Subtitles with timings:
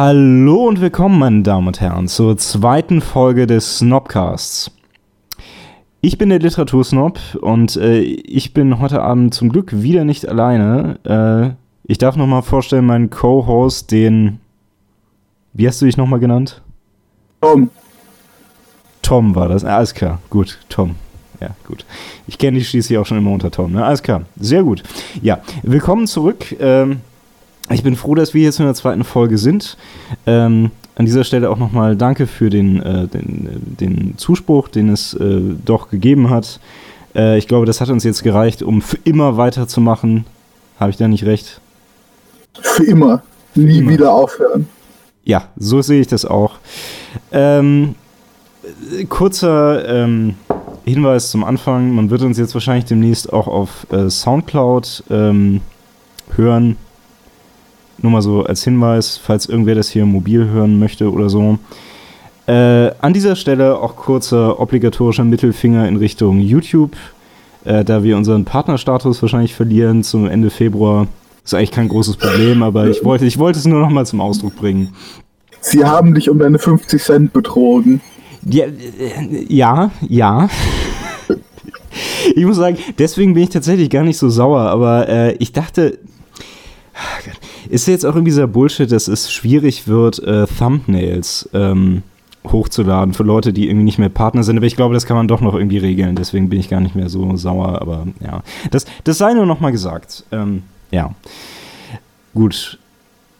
[0.00, 4.70] Hallo und willkommen, meine Damen und Herren, zur zweiten Folge des Snobcasts.
[6.00, 11.00] Ich bin der Literatursnob und äh, ich bin heute Abend zum Glück wieder nicht alleine.
[11.02, 14.38] Äh, ich darf nochmal vorstellen, meinen Co-Host, den.
[15.52, 16.62] Wie hast du dich nochmal genannt?
[17.40, 17.68] Tom.
[19.02, 19.64] Tom war das.
[19.64, 20.94] Alles klar, gut, Tom.
[21.40, 21.84] Ja, gut.
[22.28, 23.84] Ich kenne dich schließlich auch schon immer unter Tom, ne?
[23.84, 24.84] Alles klar, sehr gut.
[25.22, 26.54] Ja, willkommen zurück.
[26.60, 27.00] Ähm,
[27.70, 29.76] ich bin froh, dass wir jetzt in der zweiten Folge sind.
[30.26, 35.14] Ähm, an dieser Stelle auch nochmal danke für den, äh, den, den, Zuspruch, den es
[35.14, 36.60] äh, doch gegeben hat.
[37.14, 40.24] Äh, ich glaube, das hat uns jetzt gereicht, um für immer weiterzumachen.
[40.80, 41.60] Habe ich da nicht recht?
[42.60, 43.22] Für immer.
[43.54, 43.90] Nie immer.
[43.92, 44.68] wieder aufhören.
[45.24, 46.56] Ja, so sehe ich das auch.
[47.30, 47.94] Ähm,
[49.08, 50.34] kurzer ähm,
[50.84, 51.94] Hinweis zum Anfang.
[51.94, 55.60] Man wird uns jetzt wahrscheinlich demnächst auch auf äh, Soundcloud ähm,
[56.34, 56.76] hören
[58.02, 61.58] nur mal so als Hinweis, falls irgendwer das hier mobil hören möchte oder so.
[62.46, 66.96] Äh, an dieser Stelle auch kurzer obligatorischer Mittelfinger in Richtung YouTube,
[67.64, 71.08] äh, da wir unseren Partnerstatus wahrscheinlich verlieren zum Ende Februar.
[71.44, 74.20] Ist eigentlich kein großes Problem, aber ich wollte, ich wollte es nur noch mal zum
[74.20, 74.94] Ausdruck bringen.
[75.60, 78.00] Sie haben dich um deine 50 Cent betrogen.
[78.44, 78.66] Ja,
[79.48, 80.48] ja, ja.
[82.34, 85.98] ich muss sagen, deswegen bin ich tatsächlich gar nicht so sauer, aber äh, ich dachte,
[87.70, 92.02] ist jetzt auch irgendwie dieser Bullshit, dass es schwierig wird, äh, Thumbnails ähm,
[92.46, 94.56] hochzuladen für Leute, die irgendwie nicht mehr Partner sind.
[94.56, 96.16] Aber ich glaube, das kann man doch noch irgendwie regeln.
[96.16, 97.80] Deswegen bin ich gar nicht mehr so sauer.
[97.80, 100.24] Aber ja, das, das sei nur noch mal gesagt.
[100.32, 101.14] Ähm, ja,
[102.34, 102.78] gut.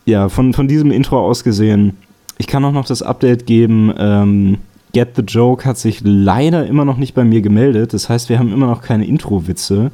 [0.04, 1.96] Ja, von, von diesem Intro aus gesehen,
[2.38, 3.92] ich kann auch noch das Update geben.
[3.98, 4.58] Ähm,
[4.92, 7.92] Get the Joke hat sich leider immer noch nicht bei mir gemeldet.
[7.92, 9.90] Das heißt, wir haben immer noch keine Intro-Witze.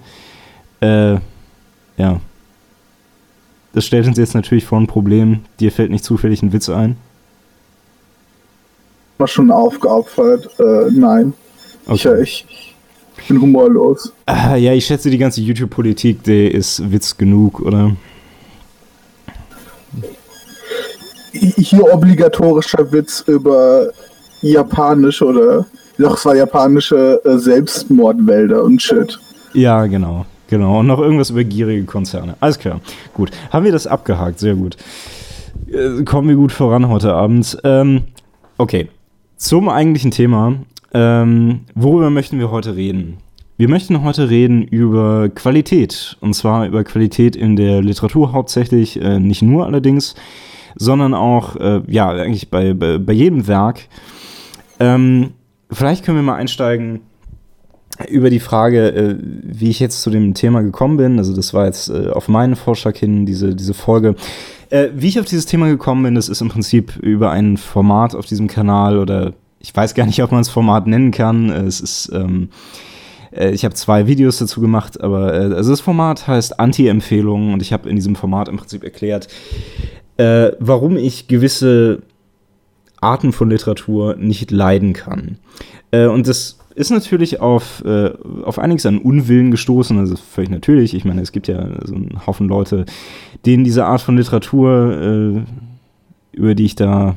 [0.81, 1.15] Äh,
[1.97, 2.21] ja,
[3.75, 5.41] das stellt uns jetzt natürlich vor ein Problem.
[5.59, 6.97] Dir fällt nicht zufällig ein Witz ein?
[9.19, 10.49] War schon aufgeopfert.
[10.59, 11.33] Äh, nein.
[11.87, 12.23] Okay.
[12.23, 12.75] Ich, ich,
[13.19, 14.13] ich, bin humorlos.
[14.27, 17.97] Ah, ja, ich schätze, die ganze YouTube-Politik, die ist Witz genug, oder?
[21.33, 23.91] Hier obligatorischer Witz über
[24.41, 25.67] japanische oder
[25.99, 29.19] doch, es war japanische äh, Selbstmordwälder und Shit.
[29.53, 30.27] Ja, genau.
[30.49, 32.37] Genau, und noch irgendwas über gierige Konzerne.
[32.41, 32.81] Alles klar.
[33.15, 33.31] Gut.
[33.51, 34.39] Haben wir das abgehakt?
[34.39, 34.77] Sehr gut.
[35.71, 37.59] Äh, kommen wir gut voran heute Abend.
[37.65, 38.03] Ähm,
[38.59, 38.89] okay.
[39.37, 40.55] Zum eigentlichen Thema.
[40.93, 43.19] Ähm, worüber möchten wir heute reden?
[43.57, 46.17] Wir möchten heute reden über Qualität.
[46.21, 50.15] Und zwar über Qualität in der Literatur hauptsächlich, äh, nicht nur allerdings,
[50.77, 53.89] sondern auch, äh, ja, eigentlich bei, bei, bei jedem Werk.
[54.81, 55.31] Ähm,
[55.71, 57.01] vielleicht können wir mal einsteigen
[58.09, 61.19] über die Frage, äh, wie ich jetzt zu dem Thema gekommen bin.
[61.19, 64.17] Also das war jetzt äh, auf meinen Vorschlag hin, diese, diese Folge.
[64.71, 68.15] Äh, wie ich auf dieses Thema gekommen bin, das ist im Prinzip über ein Format
[68.15, 71.49] auf diesem Kanal oder ich weiß gar nicht, ob man es Format nennen kann.
[71.51, 72.51] Es ist, ähm,
[73.35, 77.63] äh, ich habe zwei Videos dazu gemacht, aber äh, also das Format heißt Anti-Empfehlungen und
[77.63, 79.29] ich habe in diesem Format im Prinzip erklärt,
[80.17, 82.03] äh, warum ich gewisse
[83.01, 85.37] Arten von Literatur nicht leiden kann.
[85.93, 88.11] und das ist natürlich auf, äh,
[88.43, 90.95] auf einiges an Unwillen gestoßen, also völlig natürlich.
[90.95, 92.85] Ich meine, es gibt ja so einen Haufen Leute,
[93.47, 95.45] denen diese Art von Literatur,
[96.35, 97.17] äh, über die ich da,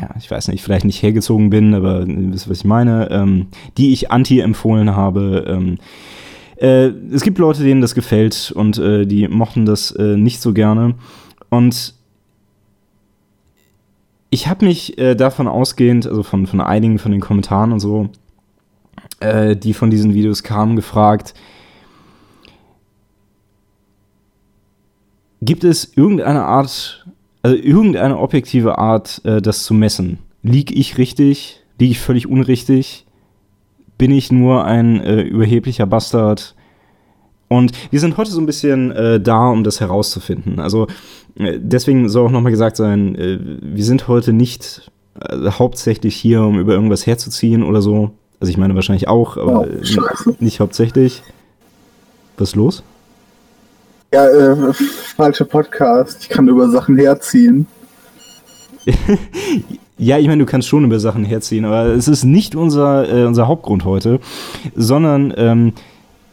[0.00, 3.48] ja, ich weiß nicht, vielleicht nicht hergezogen bin, aber ihr wisst, was ich meine, ähm,
[3.76, 5.44] die ich anti empfohlen habe.
[5.48, 5.78] Ähm,
[6.56, 10.52] äh, es gibt Leute, denen das gefällt und äh, die mochten das äh, nicht so
[10.52, 10.94] gerne.
[11.48, 11.95] Und
[14.30, 18.10] ich habe mich äh, davon ausgehend, also von, von einigen von den Kommentaren und so,
[19.20, 21.34] äh, die von diesen Videos kamen, gefragt,
[25.42, 27.06] gibt es irgendeine Art,
[27.42, 30.18] also irgendeine objektive Art, äh, das zu messen?
[30.42, 31.62] Lieg ich richtig?
[31.78, 33.06] Liege ich völlig unrichtig?
[33.98, 36.55] Bin ich nur ein äh, überheblicher Bastard?
[37.48, 40.58] Und wir sind heute so ein bisschen äh, da, um das herauszufinden.
[40.58, 40.86] Also
[41.38, 44.90] äh, deswegen soll auch nochmal gesagt sein, äh, wir sind heute nicht
[45.20, 48.10] äh, hauptsächlich hier, um über irgendwas herzuziehen oder so.
[48.40, 51.22] Also ich meine wahrscheinlich auch, aber oh, nicht hauptsächlich.
[52.36, 52.82] Was ist los?
[54.12, 54.72] Ja, äh,
[55.16, 56.18] falscher Podcast.
[56.22, 57.66] Ich kann über Sachen herziehen.
[59.98, 63.24] ja, ich meine, du kannst schon über Sachen herziehen, aber es ist nicht unser, äh,
[63.24, 64.20] unser Hauptgrund heute,
[64.74, 65.72] sondern ähm,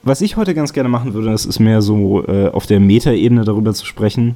[0.04, 3.46] was ich heute ganz gerne machen würde, das ist mehr so äh, auf der Metaebene
[3.46, 4.36] darüber zu sprechen.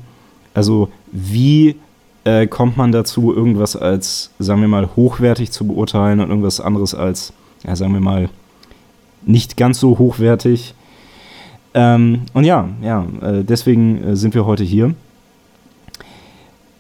[0.53, 1.75] Also wie
[2.23, 6.95] äh, kommt man dazu, irgendwas als, sagen wir mal, hochwertig zu beurteilen und irgendwas anderes
[6.95, 7.33] als,
[7.65, 8.29] ja, sagen wir mal,
[9.25, 10.73] nicht ganz so hochwertig.
[11.73, 14.95] Ähm, und ja, ja, äh, deswegen äh, sind wir heute hier.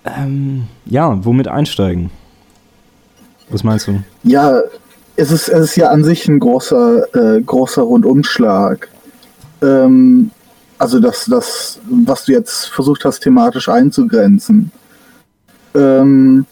[0.05, 2.09] Ähm, ja, womit einsteigen?
[3.49, 4.01] Was meinst du?
[4.23, 4.61] Ja,
[5.17, 8.87] es ist, es ist ja an sich ein großer, äh, großer Rundumschlag.
[9.61, 10.31] Ähm,
[10.77, 14.71] also das, das, was du jetzt versucht hast, thematisch einzugrenzen.
[15.73, 16.45] Ähm,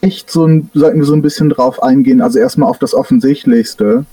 [0.00, 4.06] echt so ein, sollten wir so ein bisschen drauf eingehen, also erstmal auf das Offensichtlichste,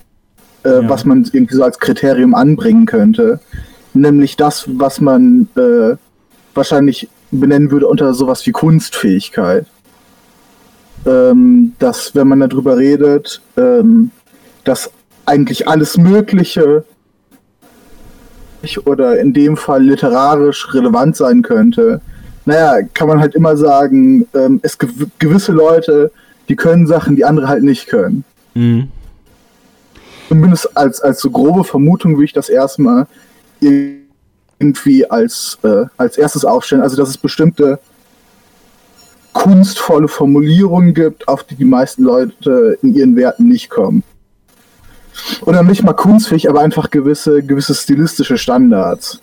[0.64, 0.90] äh, ja.
[0.90, 3.40] was man irgendwie so als Kriterium anbringen könnte.
[3.94, 5.96] Nämlich das, was man äh,
[6.54, 9.66] wahrscheinlich benennen würde unter sowas wie Kunstfähigkeit
[11.06, 14.12] ähm, dass, wenn man darüber redet, ähm,
[14.64, 14.92] dass
[15.26, 16.84] eigentlich alles Mögliche
[18.86, 22.02] oder in dem Fall literarisch relevant sein könnte,
[22.46, 24.88] naja, kann man halt immer sagen, ähm, es gew
[25.20, 26.12] gewisse Leute,
[26.50, 28.24] die können Sachen, die andere halt nicht können.
[28.56, 28.90] Mhm.
[30.28, 33.08] Zumindest als, als so grobe Vermutung würde ich das erstmal
[33.62, 36.82] irgendwie als, äh, als erstes aufstellen.
[36.82, 37.80] Also, dass es bestimmte
[39.40, 44.04] kunstvolle Formulierungen gibt, auf die die meisten Leute in ihren Werten nicht kommen.
[45.46, 49.22] Oder nicht mal kunstfähig, aber einfach gewisse, gewisse stilistische Standards.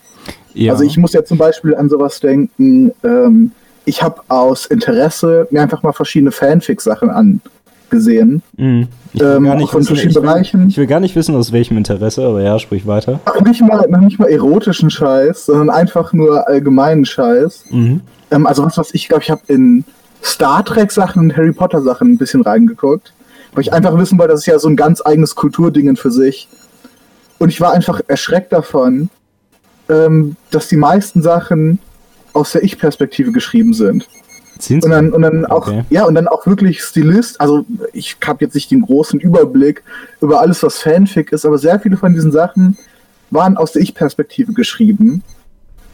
[0.54, 0.72] Ja.
[0.72, 3.52] Also ich muss ja zum Beispiel an sowas denken, ähm,
[3.84, 8.42] ich habe aus Interesse mir einfach mal verschiedene Fanfic-Sachen angesehen.
[8.56, 8.88] Mhm.
[9.12, 10.68] Ich, will ähm, gar nicht von wissen, verschiedenen ich, will, Bereichen.
[10.68, 13.20] ich will gar nicht wissen, aus welchem Interesse, aber ja, sprich weiter.
[13.26, 17.66] Ach, nicht mal, nicht mal erotischen Scheiß, sondern einfach nur allgemeinen Scheiß.
[17.70, 18.00] Mhm.
[18.30, 19.84] Ähm, also was, was ich glaube, ich habe in
[20.26, 23.12] Star Trek-Sachen und Harry Potter-Sachen ein bisschen reingeguckt.
[23.52, 26.48] Weil ich einfach wissen wollte, das ist ja so ein ganz eigenes Kulturdingen für sich.
[27.38, 29.08] Und ich war einfach erschreckt davon,
[29.88, 31.78] ähm, dass die meisten Sachen
[32.32, 34.06] aus der Ich-Perspektive geschrieben sind.
[34.58, 35.84] Sind und dann, und dann auch, okay.
[35.90, 37.40] ja, und dann auch wirklich Stilist.
[37.40, 39.82] Also ich habe jetzt nicht den großen Überblick
[40.20, 42.76] über alles, was Fanfic ist, aber sehr viele von diesen Sachen
[43.30, 45.22] waren aus der Ich-Perspektive geschrieben.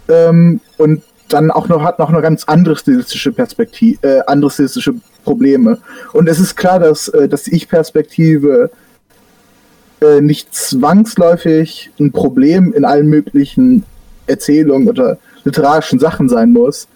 [0.09, 1.03] Ähm, und
[1.33, 4.95] dann auch noch hat noch eine ganz andere stilistische Perspektive, äh, andere stilistische
[5.25, 5.79] Probleme.
[6.13, 8.71] Und es ist klar, dass, äh, dass die Ich-Perspektive
[10.01, 13.85] äh, nicht zwangsläufig ein Problem in allen möglichen
[14.27, 16.89] Erzählungen oder literarischen Sachen sein muss.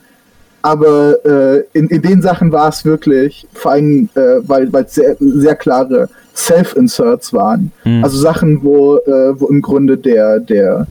[0.62, 5.16] Aber äh, in, in den Sachen war es wirklich, vor allem, äh, weil es sehr,
[5.20, 7.70] sehr klare Self-Inserts waren.
[7.84, 8.02] Mhm.
[8.02, 10.86] Also Sachen, wo, äh, wo im Grunde der, der,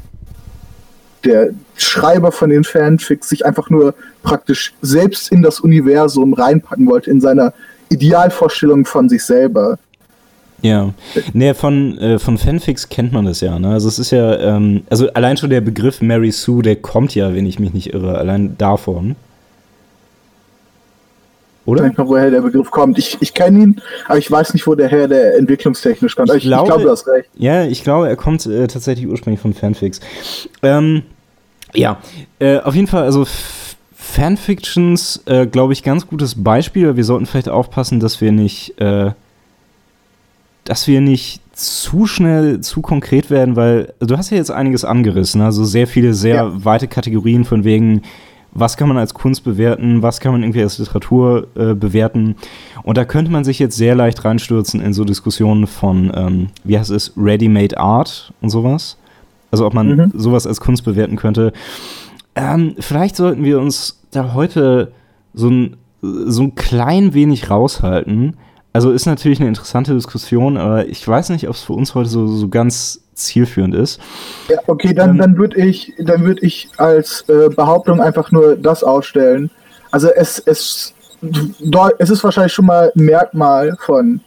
[1.26, 3.94] der Schreiber von den Fanfics sich einfach nur
[4.24, 7.54] praktisch selbst in das Universum reinpacken wollte, in seiner
[7.90, 9.78] Idealvorstellung von sich selber.
[10.62, 10.94] Ja,
[11.34, 13.60] nee, von, äh, von Fanfics kennt man das ja.
[13.60, 13.70] Ne?
[13.70, 17.36] Also es ist ja, ähm, also allein schon der Begriff Mary Sue, der kommt ja,
[17.36, 19.16] wenn ich mich nicht irre, allein davon.
[21.66, 21.84] Oder?
[21.84, 22.98] Ich weiß nicht, woher der Begriff kommt.
[22.98, 26.30] Ich, ich kenne ihn, aber ich weiß nicht, wo der her der entwicklungstechnisch kommt.
[26.30, 27.30] Ich, ich, glaube, ich glaube, du hast recht.
[27.36, 30.00] Ja, ich glaube, er kommt äh, tatsächlich ursprünglich von Fanfics.
[30.62, 31.04] Ähm,
[31.74, 31.98] ja,
[32.40, 33.26] äh, auf jeden Fall, also
[33.96, 36.96] Fanfictions, äh, glaube ich, ganz gutes Beispiel.
[36.96, 39.12] Wir sollten vielleicht aufpassen, dass wir nicht, äh,
[40.64, 45.42] dass wir nicht zu schnell zu konkret werden, weil du hast ja jetzt einiges angerissen,
[45.42, 46.66] also sehr viele sehr ja.
[46.66, 48.04] weite Kategorien von wegen,
[48.52, 52.36] was kann man als Kunst bewerten, was kann man irgendwie als Literatur äh, bewerten.
[52.84, 56.80] Und da könnte man sich jetzt sehr leicht reinstürzen in so Diskussionen von, ähm, wie
[56.80, 58.98] heißt es, Ready-Made Art und sowas.
[59.56, 60.12] Also ob man mhm.
[60.14, 61.54] sowas als Kunst bewerten könnte.
[62.36, 64.92] Ähm, vielleicht sollten wir uns da heute
[65.34, 68.36] so ein, so ein klein wenig raushalten.
[68.74, 72.10] Also ist natürlich eine interessante Diskussion, aber ich weiß nicht, ob es für uns heute
[72.10, 74.02] so, so ganz zielführend ist.
[74.50, 78.84] Ja, okay, dann, ähm, dann würde ich, würd ich als äh, Behauptung einfach nur das
[78.84, 79.50] ausstellen.
[79.92, 80.94] Also es, es,
[81.98, 84.20] es ist wahrscheinlich schon mal ein Merkmal von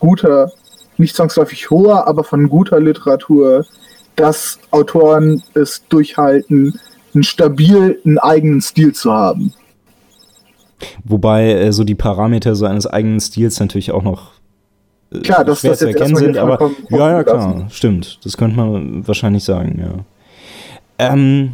[0.00, 0.52] guter,
[0.98, 3.64] nicht zwangsläufig hoher, aber von guter Literatur,
[4.16, 6.78] dass Autoren es durchhalten,
[7.14, 9.52] einen stabilen eigenen Stil zu haben.
[11.04, 14.32] Wobei äh, so die Parameter so eines eigenen Stils natürlich auch noch
[15.12, 17.70] äh, klar, dass schwer das zu erkennen sind, aber ja, ja, klar, lassen.
[17.70, 18.18] stimmt.
[18.24, 20.04] Das könnte man wahrscheinlich sagen, ja.
[20.98, 21.52] Ähm,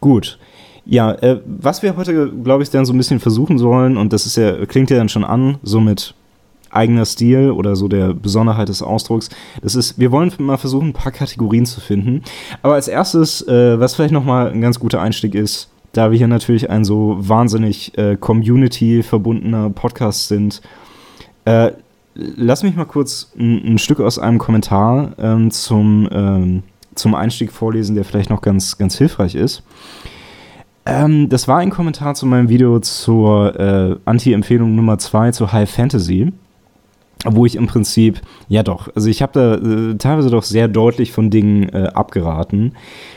[0.00, 0.38] gut.
[0.84, 4.26] Ja, äh, was wir heute, glaube ich, dann so ein bisschen versuchen sollen, und das
[4.26, 6.14] ist ja, klingt ja dann schon an, so mit
[6.72, 9.28] eigener Stil oder so der Besonderheit des Ausdrucks.
[9.62, 12.22] Das ist, wir wollen mal versuchen, ein paar Kategorien zu finden.
[12.62, 16.28] Aber als erstes, äh, was vielleicht nochmal ein ganz guter Einstieg ist, da wir hier
[16.28, 20.62] natürlich ein so wahnsinnig äh, Community-verbundener Podcast sind,
[21.44, 21.72] äh,
[22.14, 26.62] lass mich mal kurz ein, ein Stück aus einem Kommentar ähm, zum, ähm,
[26.94, 29.62] zum Einstieg vorlesen, der vielleicht noch ganz, ganz hilfreich ist.
[30.84, 35.70] Ähm, das war ein Kommentar zu meinem Video zur äh, Anti-Empfehlung Nummer 2 zu High
[35.70, 36.32] Fantasy
[37.24, 41.12] wo ich im Prinzip, ja doch, also ich habe da äh, teilweise doch sehr deutlich
[41.12, 42.72] von Dingen äh, abgeraten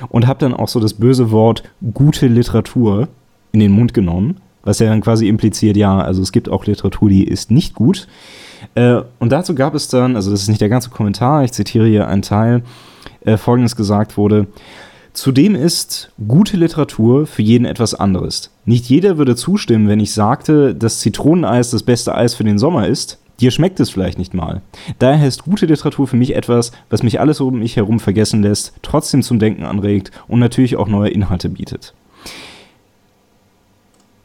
[0.09, 3.07] und habe dann auch so das böse Wort gute Literatur
[3.51, 7.09] in den Mund genommen, Was ja dann quasi impliziert, ja, also es gibt auch Literatur,
[7.09, 8.07] die ist nicht gut.
[8.75, 11.87] Äh, und dazu gab es dann, also das ist nicht der ganze Kommentar, ich zitiere
[11.87, 12.63] hier einen Teil,
[13.23, 14.47] äh, folgendes gesagt wurde.
[15.13, 18.51] Zudem ist gute Literatur für jeden etwas anderes.
[18.65, 22.87] Nicht jeder würde zustimmen, wenn ich sagte, dass Zitroneneis das beste Eis für den Sommer
[22.87, 23.17] ist.
[23.39, 24.61] Dir schmeckt es vielleicht nicht mal.
[24.99, 28.73] Daher ist gute Literatur für mich etwas, was mich alles um mich herum vergessen lässt,
[28.81, 31.93] trotzdem zum Denken anregt und natürlich auch neue Inhalte bietet.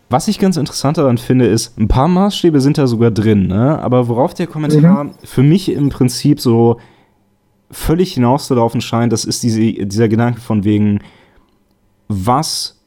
[0.08, 3.80] Was ich ganz interessant daran finde, ist, ein paar Maßstäbe sind da sogar drin, ne?
[3.80, 5.12] aber worauf der Kommentar mhm.
[5.22, 6.78] für mich im Prinzip so
[7.70, 11.00] völlig hinauszulaufen scheint, das ist diese, dieser Gedanke von wegen,
[12.08, 12.79] was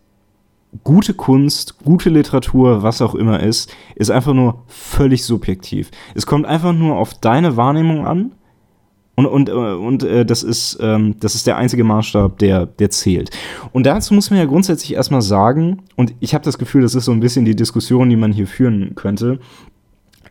[0.84, 5.92] gute Kunst, gute Literatur, was auch immer ist, ist einfach nur völlig subjektiv.
[6.16, 8.32] Es kommt einfach nur auf deine Wahrnehmung an
[9.16, 12.90] und, und, äh, und äh, das, ist, ähm, das ist der einzige Maßstab, der, der
[12.90, 13.30] zählt.
[13.72, 17.06] Und dazu muss man ja grundsätzlich erstmal sagen, und ich habe das Gefühl, das ist
[17.06, 19.40] so ein bisschen die Diskussion, die man hier führen könnte.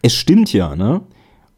[0.03, 1.03] Es stimmt ja, ne?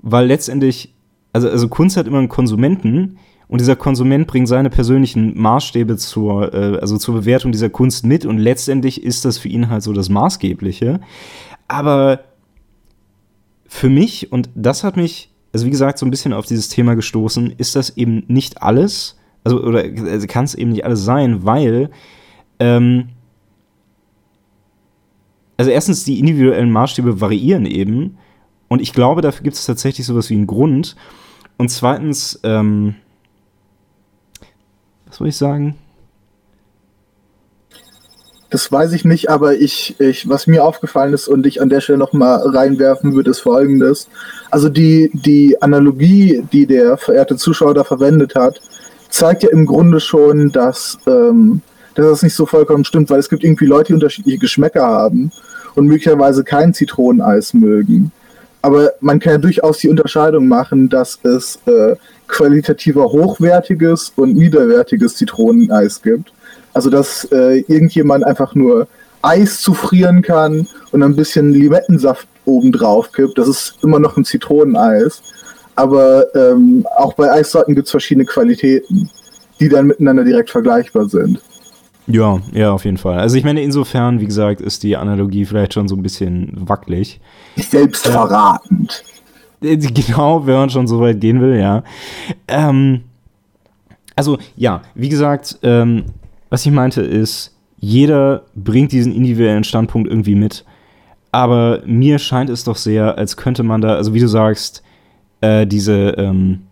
[0.06, 0.94] Weil letztendlich
[1.34, 6.52] also, also Kunst hat immer einen Konsumenten und dieser Konsument bringt seine persönlichen Maßstäbe zur,
[6.54, 9.92] äh, also zur Bewertung dieser Kunst mit und letztendlich ist das für ihn halt so
[9.92, 11.00] das Maßgebliche.
[11.68, 12.20] Aber
[13.66, 16.94] für mich, und das hat mich, also wie gesagt, so ein bisschen auf dieses Thema
[16.94, 21.44] gestoßen, ist das eben nicht alles, also oder also kann es eben nicht alles sein,
[21.44, 21.90] weil
[22.58, 23.08] ähm,
[25.56, 28.16] also erstens die individuellen Maßstäbe variieren eben
[28.68, 30.96] und ich glaube, dafür gibt es tatsächlich sowas wie einen Grund.
[31.58, 32.96] Und zweitens, ähm,
[35.14, 35.76] soll ich sagen?
[38.50, 41.80] Das weiß ich nicht, aber ich, ich, was mir aufgefallen ist und ich an der
[41.80, 44.08] Stelle nochmal reinwerfen würde, ist folgendes.
[44.50, 48.60] Also die, die Analogie, die der verehrte Zuschauer da verwendet hat,
[49.08, 51.62] zeigt ja im Grunde schon, dass, ähm,
[51.96, 55.32] dass das nicht so vollkommen stimmt, weil es gibt irgendwie Leute, die unterschiedliche Geschmäcker haben
[55.74, 58.12] und möglicherweise kein Zitroneneis mögen.
[58.64, 61.96] Aber man kann ja durchaus die Unterscheidung machen, dass es äh,
[62.28, 66.32] qualitativer hochwertiges und niederwertiges Zitroneneis gibt.
[66.72, 68.88] Also dass äh, irgendjemand einfach nur
[69.20, 73.36] Eis zufrieren kann und ein bisschen Limettensaft obendrauf kippt.
[73.36, 75.22] Das ist immer noch ein Zitroneneis.
[75.74, 79.10] Aber ähm, auch bei Eissorten gibt es verschiedene Qualitäten,
[79.60, 81.38] die dann miteinander direkt vergleichbar sind.
[82.06, 83.18] Ja, ja, auf jeden Fall.
[83.18, 87.20] Also ich meine, insofern, wie gesagt, ist die Analogie vielleicht schon so ein bisschen wackelig.
[87.56, 89.04] Selbstverratend.
[89.62, 91.82] Äh, genau, wenn man schon so weit gehen will, ja.
[92.48, 93.04] Ähm,
[94.16, 96.04] also ja, wie gesagt, ähm,
[96.50, 100.64] was ich meinte ist, jeder bringt diesen individuellen Standpunkt irgendwie mit.
[101.32, 104.82] Aber mir scheint es doch sehr, als könnte man da, also wie du sagst,
[105.40, 106.62] äh, diese, ähm,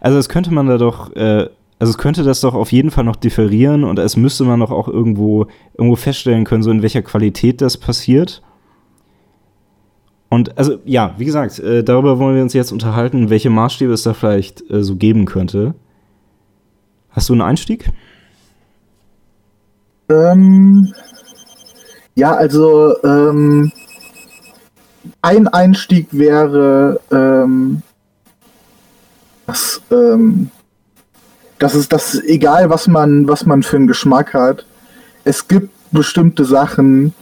[0.00, 3.04] also als könnte man da doch äh, also es könnte das doch auf jeden Fall
[3.04, 7.02] noch differieren und es müsste man doch auch irgendwo, irgendwo feststellen können, so in welcher
[7.02, 8.42] Qualität das passiert.
[10.28, 14.02] Und also ja, wie gesagt, äh, darüber wollen wir uns jetzt unterhalten, welche Maßstäbe es
[14.02, 15.74] da vielleicht äh, so geben könnte.
[17.10, 17.90] Hast du einen Einstieg?
[20.10, 20.92] Ähm,
[22.14, 23.70] ja, also ähm,
[25.22, 27.82] ein Einstieg wäre, ähm,
[29.46, 30.50] dass ähm,
[31.58, 34.64] das ist das egal, was man, was man für einen Geschmack hat.
[35.24, 37.14] Es gibt bestimmte Sachen,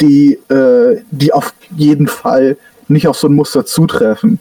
[0.00, 2.56] die, äh, die auf jeden Fall
[2.88, 4.40] nicht auf so ein Muster zutreffen.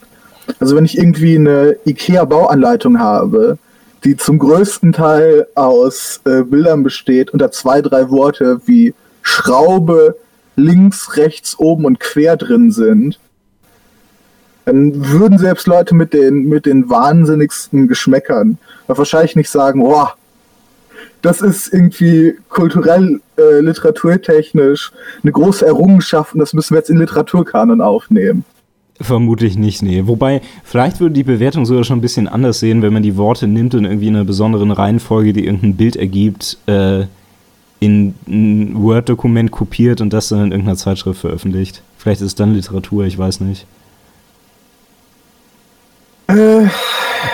[0.60, 3.58] Also wenn ich irgendwie eine IKEA-Bauanleitung habe,
[4.04, 10.16] die zum größten Teil aus äh, Bildern besteht und da zwei, drei Worte wie Schraube
[10.56, 13.20] links, rechts, oben und quer drin sind,
[14.70, 20.14] dann würden selbst Leute mit den, mit den wahnsinnigsten Geschmäckern wahrscheinlich nicht sagen, boah,
[21.24, 24.92] das ist irgendwie kulturell, äh, literaturtechnisch
[25.24, 28.46] eine große Errungenschaft und das müssen wir jetzt in Literaturkanon aufnehmen.
[29.02, 30.04] Vermutlich nicht, nee.
[30.06, 33.48] Wobei, vielleicht würde die Bewertung sogar schon ein bisschen anders sehen, wenn man die Worte
[33.48, 37.06] nimmt und irgendwie in einer besonderen Reihenfolge, die irgendein Bild ergibt, äh,
[37.80, 41.82] in ein Word-Dokument kopiert und das dann in irgendeiner Zeitschrift veröffentlicht.
[41.98, 43.66] Vielleicht ist es dann Literatur, ich weiß nicht.
[46.30, 46.68] Äh,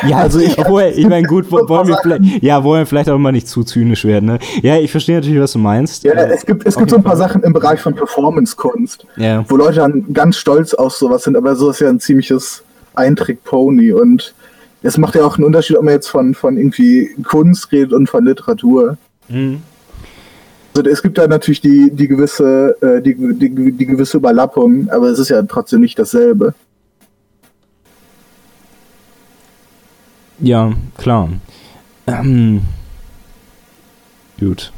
[0.08, 3.18] ja, also ich, obwohl, ich meine, gut, wollen wir vielleicht, ja, wollen wir vielleicht auch
[3.18, 4.40] mal nicht zu zynisch werden, ne?
[4.62, 6.04] Ja, ich verstehe natürlich, was du meinst.
[6.04, 9.44] Ja, es gibt, es gibt so ein paar Sachen im Bereich von Performance-Kunst, ja.
[9.48, 12.64] wo Leute dann ganz stolz auf sowas sind, aber so ist ja ein ziemliches
[12.96, 14.34] Eintrick-Pony und
[14.84, 18.08] es macht ja auch einen Unterschied, ob man jetzt von, von irgendwie Kunst redet und
[18.08, 18.98] von Literatur.
[19.28, 19.62] Mhm.
[20.76, 25.08] Also es gibt da natürlich die, die gewisse, äh, die, die, die gewisse Überlappung, aber
[25.08, 26.54] es ist ja trotzdem nicht dasselbe.
[30.40, 31.30] Ja, klar.
[32.08, 32.62] Ähm,
[34.40, 34.72] gut.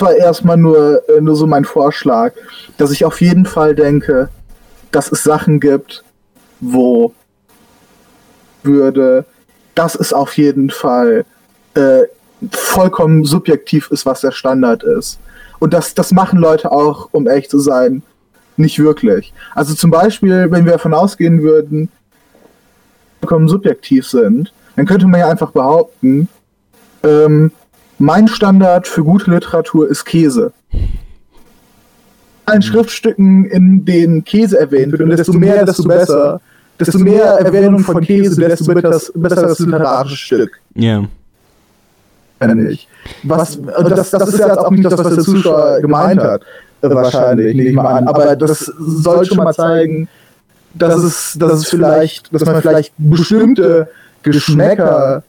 [0.00, 2.32] das war erstmal nur, äh, nur so mein Vorschlag,
[2.78, 4.30] dass ich auf jeden Fall denke,
[4.92, 6.02] dass es Sachen gibt,
[6.60, 7.12] wo
[8.62, 9.26] würde,
[9.74, 11.26] dass es auf jeden Fall
[11.74, 12.04] äh,
[12.50, 15.18] vollkommen subjektiv ist, was der Standard ist.
[15.58, 18.02] Und das, das machen Leute auch, um echt zu sein,
[18.56, 19.34] nicht wirklich.
[19.54, 21.90] Also zum Beispiel, wenn wir davon ausgehen würden,
[23.20, 26.28] vollkommen subjektiv sind, dann könnte man ja einfach behaupten,
[27.02, 27.52] ähm,
[27.98, 30.52] mein Standard für gute Literatur ist Käse.
[32.46, 36.40] Allen Schriftstücken, in denen Käse erwähnt wird, desto mehr, desto besser.
[36.78, 40.60] Desto mehr Erwähnung von Käse, desto besser das, besser das literarische Stück.
[40.74, 41.04] Ja.
[42.54, 42.88] Nicht.
[43.22, 46.42] Was, das, das ist ja jetzt auch nicht das, was der Zuschauer gemeint hat.
[46.80, 48.08] Wahrscheinlich, nehme ich mal an.
[48.08, 50.08] Aber das soll schon mal zeigen,
[50.74, 53.88] dass es, dass es vielleicht, dass man vielleicht bestimmte
[54.22, 55.22] Geschmäcker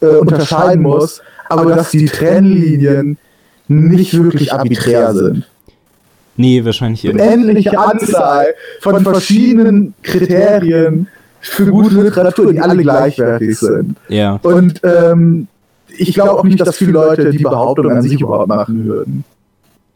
[0.00, 3.18] äh, unterscheiden muss, aber dass die Trennlinien
[3.68, 5.46] nicht wirklich arbiträr sind.
[6.36, 8.46] Nee, wahrscheinlich eher Eine endliche Anzahl
[8.80, 11.08] von verschiedenen Kriterien
[11.40, 13.96] für gute Literatur, die alle gleichwertig sind.
[14.08, 14.38] Ja.
[14.42, 15.48] Und ähm,
[15.88, 19.24] ich glaube auch nicht, dass viele Leute die Behauptung an sich überhaupt machen würden.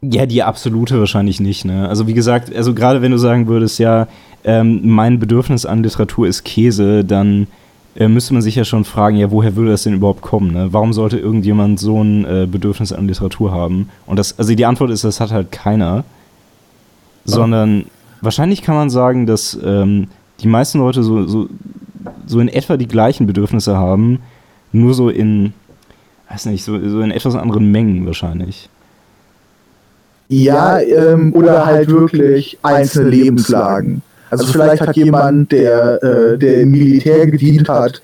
[0.00, 1.64] Ja, die absolute wahrscheinlich nicht.
[1.64, 1.88] Ne?
[1.88, 4.08] Also wie gesagt, also gerade wenn du sagen würdest, ja,
[4.44, 7.46] ähm, mein Bedürfnis an Literatur ist Käse, dann
[7.94, 10.52] äh, müsste man sich ja schon fragen, ja, woher würde das denn überhaupt kommen?
[10.52, 10.72] Ne?
[10.72, 13.90] Warum sollte irgendjemand so ein äh, Bedürfnis an Literatur haben?
[14.06, 16.04] Und das, also die Antwort ist, das hat halt keiner.
[17.24, 17.84] Sondern
[18.20, 20.08] wahrscheinlich kann man sagen, dass ähm,
[20.40, 21.48] die meisten Leute so, so,
[22.26, 24.18] so in etwa die gleichen Bedürfnisse haben,
[24.72, 25.52] nur so in,
[26.30, 28.68] weiß nicht, so, so in etwas anderen Mengen wahrscheinlich.
[30.28, 34.02] Ja, ähm, oder halt wirklich einzelne Lebenslagen.
[34.32, 38.00] Also, also vielleicht hat jemand, der, äh, der im Militär gedient hat,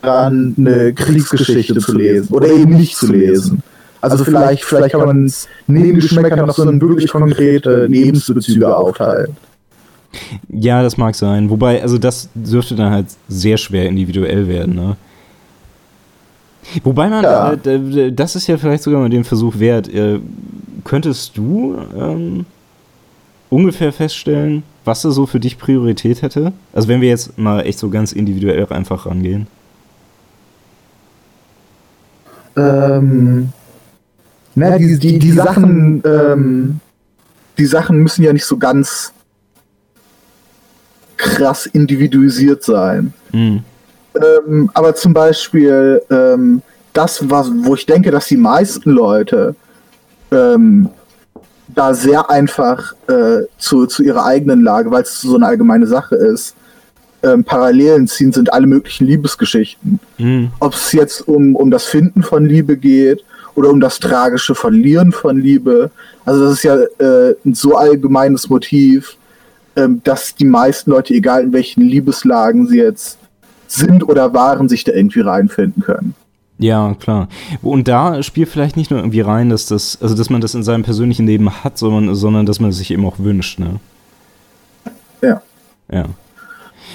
[0.00, 3.64] daran eine Kriegsgeschichte zu lesen oder eben nicht zu lesen.
[4.00, 5.32] Also, also vielleicht, vielleicht kann man
[5.66, 9.36] neben Geschmäckern noch so wirklich konkrete Lebensbezüge aufteilen.
[10.50, 11.50] Ja, das mag sein.
[11.50, 14.96] Wobei, also das dürfte dann halt sehr schwer individuell werden, ne?
[16.84, 17.52] Wobei man, ja.
[17.54, 19.92] äh, das ist ja vielleicht sogar mal den Versuch wert.
[19.92, 20.20] Äh,
[20.84, 22.46] könntest du ähm,
[23.50, 26.52] ungefähr feststellen, was da so für dich Priorität hätte?
[26.72, 29.46] Also wenn wir jetzt mal echt so ganz individuell einfach rangehen.
[32.56, 33.50] Ähm,
[34.54, 36.80] na, die, die, die Sachen, ähm,
[37.58, 39.12] die Sachen müssen ja nicht so ganz
[41.16, 43.12] krass individualisiert sein.
[43.32, 43.62] Mhm.
[44.14, 49.54] Ähm, aber zum Beispiel ähm, das, was, wo ich denke, dass die meisten Leute
[50.30, 50.88] ähm,
[51.68, 56.14] da sehr einfach äh, zu, zu ihrer eigenen Lage, weil es so eine allgemeine Sache
[56.16, 56.54] ist,
[57.22, 59.98] ähm, Parallelen ziehen, sind alle möglichen Liebesgeschichten.
[60.18, 60.50] Mhm.
[60.60, 63.24] Ob es jetzt um, um das Finden von Liebe geht
[63.54, 65.90] oder um das tragische Verlieren von Liebe.
[66.24, 69.16] Also das ist ja äh, ein so allgemeines Motiv,
[69.76, 73.18] ähm, dass die meisten Leute, egal in welchen Liebeslagen sie jetzt
[73.66, 76.14] sind oder waren, sich da irgendwie reinfinden können.
[76.58, 77.28] Ja, klar.
[77.62, 80.62] Und da spielt vielleicht nicht nur irgendwie rein, dass das, also dass man das in
[80.62, 83.78] seinem persönlichen Leben hat, sondern, sondern dass man es sich eben auch wünscht, ne?
[85.20, 85.42] Ja.
[85.92, 86.06] Ja.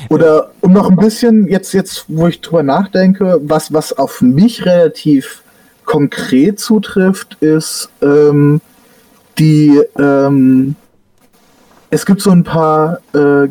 [0.10, 4.66] Oder um noch ein bisschen, jetzt, jetzt, wo ich drüber nachdenke, was, was auf mich
[4.66, 5.44] relativ
[5.86, 8.62] konkret zutrifft, ist ähm,
[9.38, 10.76] die, ähm,
[11.90, 13.50] es gibt so ein paar äh,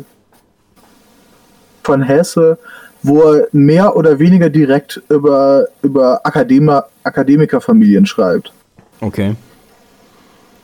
[1.83, 2.57] von Hesse,
[3.03, 8.53] wo er mehr oder weniger direkt über, über Akadema, Akademikerfamilien schreibt.
[8.99, 9.35] Okay.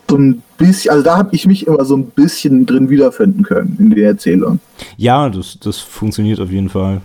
[0.10, 3.76] So ein bisschen, also da habe ich mich immer so ein bisschen drin wiederfinden können
[3.80, 4.60] in der Erzählung.
[4.96, 7.02] Ja, das, das funktioniert auf jeden Fall.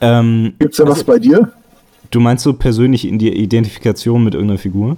[0.00, 1.52] Ähm, Gibt es da also, was bei dir?
[2.10, 4.96] Du meinst so persönlich in die Identifikation mit irgendeiner Figur?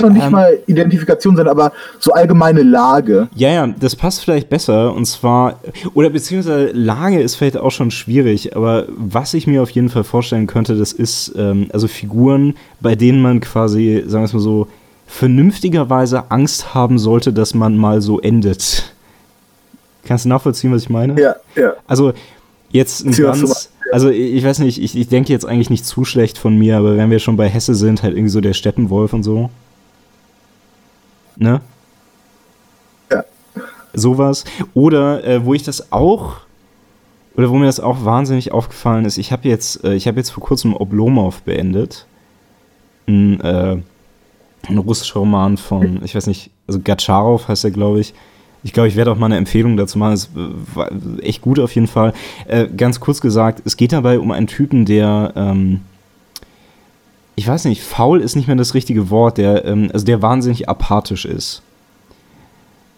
[0.00, 3.28] Noch nicht ähm, mal Identifikation sein, aber so allgemeine Lage.
[3.34, 4.94] Ja, ja, das passt vielleicht besser.
[4.94, 5.60] Und zwar,
[5.94, 10.04] oder beziehungsweise Lage ist vielleicht auch schon schwierig, aber was ich mir auf jeden Fall
[10.04, 14.40] vorstellen könnte, das ist ähm, also Figuren, bei denen man quasi, sagen wir es mal
[14.40, 14.68] so,
[15.06, 18.92] vernünftigerweise Angst haben sollte, dass man mal so endet.
[20.04, 21.20] Kannst du nachvollziehen, was ich meine?
[21.20, 21.72] Ja, ja.
[21.86, 22.12] Also,
[22.70, 23.70] jetzt ein ganz.
[23.90, 26.98] Also, ich weiß nicht, ich, ich denke jetzt eigentlich nicht zu schlecht von mir, aber
[26.98, 29.48] wenn wir schon bei Hesse sind, halt irgendwie so der Steppenwolf und so.
[31.38, 31.60] Ne?
[33.10, 33.24] Ja.
[33.94, 34.44] Sowas.
[34.74, 36.38] Oder äh, wo ich das auch,
[37.36, 40.30] oder wo mir das auch wahnsinnig aufgefallen ist, ich habe jetzt, äh, ich habe jetzt
[40.30, 42.06] vor kurzem Oblomov beendet.
[43.06, 43.78] Ein, äh,
[44.68, 48.14] ein russischer Roman von, ich weiß nicht, also Gatscharov heißt er, glaube ich.
[48.64, 50.14] Ich glaube, ich werde auch mal eine Empfehlung dazu machen.
[50.14, 50.30] Es
[50.74, 50.90] war
[51.22, 52.12] echt gut auf jeden Fall.
[52.48, 55.82] Äh, ganz kurz gesagt, es geht dabei um einen Typen, der ähm,
[57.38, 60.68] ich weiß nicht, faul ist nicht mehr das richtige Wort, der, ähm, also der wahnsinnig
[60.68, 61.62] apathisch ist.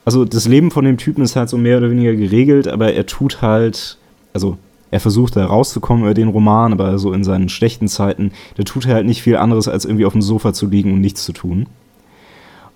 [0.07, 3.05] Also das Leben von dem Typen ist halt so mehr oder weniger geregelt, aber er
[3.05, 3.99] tut halt,
[4.33, 4.57] also
[4.91, 8.87] er versucht da rauszukommen über den Roman, aber so in seinen schlechten Zeiten, da tut
[8.87, 11.35] er halt nicht viel anderes, als irgendwie auf dem Sofa zu liegen und nichts zu
[11.35, 11.67] tun.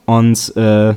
[0.05, 0.97] Und äh,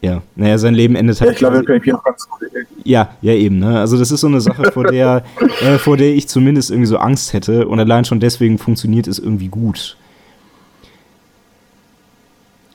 [0.00, 1.28] ja, naja, sein Leben endet halt.
[1.28, 2.48] Ja, ich glaube, kann ich auch ganz gut
[2.84, 3.80] Ja, ja, eben, ne?
[3.80, 5.24] Also, das ist so eine Sache, vor der,
[5.60, 7.66] äh, vor der ich zumindest irgendwie so Angst hätte.
[7.66, 9.96] Und allein schon deswegen funktioniert es irgendwie gut.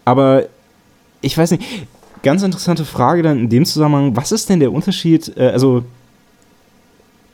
[0.03, 0.43] Aber
[1.21, 1.63] ich weiß nicht,
[2.23, 5.85] ganz interessante Frage dann in dem Zusammenhang, was ist denn der Unterschied, äh, also,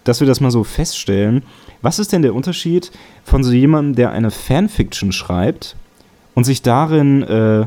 [0.03, 1.41] dass wir das mal so feststellen,
[1.81, 2.91] was ist denn der Unterschied
[3.23, 5.75] von so jemandem, der eine Fanfiction schreibt
[6.35, 7.65] und sich darin äh,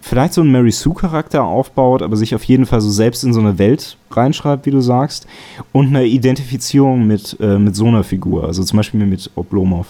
[0.00, 3.40] vielleicht so einen Mary Sue-Charakter aufbaut, aber sich auf jeden Fall so selbst in so
[3.40, 5.26] eine Welt reinschreibt, wie du sagst,
[5.72, 9.86] und eine Identifizierung mit, äh, mit so einer Figur, also zum Beispiel mit Oblomov.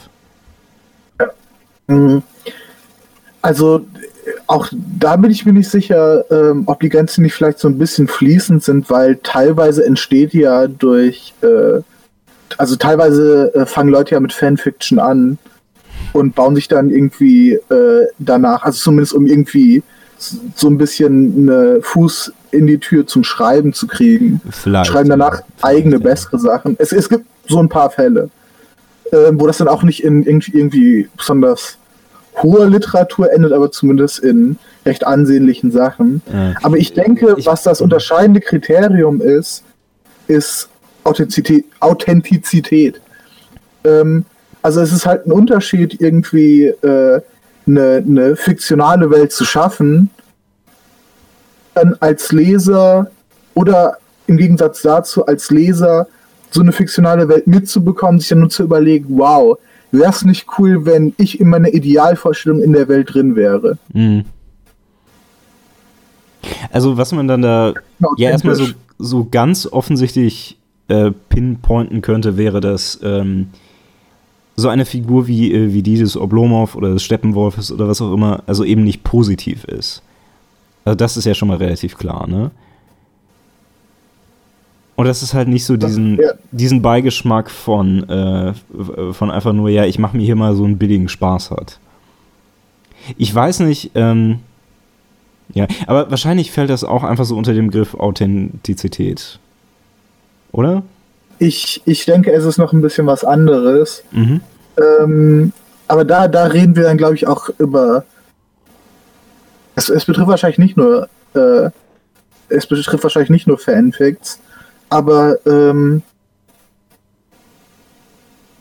[1.87, 2.23] Mhm.
[3.41, 3.85] Also
[4.47, 7.79] auch da bin ich mir nicht sicher, ähm, ob die Grenzen nicht vielleicht so ein
[7.79, 11.81] bisschen fließend sind, weil teilweise entsteht ja durch, äh,
[12.57, 15.39] also teilweise äh, fangen Leute ja mit Fanfiction an
[16.13, 19.83] und bauen sich dann irgendwie äh, danach, also zumindest um irgendwie
[20.19, 24.41] so ein bisschen einen Fuß in die Tür zum Schreiben zu kriegen.
[24.51, 25.45] Vielleicht, Schreiben danach ja.
[25.63, 26.03] eigene, ja.
[26.03, 26.77] bessere Sachen.
[26.79, 28.31] Es, es gibt so ein paar Fälle,
[29.11, 31.79] äh, wo das dann auch nicht in irgendwie besonders
[32.43, 36.23] hoher Literatur endet, aber zumindest in recht ansehnlichen Sachen.
[36.33, 36.55] Ja.
[36.63, 39.65] Aber ich denke, ich, was das unterscheidende Kriterium ist,
[40.27, 40.69] ist
[41.05, 41.65] Authentizität.
[41.81, 43.01] Authentizität.
[43.85, 44.25] Ähm,
[44.63, 47.21] also es ist halt ein Unterschied, irgendwie äh,
[47.69, 50.11] eine, eine fiktionale Welt zu schaffen,
[51.75, 53.11] dann als Leser
[53.55, 56.07] oder im Gegensatz dazu als Leser
[56.51, 59.59] so eine fiktionale Welt mitzubekommen, sich dann nur zu überlegen, wow,
[59.91, 63.79] wäre es nicht cool, wenn ich in meiner Idealvorstellung in der Welt drin wäre.
[63.93, 64.25] Mhm.
[66.71, 67.75] Also was man dann da
[68.17, 68.67] ja erstmal so,
[68.99, 73.49] so ganz offensichtlich äh, pinpointen könnte, wäre, dass ähm,
[74.59, 78.13] so eine Figur wie, äh, wie die des Oblomov oder des Steppenwolfes oder was auch
[78.13, 80.03] immer, also eben nicht positiv ist.
[80.85, 82.51] Also das ist ja schon mal relativ klar, ne?
[84.97, 86.33] Und das ist halt nicht so diesen, ja.
[86.51, 88.53] diesen Beigeschmack von, äh,
[89.13, 91.79] von einfach nur, ja, ich mache mir hier mal so einen billigen Spaß hat.
[93.17, 94.41] Ich weiß nicht, ähm,
[95.55, 99.39] ja, aber wahrscheinlich fällt das auch einfach so unter dem Griff Authentizität.
[100.51, 100.83] Oder?
[101.39, 104.03] Ich, ich denke, es ist noch ein bisschen was anderes.
[104.11, 104.41] Mhm.
[104.77, 105.53] Ähm,
[105.87, 108.05] aber da, da reden wir dann, glaube ich, auch über.
[109.75, 111.09] Es, es betrifft wahrscheinlich nicht nur.
[111.35, 111.71] Äh,
[112.49, 114.41] es betrifft wahrscheinlich nicht nur Fanfics,
[114.89, 116.03] aber ähm,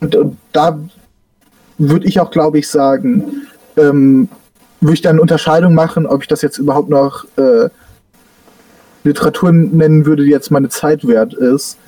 [0.00, 0.78] und, und da
[1.78, 4.28] würde ich auch, glaube ich, sagen, ähm,
[4.80, 7.68] würde ich dann eine Unterscheidung machen, ob ich das jetzt überhaupt noch äh,
[9.04, 11.78] Literatur nennen würde, die jetzt meine Zeit wert ist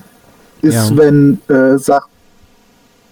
[0.61, 0.97] ist, ja.
[0.97, 2.09] wenn äh, Sachen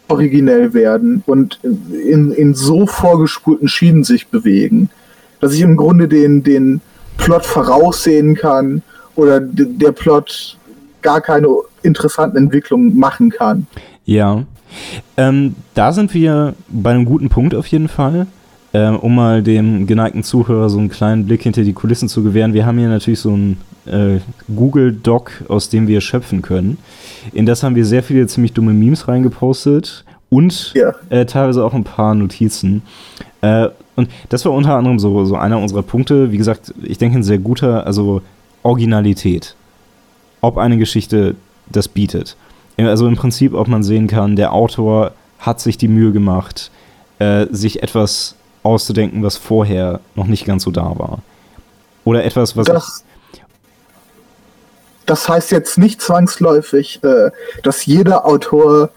[0.08, 4.90] originell werden und in, in so vorgespulten Schienen sich bewegen,
[5.40, 6.82] dass ich im Grunde den, den
[7.18, 8.82] Plot voraussehen kann
[9.16, 10.58] oder der Plot
[11.02, 11.48] gar keine
[11.84, 13.68] interessanten Entwicklungen machen kann.
[14.06, 14.44] Ja,
[15.18, 18.28] ähm, da sind wir bei einem guten Punkt auf jeden Fall.
[18.72, 22.54] Ähm, um mal dem geneigten Zuhörer so einen kleinen Blick hinter die Kulissen zu gewähren.
[22.54, 23.58] Wir haben hier natürlich so ein
[23.90, 24.20] äh,
[24.54, 26.78] Google Doc, aus dem wir schöpfen können.
[27.34, 30.94] In das haben wir sehr viele ziemlich dumme Memes reingepostet und ja.
[31.10, 32.84] äh, teilweise auch ein paar Notizen.
[33.42, 36.32] Äh, und das war unter anderem so, so einer unserer Punkte.
[36.32, 38.22] Wie gesagt, ich denke ein sehr guter, also
[38.64, 39.56] Originalität.
[40.42, 41.36] Ob eine Geschichte
[41.68, 42.38] das bietet.
[42.78, 46.72] Also im Prinzip, ob man sehen kann, der Autor hat sich die Mühe gemacht,
[47.20, 51.20] äh, sich etwas auszudenken, was vorher noch nicht ganz so da war.
[52.06, 52.68] Oder etwas, was.
[52.68, 53.06] Das,
[55.10, 57.32] das heißt jetzt nicht zwangsläufig, äh,
[57.64, 58.90] dass jeder Autor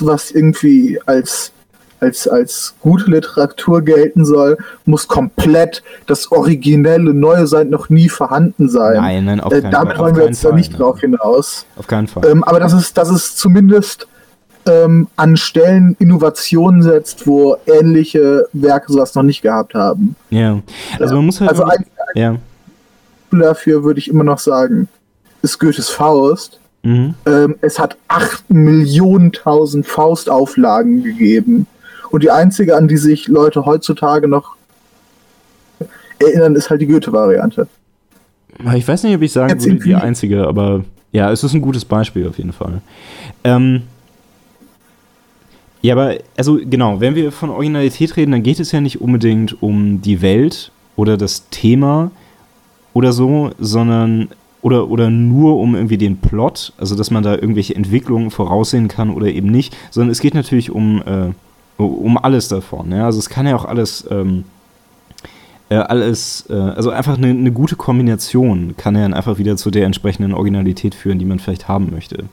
[0.00, 1.52] was irgendwie als
[2.00, 8.68] als, als gute Literatur gelten soll, muss komplett das originelle Neue sein, noch nie vorhanden
[8.68, 8.96] sein.
[8.96, 10.06] Nein, nein, auf äh, keinen äh, Damit Fall.
[10.06, 11.64] wollen wir jetzt da nicht drauf hinaus.
[11.76, 12.26] Auf keinen Fall.
[12.26, 14.08] Ähm, aber das ist, das ist zumindest
[14.66, 20.16] ähm, an Stellen Innovationen setzt, wo ähnliche Werke sowas noch nicht gehabt haben.
[20.30, 20.58] Ja,
[20.98, 21.50] also man muss halt.
[21.50, 22.36] Also ein, ja
[23.40, 24.88] dafür würde ich immer noch sagen,
[25.42, 26.60] ist Goethes Faust.
[26.82, 27.14] Mhm.
[27.26, 31.66] Ähm, es hat 8 Millionen tausend Faustauflagen gegeben.
[32.10, 34.56] Und die einzige, an die sich Leute heutzutage noch
[36.18, 37.66] erinnern, ist halt die Goethe-Variante.
[38.74, 41.62] Ich weiß nicht, ob ich sagen Jetzt würde, die einzige, aber ja, es ist ein
[41.62, 42.82] gutes Beispiel auf jeden Fall.
[43.44, 43.82] Ähm,
[45.80, 49.62] Ja, aber also genau, wenn wir von Originalität reden, dann geht es ja nicht unbedingt
[49.62, 52.12] um die Welt oder das Thema
[52.92, 54.28] oder so, sondern
[54.62, 59.10] oder, oder nur um irgendwie den Plot, also dass man da irgendwelche Entwicklungen voraussehen kann
[59.10, 62.92] oder eben nicht, sondern es geht natürlich um, äh, um alles davon.
[62.92, 63.06] Ja?
[63.06, 64.44] Also es kann ja auch alles, ähm,
[65.68, 69.72] äh, alles, äh, also einfach eine, eine gute Kombination kann ja dann einfach wieder zu
[69.72, 72.26] der entsprechenden Originalität führen, die man vielleicht haben möchte.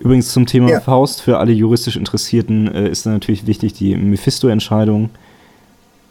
[0.00, 0.80] Übrigens zum Thema ja.
[0.80, 5.10] Faust, für alle juristisch Interessierten äh, ist dann natürlich wichtig die Mephisto-Entscheidung,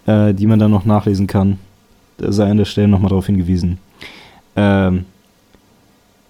[0.07, 1.59] äh, die man dann noch nachlesen kann.
[2.19, 3.79] Sei an der Stelle nochmal darauf hingewiesen.
[4.55, 5.05] Ähm,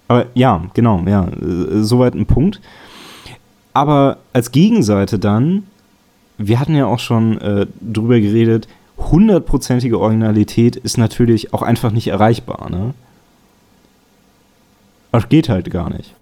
[0.06, 2.60] aber ja, genau, ja, äh, soweit ein Punkt.
[3.74, 5.64] Aber als Gegenseite dann,
[6.36, 12.08] wir hatten ja auch schon äh, drüber geredet, hundertprozentige Originalität ist natürlich auch einfach nicht
[12.08, 12.94] erreichbar, ne?
[15.12, 16.14] Das geht halt gar nicht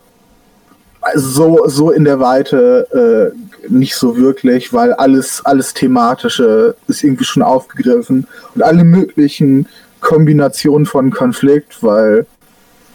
[1.14, 7.25] so, so in der Weite äh, nicht so wirklich, weil alles, alles Thematische ist irgendwie
[7.25, 9.69] schon aufgegriffen und alle möglichen
[10.01, 12.27] Kombinationen von Konflikt, weil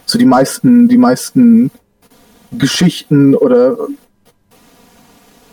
[0.06, 1.70] so die meisten, die meisten
[2.52, 3.76] Geschichten oder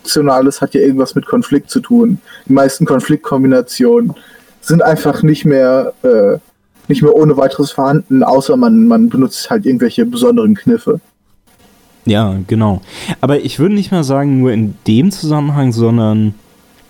[0.02, 2.18] Nationales hat ja irgendwas mit Konflikt zu tun.
[2.46, 4.14] Die meisten Konfliktkombinationen
[4.60, 6.38] sind einfach nicht mehr, äh,
[6.88, 11.00] nicht mehr ohne weiteres vorhanden, außer man, man benutzt halt irgendwelche besonderen Kniffe.
[12.10, 12.80] Ja, genau.
[13.20, 16.34] Aber ich würde nicht mal sagen, nur in dem Zusammenhang, sondern,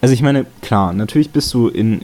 [0.01, 2.01] also ich meine, klar, natürlich bist du in,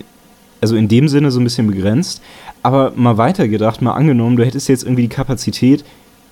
[0.60, 2.20] also in dem Sinne so ein bisschen begrenzt,
[2.62, 5.82] aber mal weitergedacht, mal angenommen, du hättest jetzt irgendwie die Kapazität,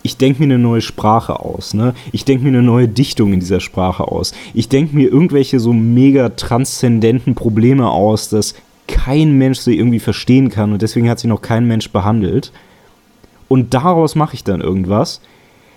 [0.02, 1.94] ich denke mir eine neue Sprache aus, ne?
[2.12, 4.34] Ich denke mir eine neue Dichtung in dieser Sprache aus.
[4.52, 8.54] Ich denke mir irgendwelche so mega transzendenten Probleme aus, dass
[8.88, 12.52] kein Mensch sie irgendwie verstehen kann und deswegen hat sie noch kein Mensch behandelt.
[13.48, 15.22] Und daraus mache ich dann irgendwas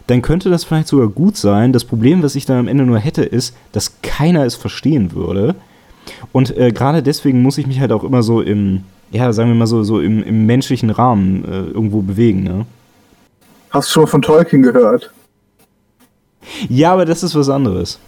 [0.07, 1.73] dann könnte das vielleicht sogar gut sein.
[1.73, 5.55] Das Problem, was ich dann am Ende nur hätte, ist, dass keiner es verstehen würde.
[6.31, 9.55] Und äh, gerade deswegen muss ich mich halt auch immer so im, ja, sagen wir
[9.55, 12.43] mal so, so im, im menschlichen Rahmen äh, irgendwo bewegen.
[12.43, 12.65] Ne?
[13.69, 15.11] Hast du schon von Tolkien gehört?
[16.69, 17.99] Ja, aber das ist was anderes.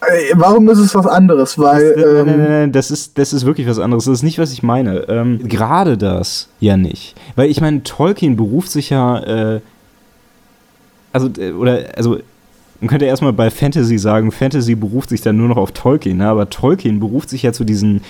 [0.00, 1.58] Äh, warum ist es was anderes?
[1.58, 1.94] Weil.
[1.94, 4.04] Das, ähm, nein, nein, nein, das, ist, das ist wirklich was anderes.
[4.04, 5.08] Das ist nicht, was ich meine.
[5.08, 7.16] Ähm, gerade das ja nicht.
[7.34, 9.60] Weil ich meine, Tolkien beruft sich ja äh,
[11.12, 12.18] also, äh, oder, also,
[12.80, 16.28] man könnte erstmal bei Fantasy sagen, Fantasy beruft sich dann nur noch auf Tolkien, ne?
[16.28, 18.02] aber Tolkien beruft sich ja zu diesen,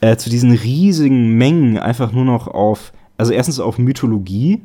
[0.00, 4.62] äh, zu diesen riesigen Mengen einfach nur noch auf, also erstens auf Mythologie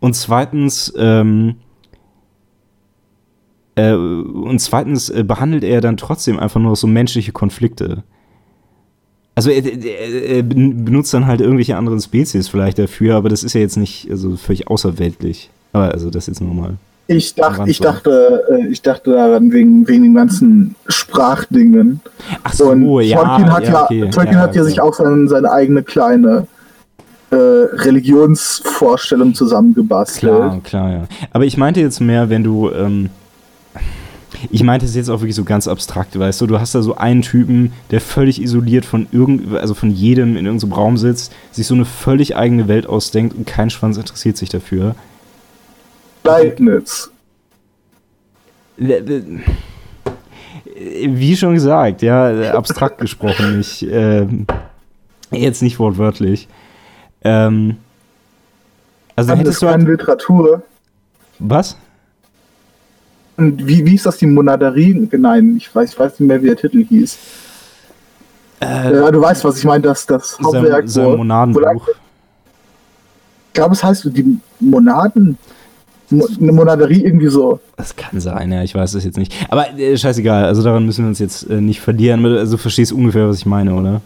[0.00, 1.56] und zweitens, ähm,
[3.74, 8.04] äh, und zweitens äh, behandelt er dann trotzdem einfach nur so menschliche Konflikte.
[9.34, 13.52] Also er, er, er, benutzt dann halt irgendwelche anderen Spezies vielleicht dafür, aber das ist
[13.52, 15.50] ja jetzt nicht also völlig außerweltlich.
[15.72, 16.74] Aber also das jetzt nur mal.
[17.10, 22.00] Ich, dacht, ich, dachte, äh, ich dachte daran wegen, wegen den ganzen Sprachdingen.
[22.42, 23.22] Ach so, Und ja.
[23.22, 24.10] Tolkien hat ja, okay.
[24.10, 24.70] Tolkien ja, hat ja okay.
[24.70, 26.46] sich auch seine, seine eigene kleine
[27.30, 30.34] äh, Religionsvorstellung zusammengebastelt.
[30.34, 31.04] Klar, klar, ja.
[31.32, 32.70] Aber ich meinte jetzt mehr, wenn du.
[32.70, 33.08] Ähm,
[34.50, 36.96] ich meinte es jetzt auch wirklich so ganz abstrakt, weißt du, du hast da so
[36.96, 41.66] einen Typen, der völlig isoliert von irgend, also von jedem in irgendeinem Raum sitzt, sich
[41.66, 44.94] so eine völlig eigene Welt ausdenkt und kein Schwanz interessiert sich dafür.
[46.28, 47.10] Leibniz.
[50.76, 54.26] Wie schon gesagt, ja, abstrakt gesprochen, nicht, äh,
[55.32, 56.48] jetzt nicht wortwörtlich.
[57.22, 57.76] Ähm,
[59.16, 60.62] also Kann hättest du halt, Literatur.
[61.38, 61.76] Was?
[63.36, 65.08] Und wie, wie ist das die Monaderie?
[65.12, 67.18] Nein, ich weiß, ich weiß nicht mehr, wie der Titel hieß.
[68.60, 70.88] Äh, ja, du weißt, was ich meine, dass das Hauptwerk.
[70.88, 71.88] Sein, sein Monadenbuch.
[73.48, 75.38] Ich glaube, es heißt die Monaden
[76.10, 77.60] eine Monaderie irgendwie so.
[77.76, 79.34] Das kann sein, ja, ich weiß das jetzt nicht.
[79.50, 82.24] Aber äh, scheißegal, also daran müssen wir uns jetzt äh, nicht verlieren.
[82.24, 84.00] Also du verstehst ungefähr, was ich meine, oder?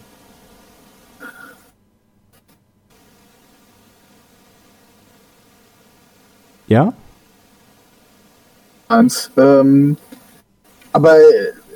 [6.67, 6.93] Ja?
[8.87, 9.31] Eins.
[9.37, 9.97] Ähm,
[10.91, 11.21] aber äh,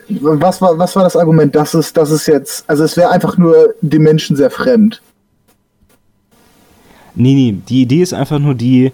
[0.10, 1.56] was war, was war das Argument?
[1.56, 5.02] Das ist, das ist jetzt, also es wäre einfach nur dem Menschen sehr fremd.
[7.16, 8.92] Nee, nee, die Idee ist einfach nur die,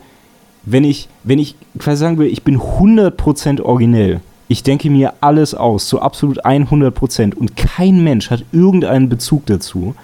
[0.66, 5.56] wenn ich, wenn ich quasi sagen will, ich bin 100% originell, ich denke mir alles
[5.56, 9.96] aus, zu absolut 100% und kein Mensch hat irgendeinen Bezug dazu,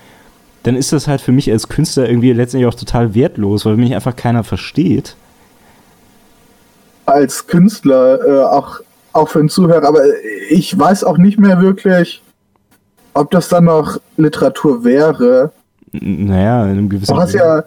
[0.63, 3.95] dann ist das halt für mich als Künstler irgendwie letztendlich auch total wertlos, weil mich
[3.95, 5.15] einfach keiner versteht.
[7.06, 8.80] Als Künstler, äh, auch,
[9.13, 10.02] auch für den Zuhörer, aber
[10.50, 12.22] ich weiß auch nicht mehr wirklich,
[13.13, 15.52] ob das dann noch Literatur wäre.
[15.91, 17.63] Naja, in einem gewissen Du hast ja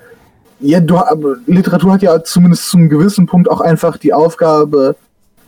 [0.62, 0.98] ja, du,
[1.46, 4.96] Literatur hat ja zumindest zum gewissen Punkt auch einfach die Aufgabe,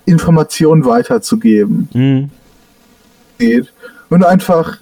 [0.07, 1.89] Informationen weiterzugeben.
[1.95, 2.31] Mhm.
[4.11, 4.79] und du einfach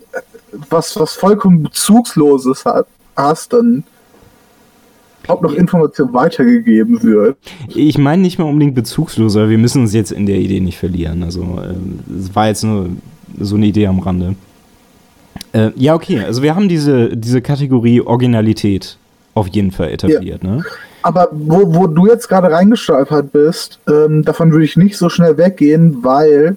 [0.69, 3.85] was, was vollkommen Bezugsloses hat, hast, dann
[5.29, 7.37] ob noch Information weitergegeben wird.
[7.69, 11.23] Ich meine nicht mal unbedingt bezugsloser, wir müssen uns jetzt in der Idee nicht verlieren.
[11.23, 11.63] Also
[12.19, 12.89] es äh, war jetzt nur
[13.39, 14.35] so eine Idee am Rande.
[15.53, 18.99] Äh, ja, okay, also wir haben diese, diese Kategorie Originalität
[19.35, 20.51] auf jeden Fall etabliert, ja.
[20.51, 20.65] ne?
[21.03, 25.37] Aber wo, wo du jetzt gerade reingestolpert bist, ähm, davon würde ich nicht so schnell
[25.37, 26.57] weggehen, weil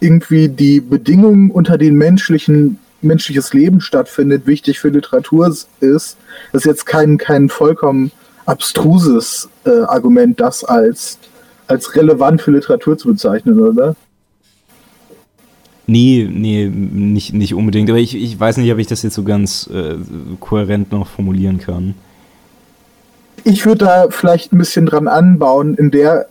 [0.00, 5.68] irgendwie die Bedingungen, unter denen menschlichen, menschliches Leben stattfindet, wichtig für Literatur ist.
[5.80, 6.16] Das
[6.52, 8.10] ist jetzt kein, kein vollkommen
[8.46, 11.18] abstruses äh, Argument, das als,
[11.66, 13.94] als relevant für Literatur zu bezeichnen, oder?
[15.90, 17.88] Nee, nee, nicht, nicht unbedingt.
[17.88, 19.96] Aber ich, ich weiß nicht, ob ich das jetzt so ganz äh,
[20.38, 21.94] kohärent noch formulieren kann.
[23.44, 26.26] Ich würde da vielleicht ein bisschen dran anbauen in der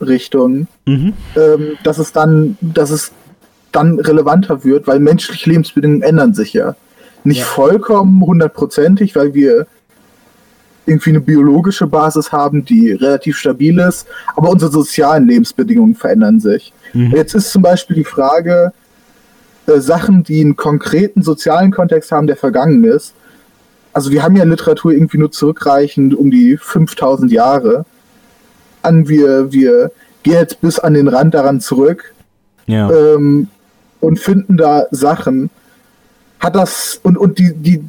[0.00, 1.12] Richtung, mhm.
[1.36, 3.12] ähm, dass es dann, dass es
[3.70, 6.74] dann relevanter wird, weil menschliche Lebensbedingungen ändern sich ja.
[7.22, 7.44] Nicht ja.
[7.44, 9.66] vollkommen hundertprozentig, weil wir
[10.86, 16.72] irgendwie eine biologische Basis haben, die relativ stabil ist, aber unsere sozialen Lebensbedingungen verändern sich.
[16.94, 17.12] Mhm.
[17.14, 18.72] Jetzt ist zum Beispiel die Frage,
[19.66, 23.14] äh, Sachen, die einen konkreten sozialen Kontext haben, der vergangen ist.
[23.92, 27.84] Also wir haben ja Literatur irgendwie nur zurückreichend um die 5000 Jahre.
[28.82, 32.14] An wir, wir gehen jetzt bis an den Rand daran zurück
[32.66, 32.90] ja.
[32.90, 33.48] ähm,
[34.00, 35.50] und finden da Sachen.
[36.40, 37.84] Hat das und, und die, die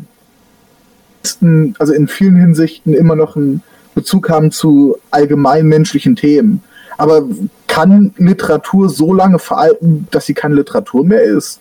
[1.79, 3.63] also in vielen Hinsichten immer noch einen
[3.95, 6.62] Bezug haben zu allgemein menschlichen Themen.
[6.97, 7.23] Aber
[7.67, 11.60] kann Literatur so lange veralten, dass sie keine Literatur mehr ist?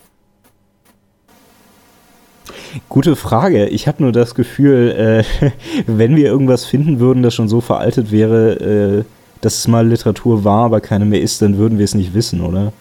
[2.89, 3.67] Gute Frage.
[3.67, 5.51] Ich habe nur das Gefühl, äh,
[5.87, 8.53] wenn wir irgendwas finden würden, das schon so veraltet wäre,
[8.99, 9.03] äh,
[9.41, 12.41] dass es mal Literatur war, aber keine mehr ist, dann würden wir es nicht wissen,
[12.41, 12.71] oder?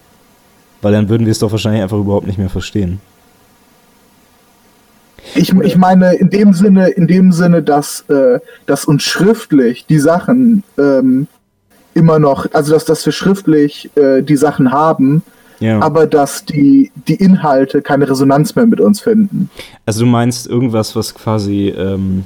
[0.81, 3.01] Weil dann würden wir es doch wahrscheinlich einfach überhaupt nicht mehr verstehen.
[5.35, 9.99] Ich, ich meine, in dem Sinne, in dem Sinne, dass, äh, dass uns schriftlich die
[9.99, 11.27] Sachen ähm,
[11.95, 15.23] immer noch, also dass, dass wir schriftlich äh, die Sachen haben,
[15.61, 15.81] ja.
[15.81, 19.51] aber dass die, die Inhalte keine Resonanz mehr mit uns finden.
[19.87, 22.25] Also du meinst irgendwas, was quasi, ähm,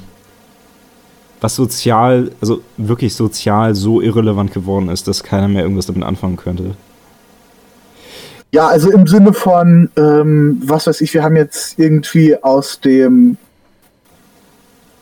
[1.39, 6.37] was sozial, also wirklich sozial so irrelevant geworden ist, dass keiner mehr irgendwas damit anfangen
[6.37, 6.71] könnte.
[8.51, 13.37] Ja, also im Sinne von, ähm, was weiß ich, wir haben jetzt irgendwie aus dem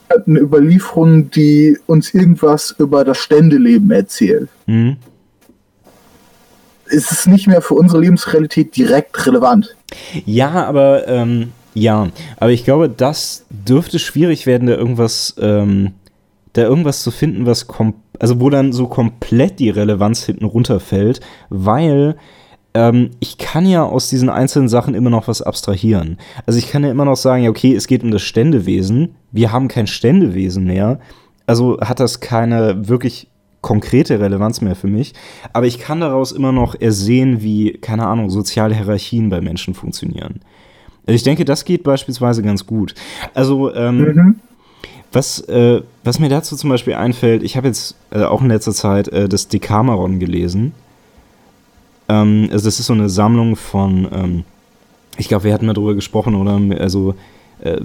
[0.10, 4.50] eine Überlieferung, die uns irgendwas über das Ständeleben erzählt.
[4.66, 4.98] Mhm
[6.88, 9.76] ist es nicht mehr für unsere Lebensrealität direkt relevant.
[10.26, 15.94] Ja, aber ähm, ja, aber ich glaube, das dürfte schwierig werden, da irgendwas, ähm,
[16.54, 17.68] da irgendwas zu finden, was
[18.20, 22.16] also wo dann so komplett die Relevanz hinten runterfällt, weil
[22.76, 26.18] ähm, ich kann ja aus diesen einzelnen Sachen immer noch was abstrahieren.
[26.46, 29.52] Also ich kann ja immer noch sagen, ja, okay, es geht um das Ständewesen, wir
[29.52, 31.00] haben kein Ständewesen mehr,
[31.48, 33.30] also hat das keine wirklich
[33.62, 35.14] konkrete Relevanz mehr für mich,
[35.54, 40.42] aber ich kann daraus immer noch ersehen, wie, keine Ahnung, soziale Hierarchien bei Menschen funktionieren.
[41.08, 42.94] Also ich denke, das geht beispielsweise ganz gut.
[43.34, 44.36] Also, ähm, mhm.
[45.12, 48.74] was, äh, was mir dazu zum Beispiel einfällt, ich habe jetzt äh, auch in letzter
[48.74, 50.74] Zeit äh, das Decameron gelesen.
[52.10, 54.44] Ähm, also das ist so eine Sammlung von, ähm,
[55.18, 56.60] ich glaube, wir hatten mal drüber gesprochen, oder?
[56.80, 57.16] Also,
[57.60, 57.80] äh,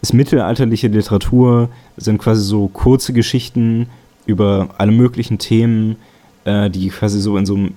[0.00, 3.88] ist mittelalterliche Literatur, sind quasi so kurze Geschichten
[4.26, 5.96] über alle möglichen Themen,
[6.44, 7.74] äh, die quasi so in so einem,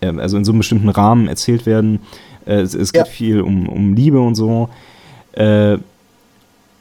[0.00, 2.00] äh, also in so einem bestimmten Rahmen erzählt werden.
[2.46, 3.10] Äh, es, es, geht ja.
[3.10, 4.68] viel um, um Liebe und so.
[5.32, 5.78] Äh,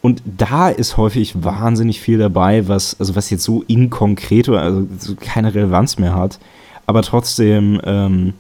[0.02, 4.88] und da ist häufig wahnsinnig viel dabei, was, also was jetzt so inkonkret oder also
[5.20, 6.40] keine Relevanz mehr hat,
[6.86, 8.34] aber trotzdem ähm,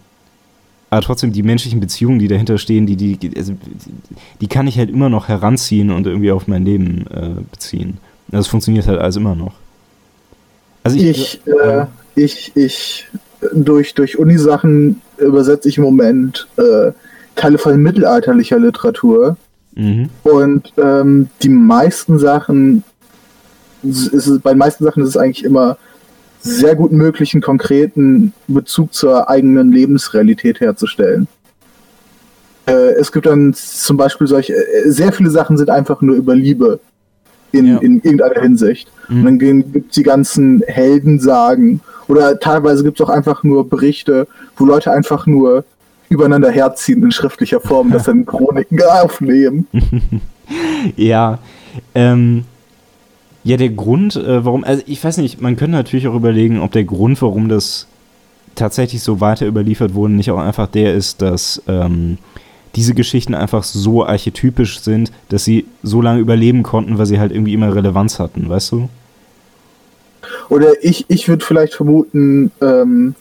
[0.89, 3.53] aber trotzdem die menschlichen Beziehungen, die dahinter stehen, die, die, also,
[4.39, 7.97] die kann ich halt immer noch heranziehen und irgendwie auf mein Leben äh, beziehen.
[8.27, 9.53] Das also funktioniert halt alles immer noch.
[10.83, 13.07] Also ich, ich, äh, ich, ich
[13.53, 16.91] durch, durch Unisachen übersetze ich im Moment äh,
[17.35, 19.35] Teile von mittelalterlicher Literatur.
[19.77, 20.09] Mhm.
[20.23, 22.83] Und ähm, die meisten Sachen,
[23.83, 25.77] ist es, bei den meisten Sachen ist es eigentlich immer
[26.41, 31.27] sehr gut möglich, einen konkreten Bezug zur eigenen Lebensrealität herzustellen.
[32.65, 36.35] Äh, es gibt dann zum Beispiel solche, äh, sehr viele Sachen sind einfach nur über
[36.35, 36.79] Liebe
[37.51, 37.77] in, ja.
[37.77, 38.91] in irgendeiner Hinsicht.
[39.09, 39.17] Mhm.
[39.19, 39.39] Und dann
[39.71, 44.91] gibt es die ganzen Heldensagen oder teilweise gibt es auch einfach nur Berichte, wo Leute
[44.91, 45.65] einfach nur
[46.09, 49.67] übereinander herziehen in schriftlicher Form, das dann Chroniken aufnehmen.
[50.95, 51.39] ja,
[51.93, 52.45] ähm,
[53.43, 56.71] ja, der Grund, äh, warum, also ich weiß nicht, man könnte natürlich auch überlegen, ob
[56.71, 57.87] der Grund, warum das
[58.55, 62.17] tatsächlich so weiter überliefert wurden, nicht auch einfach der ist, dass ähm,
[62.75, 67.31] diese Geschichten einfach so archetypisch sind, dass sie so lange überleben konnten, weil sie halt
[67.31, 68.89] irgendwie immer Relevanz hatten, weißt du?
[70.49, 73.15] Oder ich, ich würde vielleicht vermuten, ähm,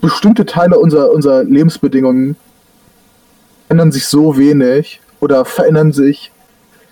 [0.00, 2.36] bestimmte Teile unserer, unserer Lebensbedingungen
[3.68, 6.30] ändern sich so wenig oder verändern sich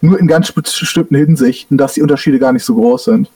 [0.00, 3.30] nur in ganz bestimmten Hinsichten, dass die Unterschiede gar nicht so groß sind.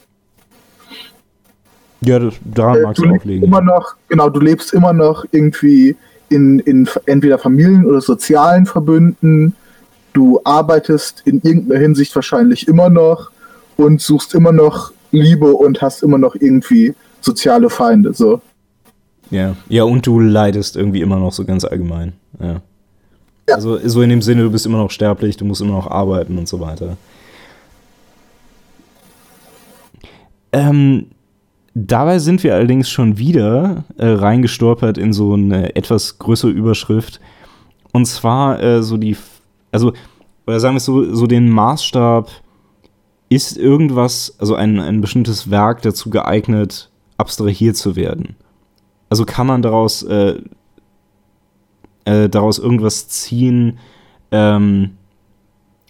[2.01, 3.43] Ja, das, daran äh, magst du, du auflegen.
[3.43, 5.95] Immer noch, genau, du lebst immer noch irgendwie
[6.29, 9.55] in, in entweder Familien oder sozialen Verbünden.
[10.13, 13.31] Du arbeitest in irgendeiner Hinsicht wahrscheinlich immer noch
[13.77, 18.13] und suchst immer noch Liebe und hast immer noch irgendwie soziale Feinde.
[18.13, 18.41] So.
[19.29, 22.13] Ja, ja, und du leidest irgendwie immer noch so ganz allgemein.
[22.39, 22.61] Ja.
[23.49, 23.55] ja.
[23.55, 26.37] Also so in dem Sinne, du bist immer noch sterblich, du musst immer noch arbeiten
[26.37, 26.97] und so weiter.
[30.51, 31.07] Ähm,
[31.73, 37.19] dabei sind wir allerdings schon wieder äh, reingestolpert in so eine etwas größere Überschrift.
[37.91, 39.17] Und zwar äh, so die,
[39.71, 39.93] also,
[40.45, 42.29] oder sagen wir es so, so den Maßstab,
[43.29, 48.35] ist irgendwas, also ein, ein bestimmtes Werk dazu geeignet, abstrahiert zu werden?
[49.09, 50.35] Also kann man daraus, äh,
[52.05, 53.79] äh, daraus irgendwas ziehen,
[54.31, 54.91] ähm,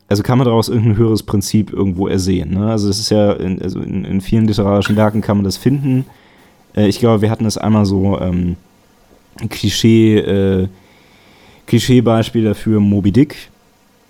[0.09, 2.51] also kann man daraus irgendein höheres Prinzip irgendwo ersehen.
[2.51, 2.71] Ne?
[2.71, 6.05] Also das ist ja, in, also in, in, vielen literarischen Werken kann man das finden.
[6.75, 8.55] Äh, ich glaube, wir hatten es einmal so ähm,
[9.49, 10.67] Klischee, äh,
[11.65, 13.49] Klischeebeispiel dafür Moby Dick.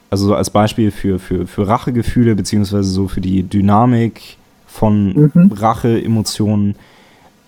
[0.10, 4.38] Also so als Beispiel für, für, für Rachegefühle, beziehungsweise so für die Dynamik
[4.68, 5.52] von mhm.
[5.52, 6.76] Rache-Emotionen.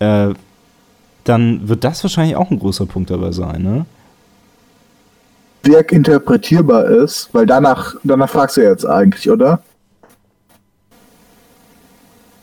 [0.00, 0.34] Äh,
[1.30, 3.86] dann wird das wahrscheinlich auch ein großer Punkt dabei sein, ne?
[5.62, 9.62] Werk interpretierbar ist, weil danach, danach fragst du jetzt eigentlich, oder?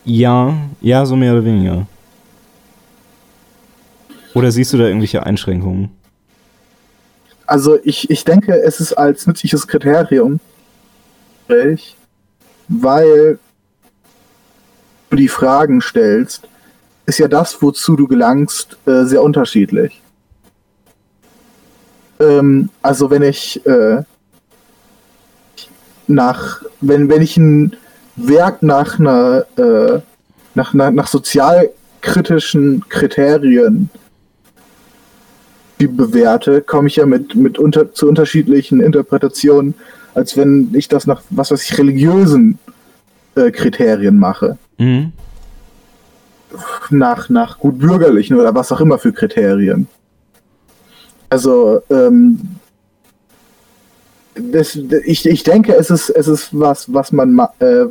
[0.04, 1.86] Ja, ja, so mehr oder weniger.
[4.32, 5.90] Oder siehst du da irgendwelche Einschränkungen?
[7.44, 10.40] Also ich, ich denke, es ist als nützliches Kriterium,
[12.68, 13.38] weil
[15.10, 16.48] du die Fragen stellst,
[17.08, 20.02] ist ja das, wozu du gelangst, äh, sehr unterschiedlich.
[22.20, 24.02] Ähm, also wenn ich äh,
[26.06, 27.76] nach, wenn, wenn ich ein
[28.16, 30.00] Werk nach einer, äh,
[30.54, 33.88] nach, nach, nach sozialkritischen Kriterien
[35.78, 39.74] bewerte, komme ich ja mit, mit unter, zu unterschiedlichen Interpretationen,
[40.12, 42.58] als wenn ich das nach was weiß ich, religiösen
[43.34, 44.58] äh, Kriterien mache.
[44.76, 45.12] Mhm
[46.90, 49.86] nach, nach gut bürgerlichen oder was auch immer für Kriterien.
[51.30, 52.56] Also, ähm,
[54.34, 57.86] das, ich, ich denke, es ist, es ist was, was man, äh,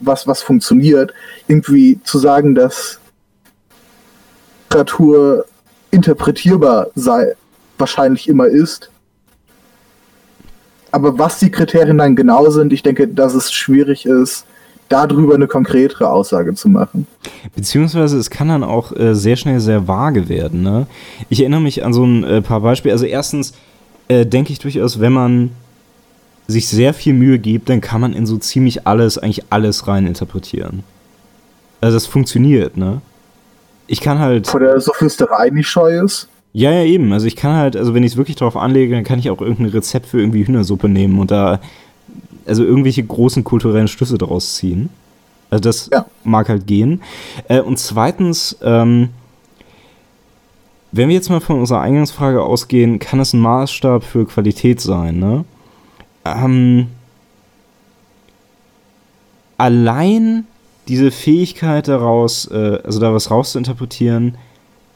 [0.00, 1.12] was, was funktioniert,
[1.48, 3.00] irgendwie zu sagen, dass
[4.72, 5.44] Literatur
[5.90, 7.34] interpretierbar sei,
[7.76, 8.90] wahrscheinlich immer ist.
[10.90, 14.46] Aber was die Kriterien dann genau sind, ich denke, dass es schwierig ist,
[14.92, 17.06] darüber eine konkretere Aussage zu machen.
[17.54, 20.62] Beziehungsweise es kann dann auch äh, sehr schnell sehr vage werden.
[20.62, 20.86] Ne?
[21.28, 22.92] Ich erinnere mich an so ein äh, paar Beispiele.
[22.92, 23.54] Also erstens
[24.08, 25.50] äh, denke ich durchaus, wenn man
[26.46, 30.06] sich sehr viel Mühe gibt, dann kann man in so ziemlich alles, eigentlich alles rein
[30.06, 30.82] interpretieren.
[31.80, 33.00] Also das funktioniert, ne?
[33.86, 34.46] Ich kann halt.
[34.46, 36.28] Vor der Sophisterei nicht scheu ist?
[36.52, 37.12] Ja, ja, eben.
[37.12, 39.40] Also ich kann halt, also wenn ich es wirklich darauf anlege, dann kann ich auch
[39.40, 41.60] irgendein Rezept für irgendwie Hühnersuppe nehmen und da
[42.46, 44.90] also irgendwelche großen kulturellen Schlüsse daraus ziehen.
[45.50, 46.06] Also das ja.
[46.24, 47.02] mag halt gehen.
[47.48, 49.10] Äh, und zweitens, ähm,
[50.92, 55.18] wenn wir jetzt mal von unserer Eingangsfrage ausgehen, kann es ein Maßstab für Qualität sein,
[55.18, 55.44] ne?
[56.24, 56.88] Ähm,
[59.58, 60.46] allein
[60.88, 64.36] diese Fähigkeit daraus, äh, also da was rauszuinterpretieren,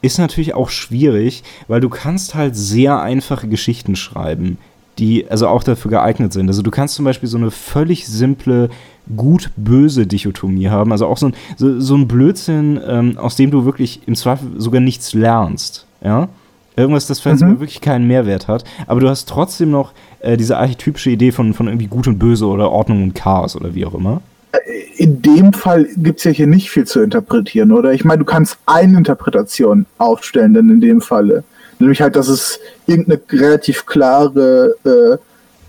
[0.01, 4.57] ist natürlich auch schwierig, weil du kannst halt sehr einfache Geschichten schreiben,
[4.99, 6.47] die also auch dafür geeignet sind.
[6.47, 8.69] Also du kannst zum Beispiel so eine völlig simple
[9.15, 13.65] gut-böse Dichotomie haben, also auch so ein, so, so ein Blödsinn, ähm, aus dem du
[13.65, 16.27] wirklich im Zweifel sogar nichts lernst, ja.
[16.75, 17.59] Irgendwas, das vielleicht mhm.
[17.59, 21.67] wirklich keinen Mehrwert hat, aber du hast trotzdem noch äh, diese archetypische Idee von, von
[21.67, 24.21] irgendwie Gut und Böse oder Ordnung und Chaos oder wie auch immer.
[24.51, 24.57] Äh,
[24.97, 27.93] in dem Fall gibt es ja hier nicht viel zu interpretieren, oder?
[27.93, 31.43] Ich meine, du kannst eine Interpretation aufstellen, denn in dem Falle.
[31.79, 35.17] Nämlich halt, dass es irgendeine relativ klare äh,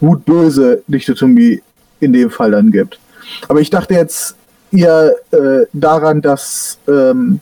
[0.00, 1.62] gut-böse Dichotomie
[2.00, 2.98] in dem Fall dann gibt.
[3.48, 4.36] Aber ich dachte jetzt
[4.72, 7.40] eher äh, daran, dass, ähm,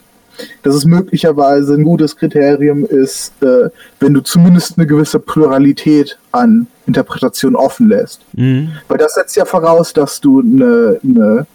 [0.62, 6.66] dass es möglicherweise ein gutes Kriterium ist, äh, wenn du zumindest eine gewisse Pluralität an
[6.86, 8.22] Interpretation offen lässt.
[8.32, 8.72] Mhm.
[8.88, 11.46] Weil das setzt ja voraus, dass du eine, eine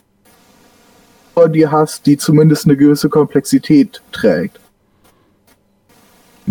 [1.34, 4.60] vor dir hast, die zumindest eine gewisse Komplexität trägt.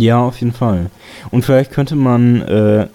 [0.00, 0.90] Ja, auf jeden Fall.
[1.30, 2.86] Und vielleicht könnte man äh,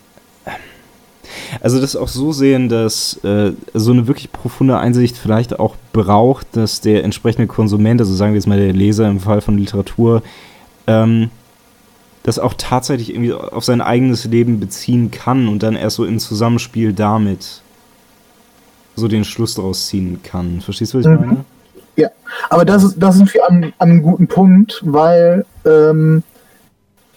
[1.62, 6.56] also das auch so sehen, dass äh, so eine wirklich profunde Einsicht vielleicht auch braucht,
[6.56, 10.22] dass der entsprechende Konsument, also sagen wir jetzt mal der Leser im Fall von Literatur,
[10.88, 11.30] ähm,
[12.24, 16.20] das auch tatsächlich irgendwie auf sein eigenes Leben beziehen kann und dann erst so im
[16.20, 17.62] Zusammenspiel damit
[18.95, 20.62] so den Schluss daraus ziehen kann.
[20.62, 21.26] Verstehst du, was ich mhm.
[21.26, 21.45] meine?
[21.97, 22.10] Ja,
[22.49, 26.24] aber das, ist, das sind wir an, an einem guten Punkt, weil ähm,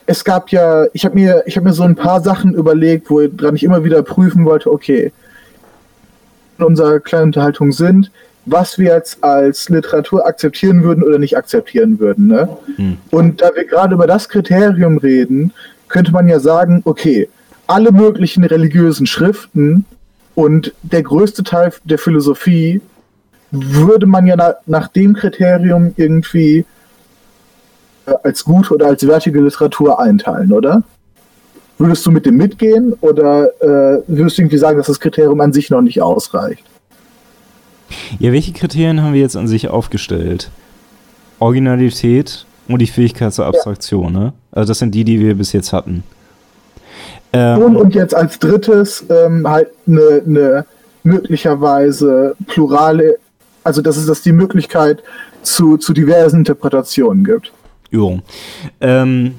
[0.08, 3.20] es gab ja, ich habe mir, ich habe mir so ein paar Sachen überlegt, wo
[3.28, 5.12] dran ich immer wieder prüfen wollte, okay,
[6.56, 8.10] in unserer kleinen Unterhaltung sind,
[8.46, 12.28] was wir jetzt als Literatur akzeptieren würden oder nicht akzeptieren würden.
[12.28, 12.48] Ne?
[12.76, 12.96] Hm.
[13.10, 15.52] Und da wir gerade über das Kriterium reden,
[15.88, 17.28] könnte man ja sagen, okay,
[17.66, 19.84] alle möglichen religiösen Schriften
[20.34, 22.80] und der größte Teil der Philosophie
[23.50, 26.64] würde man ja na, nach dem Kriterium irgendwie
[28.24, 30.82] als gute oder als wertige Literatur einteilen, oder?
[31.78, 35.52] Würdest du mit dem mitgehen oder äh, würdest du irgendwie sagen, dass das Kriterium an
[35.52, 36.64] sich noch nicht ausreicht?
[38.18, 40.50] Ja, welche Kriterien haben wir jetzt an sich aufgestellt?
[41.38, 44.20] Originalität und die Fähigkeit zur Abstraktion, ja.
[44.20, 44.32] ne?
[44.50, 46.02] Also das sind die, die wir bis jetzt hatten.
[47.32, 50.66] Ähm, und jetzt als drittes ähm, halt eine ne
[51.04, 53.18] möglicherweise plurale,
[53.64, 55.02] also dass es die Möglichkeit
[55.42, 57.52] zu, zu diversen Interpretationen gibt.
[57.90, 58.20] Jo.
[58.80, 59.34] Ähm,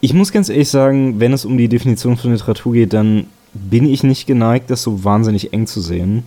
[0.00, 3.86] ich muss ganz ehrlich sagen, wenn es um die Definition von Literatur geht, dann bin
[3.86, 6.24] ich nicht geneigt, das so wahnsinnig eng zu sehen.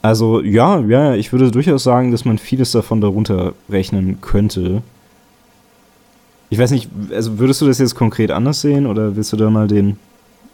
[0.00, 4.82] Also ja, ja, ich würde durchaus sagen, dass man vieles davon darunter rechnen könnte.
[6.50, 9.48] Ich weiß nicht, also würdest du das jetzt konkret anders sehen oder willst du da
[9.48, 9.96] mal den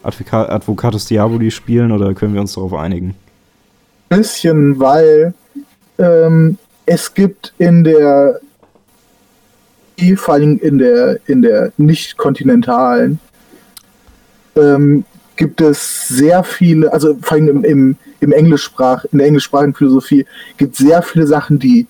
[0.03, 3.15] Advoca Advocatus Diaboli spielen oder können wir uns darauf einigen?
[4.11, 5.35] Ein bisschen, weil
[5.99, 8.41] ähm, es gibt in der
[10.17, 13.19] vor allem in der, in der nicht-kontinentalen,
[14.57, 15.05] ähm,
[15.37, 20.27] gibt es sehr viele, also vor allem im, im, im Englischsprach, in der englischsprachigen Philosophie
[20.57, 21.87] gibt es sehr viele Sachen, die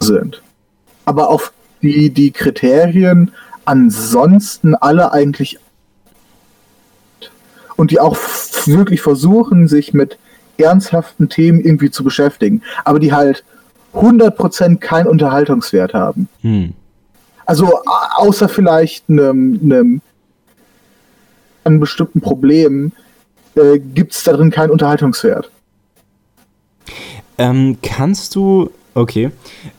[0.00, 0.42] sind.
[1.04, 1.52] Aber auf
[1.82, 3.32] die die Kriterien
[3.64, 5.58] ansonsten alle eigentlich
[7.76, 8.16] und die auch
[8.64, 10.18] wirklich versuchen, sich mit
[10.56, 13.44] ernsthaften Themen irgendwie zu beschäftigen, aber die halt
[13.94, 16.28] 100% keinen Unterhaltungswert haben.
[16.42, 16.74] Hm.
[17.46, 17.80] Also
[18.16, 20.00] außer vielleicht einem, einem,
[21.64, 22.92] einem bestimmten Problem
[23.54, 25.50] äh, gibt es darin keinen Unterhaltungswert.
[27.38, 29.30] Ähm, kannst du, okay,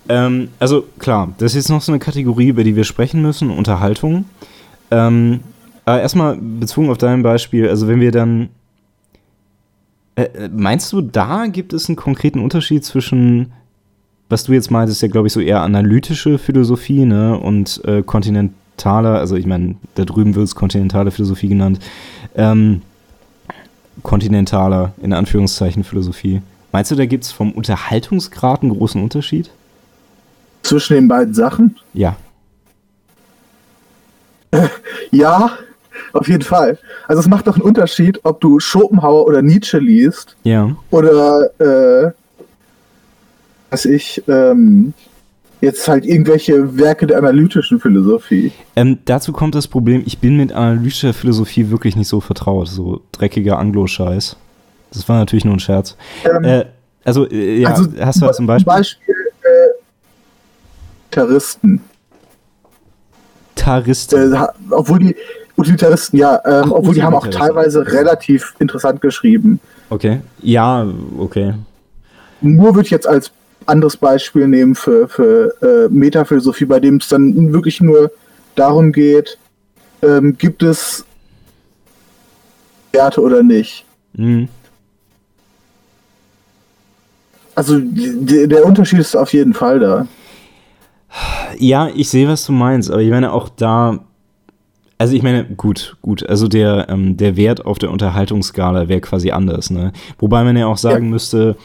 [0.07, 3.51] ähm, also klar, das ist jetzt noch so eine Kategorie, über die wir sprechen müssen,
[3.51, 4.25] Unterhaltung.
[4.91, 5.41] Ähm,
[5.85, 8.49] aber erstmal bezogen auf dein Beispiel, also wenn wir dann,
[10.15, 13.51] äh, äh meinst du, da gibt es einen konkreten Unterschied zwischen
[14.29, 17.37] was du jetzt meintest, ist ja, glaube ich, so eher analytische Philosophie, ne?
[17.37, 21.79] Und äh, kontinentaler, also ich meine, da drüben wird es kontinentale Philosophie genannt.
[22.35, 22.83] Ähm,
[24.03, 26.41] kontinentaler, in Anführungszeichen, Philosophie.
[26.71, 29.49] Meinst du, da gibt es vom Unterhaltungsgrad einen großen Unterschied?
[30.61, 31.77] Zwischen den beiden Sachen?
[31.93, 32.15] Ja.
[35.11, 35.51] ja,
[36.13, 36.77] auf jeden Fall.
[37.07, 40.35] Also es macht doch einen Unterschied, ob du Schopenhauer oder Nietzsche liest.
[40.43, 40.75] Ja.
[40.91, 42.11] Oder äh,
[43.69, 44.93] dass ich ähm,
[45.61, 48.51] jetzt halt irgendwelche Werke der analytischen Philosophie.
[48.75, 53.01] Ähm, dazu kommt das Problem, ich bin mit analytischer Philosophie wirklich nicht so vertraut, so
[53.11, 54.37] dreckiger Anglo-Scheiß.
[54.91, 55.95] Das war natürlich nur ein Scherz.
[56.23, 56.65] Ähm, äh,
[57.03, 58.71] also, äh, ja, also, hast du was zum Beispiel?
[58.71, 59.69] Zum Beispiel äh,
[61.11, 61.81] Taristen.
[63.55, 64.33] Taristen.
[64.33, 65.15] Äh, obwohl die
[65.57, 69.59] Utilitaristen, ja, ähm, Ach, obwohl die haben auch teilweise relativ interessant geschrieben.
[69.89, 70.21] Okay.
[70.41, 71.53] Ja, okay.
[72.41, 73.31] Nur ich jetzt als
[73.69, 78.11] anderes Beispiel nehmen für, für äh, Metaphilosophie, bei dem es dann wirklich nur
[78.55, 79.37] darum geht,
[80.01, 81.05] ähm, gibt es
[82.91, 83.85] Werte oder nicht.
[84.13, 84.49] Mhm.
[87.55, 90.07] Also der Unterschied ist auf jeden Fall da.
[91.57, 93.99] Ja, ich sehe, was du meinst, aber ich meine auch da,
[94.97, 99.31] also ich meine, gut, gut, also der, ähm, der Wert auf der Unterhaltungsskala wäre quasi
[99.31, 99.91] anders, ne?
[100.19, 101.11] Wobei man ja auch sagen ja.
[101.11, 101.57] müsste,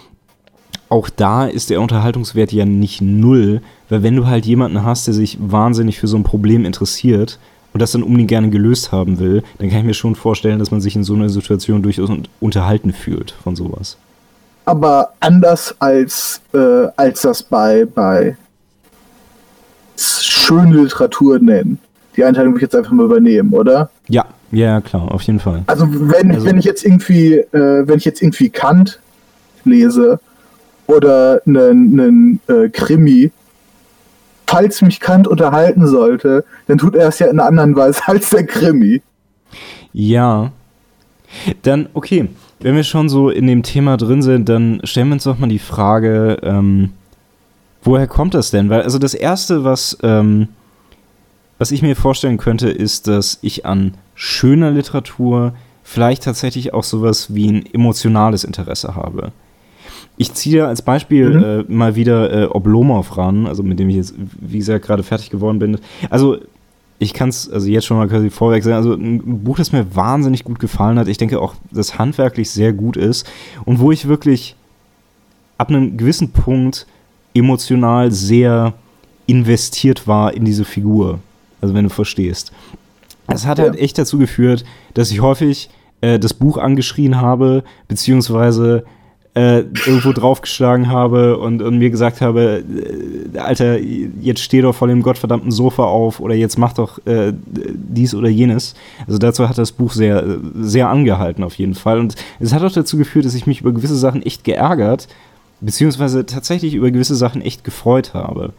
[0.88, 5.14] auch da ist der Unterhaltungswert ja nicht null, weil wenn du halt jemanden hast, der
[5.14, 7.38] sich wahnsinnig für so ein Problem interessiert
[7.72, 10.70] und das dann unbedingt gerne gelöst haben will, dann kann ich mir schon vorstellen, dass
[10.70, 12.10] man sich in so einer Situation durchaus
[12.40, 13.96] unterhalten fühlt von sowas.
[14.66, 18.36] Aber anders als, äh, als das bei, bei
[19.96, 21.78] schöne Literatur nennen.
[22.16, 23.90] Die Einteilung würde ich jetzt einfach mal übernehmen, oder?
[24.08, 25.64] Ja, ja, klar, auf jeden Fall.
[25.66, 29.00] Also wenn, also, wenn ich jetzt irgendwie, äh, wenn ich jetzt irgendwie Kant
[29.64, 30.20] lese,
[30.86, 33.30] oder einen äh, Krimi,
[34.46, 38.30] falls mich Kant unterhalten sollte, dann tut er es ja in einer anderen Weise als
[38.30, 39.02] der Krimi.
[39.92, 40.52] Ja.
[41.62, 42.28] Dann, okay,
[42.60, 45.48] wenn wir schon so in dem Thema drin sind, dann stellen wir uns doch mal
[45.48, 46.90] die Frage, ähm,
[47.82, 48.70] woher kommt das denn?
[48.70, 50.48] Weil, also das Erste, was, ähm,
[51.58, 57.34] was ich mir vorstellen könnte, ist, dass ich an schöner Literatur vielleicht tatsächlich auch sowas
[57.34, 59.32] wie ein emotionales Interesse habe.
[60.16, 61.44] Ich ziehe als Beispiel mhm.
[61.70, 65.30] äh, mal wieder äh, Oblomov ran, also mit dem ich jetzt, wie gesagt, gerade fertig
[65.30, 65.78] geworden bin.
[66.10, 66.38] Also
[66.98, 69.94] ich kann es also jetzt schon mal quasi vorweg sagen, also ein Buch, das mir
[69.94, 71.08] wahnsinnig gut gefallen hat.
[71.08, 73.26] Ich denke auch, das handwerklich sehr gut ist
[73.64, 74.56] und wo ich wirklich
[75.58, 76.86] ab einem gewissen Punkt
[77.34, 78.74] emotional sehr
[79.26, 81.18] investiert war in diese Figur.
[81.60, 82.52] Also wenn du verstehst.
[83.26, 85.70] Das hat halt echt dazu geführt, dass ich häufig
[86.02, 88.84] äh, das Buch angeschrien habe, beziehungsweise
[89.34, 92.62] äh, irgendwo draufgeschlagen habe und, und mir gesagt habe,
[93.34, 97.32] äh, Alter, jetzt steh doch vor dem gottverdammten Sofa auf oder jetzt mach doch äh,
[97.44, 98.74] dies oder jenes.
[99.06, 101.98] Also dazu hat das Buch sehr, sehr angehalten auf jeden Fall.
[101.98, 105.08] Und es hat auch dazu geführt, dass ich mich über gewisse Sachen echt geärgert,
[105.60, 108.52] beziehungsweise tatsächlich über gewisse Sachen echt gefreut habe.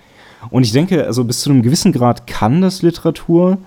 [0.49, 3.57] Und ich denke, also bis zu einem gewissen Grad kann das Literatur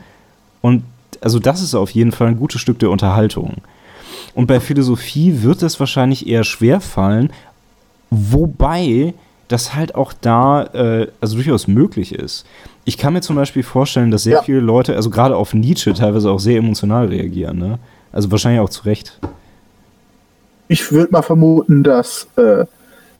[0.60, 0.82] und
[1.20, 3.54] also das ist auf jeden Fall ein gutes Stück der Unterhaltung.
[4.38, 7.32] Und bei Philosophie wird es wahrscheinlich eher schwer fallen,
[8.10, 9.12] wobei
[9.48, 12.46] das halt auch da äh, also durchaus möglich ist.
[12.84, 14.42] Ich kann mir zum Beispiel vorstellen, dass sehr ja.
[14.42, 17.58] viele Leute, also gerade auf Nietzsche, teilweise auch sehr emotional reagieren.
[17.58, 17.80] Ne?
[18.12, 19.18] Also wahrscheinlich auch zu Recht.
[20.68, 22.64] Ich würde mal vermuten, dass äh,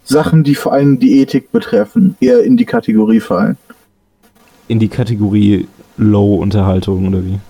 [0.05, 3.57] Sachen, die vor allem die Ethik betreffen, eher in die Kategorie fallen.
[4.69, 5.67] In die Kategorie
[5.97, 7.41] Low-Unterhaltung oder wie?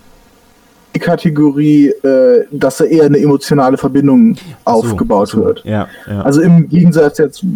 [0.94, 5.44] Die Kategorie, äh, dass da eher eine emotionale Verbindung so, aufgebaut so.
[5.44, 5.64] wird.
[5.64, 6.22] Ja, ja.
[6.22, 7.46] Also im Gegensatz jetzt, äh,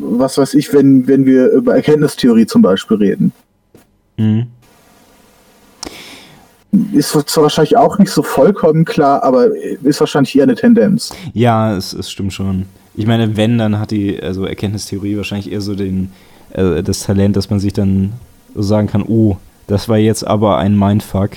[0.00, 3.32] was weiß ich, wenn, wenn wir über Erkenntnistheorie zum Beispiel reden.
[4.16, 4.46] Mhm.
[6.92, 9.48] Ist zwar wahrscheinlich auch nicht so vollkommen klar, aber
[9.82, 11.12] ist wahrscheinlich eher eine Tendenz.
[11.32, 12.66] Ja, es, es stimmt schon.
[12.94, 16.12] Ich meine, wenn, dann hat die also Erkenntnistheorie wahrscheinlich eher so den,
[16.52, 18.12] äh, das Talent, dass man sich dann
[18.54, 21.30] so sagen kann, oh, das war jetzt aber ein Mindfuck.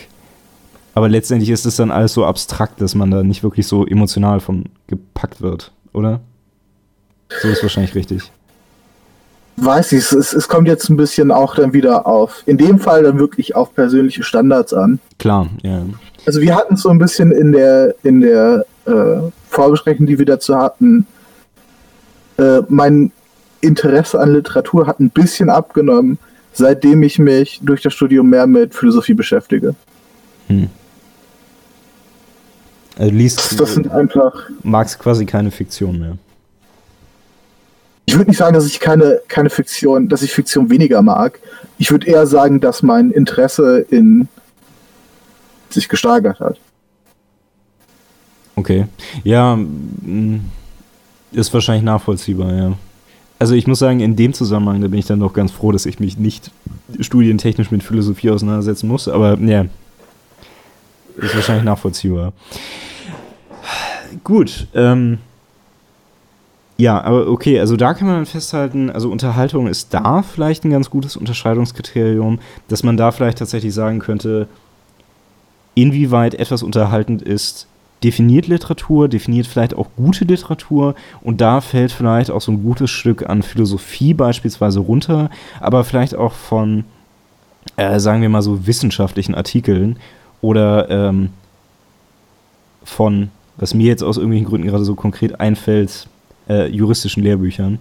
[0.93, 4.39] Aber letztendlich ist es dann alles so abstrakt, dass man da nicht wirklich so emotional
[4.39, 6.21] von gepackt wird, oder?
[7.41, 8.31] So ist wahrscheinlich richtig.
[9.55, 13.03] Weiß ich, es, es kommt jetzt ein bisschen auch dann wieder auf, in dem Fall
[13.03, 14.99] dann wirklich auf persönliche Standards an.
[15.19, 15.83] Klar, ja.
[16.25, 20.25] Also wir hatten es so ein bisschen in der, in der äh, Vorbesprechung, die wir
[20.25, 21.05] dazu hatten,
[22.37, 23.11] äh, mein
[23.61, 26.17] Interesse an Literatur hat ein bisschen abgenommen,
[26.51, 29.75] seitdem ich mich durch das Studium mehr mit Philosophie beschäftige.
[30.47, 30.69] Hm.
[32.97, 34.33] Also liest das sind einfach.
[34.61, 36.17] Magst quasi keine Fiktion mehr.
[38.05, 41.39] Ich würde nicht sagen, dass ich keine, keine Fiktion, dass ich Fiktion weniger mag.
[41.77, 44.27] Ich würde eher sagen, dass mein Interesse in
[45.69, 46.59] sich gesteigert hat.
[48.55, 48.85] Okay.
[49.23, 50.41] Ja, mm,
[51.31, 52.73] ist wahrscheinlich nachvollziehbar, ja.
[53.39, 55.85] Also ich muss sagen, in dem Zusammenhang, da bin ich dann doch ganz froh, dass
[55.85, 56.51] ich mich nicht
[56.99, 59.65] studientechnisch mit Philosophie auseinandersetzen muss, aber ja,
[61.17, 62.33] ist wahrscheinlich nachvollziehbar.
[64.23, 65.19] Gut, ähm,
[66.77, 70.89] ja, aber okay, also da kann man festhalten, also Unterhaltung ist da vielleicht ein ganz
[70.89, 74.47] gutes Unterscheidungskriterium, dass man da vielleicht tatsächlich sagen könnte,
[75.75, 77.67] inwieweit etwas unterhaltend ist,
[78.03, 82.89] definiert Literatur, definiert vielleicht auch gute Literatur und da fällt vielleicht auch so ein gutes
[82.89, 86.83] Stück an Philosophie beispielsweise runter, aber vielleicht auch von,
[87.77, 89.99] äh, sagen wir mal so, wissenschaftlichen Artikeln
[90.43, 91.29] oder ähm,
[92.83, 96.07] von, was mir jetzt aus irgendwelchen Gründen gerade so konkret einfällt,
[96.49, 97.79] äh, juristischen Lehrbüchern.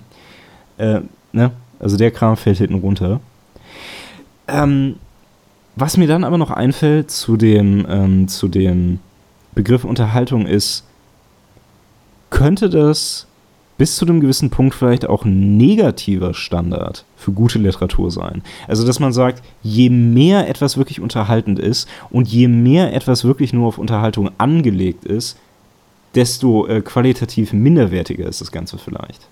[0.79, 1.01] Äh,
[1.33, 1.51] ne?
[1.81, 3.21] Also der Kram fällt hinten runter.
[4.47, 4.95] Ähm,
[5.75, 9.01] was mir dann aber noch einfällt zu dem, ähm, zu dem
[9.55, 10.85] Begriff Unterhaltung ist,
[12.31, 13.27] könnte das
[13.79, 18.43] bis zu einem gewissen Punkt vielleicht auch ein negativer Standard für gute Literatur sein.
[18.69, 23.53] Also, dass man sagt, je mehr etwas wirklich unterhaltend ist und je mehr etwas wirklich
[23.53, 25.37] nur auf Unterhaltung angelegt ist,
[26.15, 29.27] desto äh, qualitativ minderwertiger ist das Ganze vielleicht.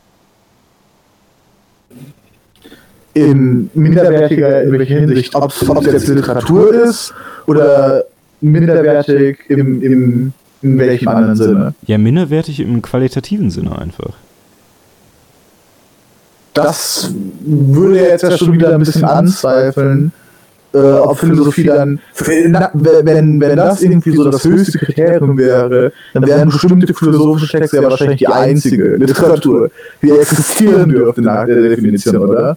[3.12, 5.34] In minderwertiger in welcher Hinsicht?
[5.34, 7.12] Ob es jetzt Literatur ist
[7.47, 8.05] oder
[8.41, 10.32] minderwertig im, im,
[10.62, 11.74] in welchem anderen Sinne?
[11.86, 14.14] Ja, minderwertig im qualitativen Sinne einfach.
[16.55, 17.12] Das
[17.44, 20.12] würde jetzt ja schon wieder ein bisschen anzweifeln,
[20.72, 22.01] äh, ob Philosophie dann,
[22.74, 27.82] wenn, wenn das irgendwie so das höchste Kriterium wäre, dann wären bestimmte philosophische Texte ja
[27.82, 29.70] wahrscheinlich die einzige Literatur,
[30.03, 32.57] die existieren dürfte nach der Definition, oder?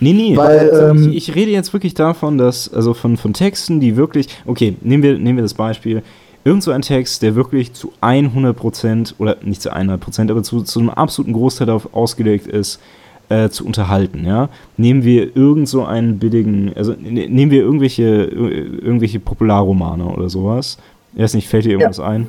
[0.00, 3.78] Nee, nee, Weil, ähm, ich, ich, rede jetzt wirklich davon, dass, also von, von Texten,
[3.78, 6.02] die wirklich, okay, nehmen wir, nehmen wir das Beispiel,
[6.44, 10.80] irgend so ein Text, der wirklich zu 100% oder nicht zu 100%, aber zu, zu
[10.80, 12.80] einem absoluten Großteil darauf ausgelegt ist,
[13.28, 14.48] äh, zu unterhalten, ja.
[14.76, 20.78] Nehmen wir irgend so einen billigen, also ne, nehmen wir irgendwelche, irgendwelche Popularromane oder sowas.
[21.16, 22.08] Erst nicht, fällt dir irgendwas ja.
[22.08, 22.28] ein?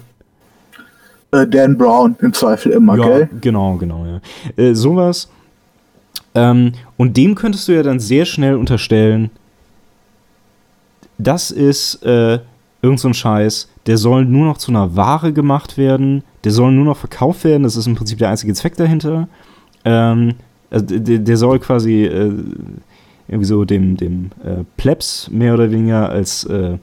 [1.31, 3.29] Äh, Dan Brown im Zweifel immer, ja, gell?
[3.41, 4.63] Genau, genau, ja.
[4.63, 5.29] Äh, sowas.
[6.35, 9.29] Ähm, und dem könntest du ja dann sehr schnell unterstellen,
[11.17, 12.39] das ist äh,
[12.83, 16.71] irgend so ein Scheiß, der soll nur noch zu einer Ware gemacht werden, der soll
[16.71, 19.27] nur noch verkauft werden, das ist im Prinzip der einzige Zweck dahinter.
[19.85, 20.35] Ähm,
[20.69, 22.31] also der, der, soll quasi äh,
[23.27, 26.77] irgendwie so dem, dem äh, Plebs mehr oder weniger als, äh,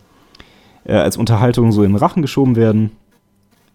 [0.85, 2.93] äh, als Unterhaltung so in den Rachen geschoben werden.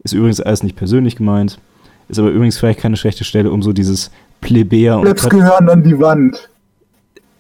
[0.04, 1.60] Ist übrigens alles nicht persönlich gemeint.
[2.08, 4.12] Ist aber übrigens vielleicht keine schlechte Stelle, um so dieses
[4.42, 5.30] Plebejer Plebs und.
[5.30, 6.50] gehören an die Wand.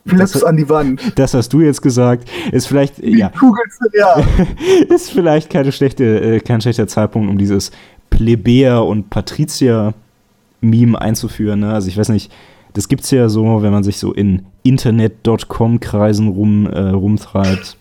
[0.05, 1.01] Plebs an die Wand.
[1.15, 2.29] Das hast du jetzt gesagt.
[2.51, 3.03] Ist vielleicht.
[3.03, 3.31] Die ja.
[3.93, 4.23] Ja.
[4.95, 7.71] ist vielleicht keine schlechte, äh, kein schlechter Zeitpunkt, um dieses
[8.09, 11.61] Plebejer und Patrizier-Meme einzuführen.
[11.61, 11.73] Ne?
[11.73, 12.31] Also ich weiß nicht,
[12.73, 17.77] das gibt es ja so, wenn man sich so in Internet.com-Kreisen rum, äh, rumtreibt,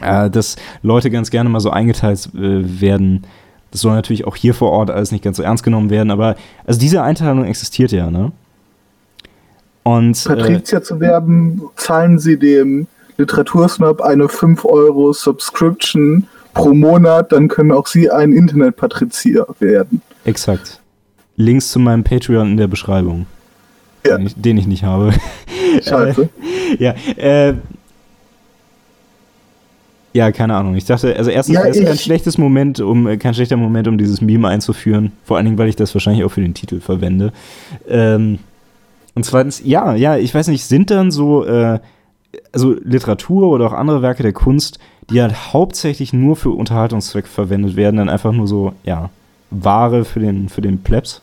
[0.00, 3.24] äh, dass Leute ganz gerne mal so eingeteilt äh, werden.
[3.70, 6.36] Das soll natürlich auch hier vor Ort alles nicht ganz so ernst genommen werden, aber
[6.64, 8.32] also diese Einteilung existiert ja, ne?
[9.86, 17.30] Und, äh, Patrizier zu werben, zahlen Sie dem Literatursnob eine 5 Euro Subscription pro Monat,
[17.30, 20.02] dann können auch Sie ein Internet-Patrizier werden.
[20.24, 20.80] Exakt.
[21.36, 23.26] Links zu meinem Patreon in der Beschreibung
[24.04, 24.16] ja.
[24.16, 25.12] den, ich, den, ich, nicht habe.
[25.82, 26.28] Scheiße.
[26.80, 27.54] ja, äh,
[30.14, 30.74] ja, keine Ahnung.
[30.74, 33.98] Ich dachte, also erstens ja, ist kein schlechtes Moment, um äh, kein schlechter Moment, um
[33.98, 35.12] dieses Meme einzuführen.
[35.24, 37.32] Vor allen Dingen, weil ich das wahrscheinlich auch für den Titel verwende.
[37.86, 38.40] Ähm,
[39.16, 41.80] und zweitens, ja, ja, ich weiß nicht, sind dann so, äh,
[42.52, 44.78] also Literatur oder auch andere Werke der Kunst,
[45.10, 49.10] die halt hauptsächlich nur für Unterhaltungszweck verwendet werden, dann einfach nur so, ja,
[49.50, 51.22] Ware für den, für den Plebs?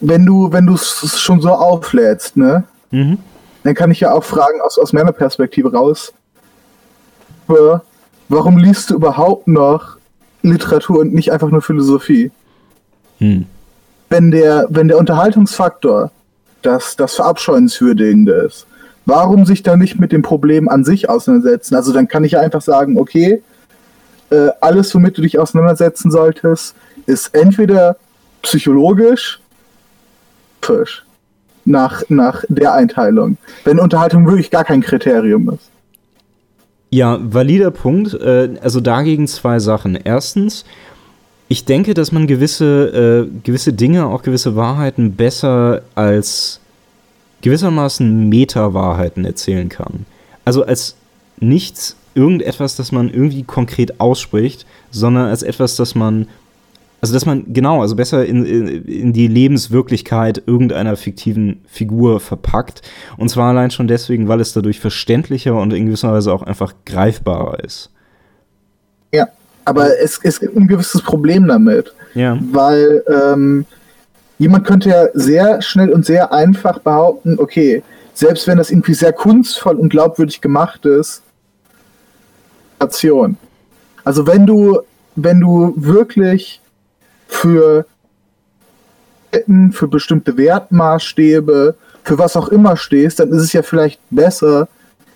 [0.00, 2.64] wenn du, wenn du es schon so auflädst, ne?
[2.90, 3.18] Mhm.
[3.62, 6.12] Dann kann ich ja auch fragen, aus, aus meiner Perspektive raus,
[8.28, 9.98] warum liest du überhaupt noch
[10.42, 12.30] Literatur und nicht einfach nur Philosophie?
[13.18, 13.44] Hm.
[14.10, 16.10] Wenn, der, wenn der Unterhaltungsfaktor
[16.62, 18.66] das, das Verabscheuenswürdigende ist,
[19.06, 21.74] warum sich dann nicht mit dem Problem an sich auseinandersetzen?
[21.74, 23.42] Also dann kann ich ja einfach sagen, okay,
[24.30, 26.74] äh, alles, womit du dich auseinandersetzen solltest,
[27.06, 27.96] ist entweder
[28.42, 29.40] psychologisch
[30.62, 31.04] Fisch.
[31.64, 33.36] Nach, nach der Einteilung.
[33.64, 35.70] Wenn Unterhaltung wirklich gar kein Kriterium ist.
[36.90, 38.14] Ja, valider Punkt.
[38.14, 39.94] Äh, also dagegen zwei Sachen.
[39.94, 40.64] Erstens,
[41.50, 46.60] ich denke, dass man gewisse, äh, gewisse Dinge, auch gewisse Wahrheiten besser als
[47.42, 50.06] gewissermaßen Meta-Wahrheiten erzählen kann.
[50.44, 50.94] Also als
[51.40, 56.28] nichts irgendetwas, das man irgendwie konkret ausspricht, sondern als etwas, das man
[57.00, 62.82] also, dass man, genau, also besser in, in, die Lebenswirklichkeit irgendeiner fiktiven Figur verpackt.
[63.16, 66.74] Und zwar allein schon deswegen, weil es dadurch verständlicher und in gewisser Weise auch einfach
[66.84, 67.90] greifbarer ist.
[69.14, 69.28] Ja,
[69.64, 71.94] aber es, es gibt ein gewisses Problem damit.
[72.14, 72.38] Ja.
[72.40, 73.66] Weil ähm,
[74.38, 77.82] jemand könnte ja sehr schnell und sehr einfach behaupten, okay,
[78.14, 81.22] selbst wenn das irgendwie sehr kunstvoll und glaubwürdig gemacht ist,
[84.04, 84.80] also wenn du,
[85.14, 86.60] wenn du wirklich
[87.28, 87.84] für
[89.70, 94.68] für bestimmte Wertmaßstäbe, für was auch immer stehst, dann ist es ja vielleicht besser,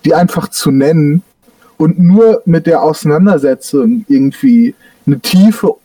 [0.05, 1.21] die einfach zu nennen
[1.77, 5.75] und nur mit der Auseinandersetzung irgendwie eine tiefe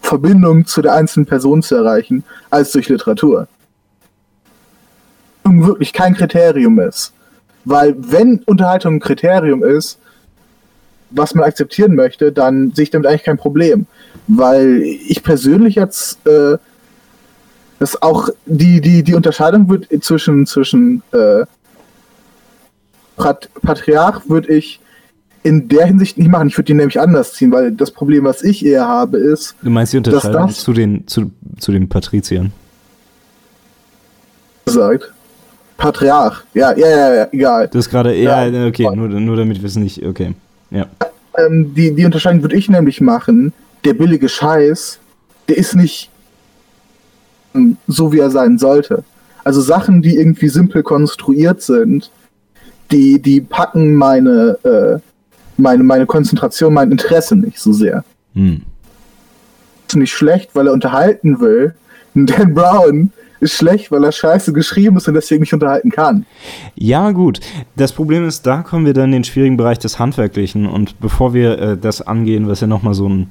[0.00, 3.48] Verbindung zu der einzelnen Person zu erreichen, als durch Literatur.
[5.44, 7.12] Und wirklich kein Kriterium ist.
[7.64, 9.98] Weil wenn Unterhaltung ein Kriterium ist,
[11.10, 13.86] was man akzeptieren möchte, dann sehe ich damit eigentlich kein Problem.
[14.26, 16.56] Weil ich persönlich jetzt äh,
[17.78, 21.44] das auch die, die, die Unterscheidung wird zwischen, zwischen äh,
[23.16, 24.80] Patriarch würde ich
[25.42, 26.48] in der Hinsicht nicht machen.
[26.48, 29.54] Ich würde die nämlich anders ziehen, weil das Problem, was ich eher habe, ist.
[29.62, 32.52] Du meinst die Unterscheidung das, zu, den, zu, zu den Patriziern?
[34.66, 35.12] Gesagt.
[35.76, 36.42] Patriarch.
[36.52, 37.68] Ja, ja, ja, ja egal.
[37.68, 40.34] Das ist gerade, ja, ja, okay, nur, nur damit wir es nicht, okay.
[40.70, 40.86] Ja.
[41.38, 43.52] Ähm, die, die Unterscheidung würde ich nämlich machen.
[43.84, 44.98] Der billige Scheiß,
[45.48, 46.10] der ist nicht
[47.88, 49.04] so, wie er sein sollte.
[49.42, 52.10] Also Sachen, die irgendwie simpel konstruiert sind,
[52.90, 55.09] die, die packen meine, äh,
[55.60, 58.04] meine, meine Konzentration, mein Interesse nicht so sehr.
[58.34, 58.62] Hm.
[59.88, 61.74] Ist nicht schlecht, weil er unterhalten will.
[62.14, 66.26] Dan Brown ist schlecht, weil er scheiße geschrieben ist und deswegen nicht unterhalten kann.
[66.74, 67.40] Ja, gut.
[67.76, 70.66] Das Problem ist, da kommen wir dann in den schwierigen Bereich des Handwerklichen.
[70.66, 73.30] Und bevor wir äh, das angehen, was ja nochmal so ein.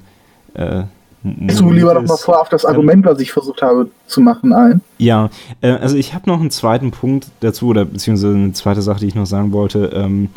[0.55, 0.83] Äh,
[1.23, 4.81] du lieber noch mal vor auf das Argument, was ich versucht habe zu machen, ein?
[4.97, 5.29] Ja,
[5.61, 9.07] äh, also ich habe noch einen zweiten Punkt dazu, oder beziehungsweise eine zweite Sache, die
[9.07, 9.91] ich noch sagen wollte.
[9.93, 10.29] Ähm,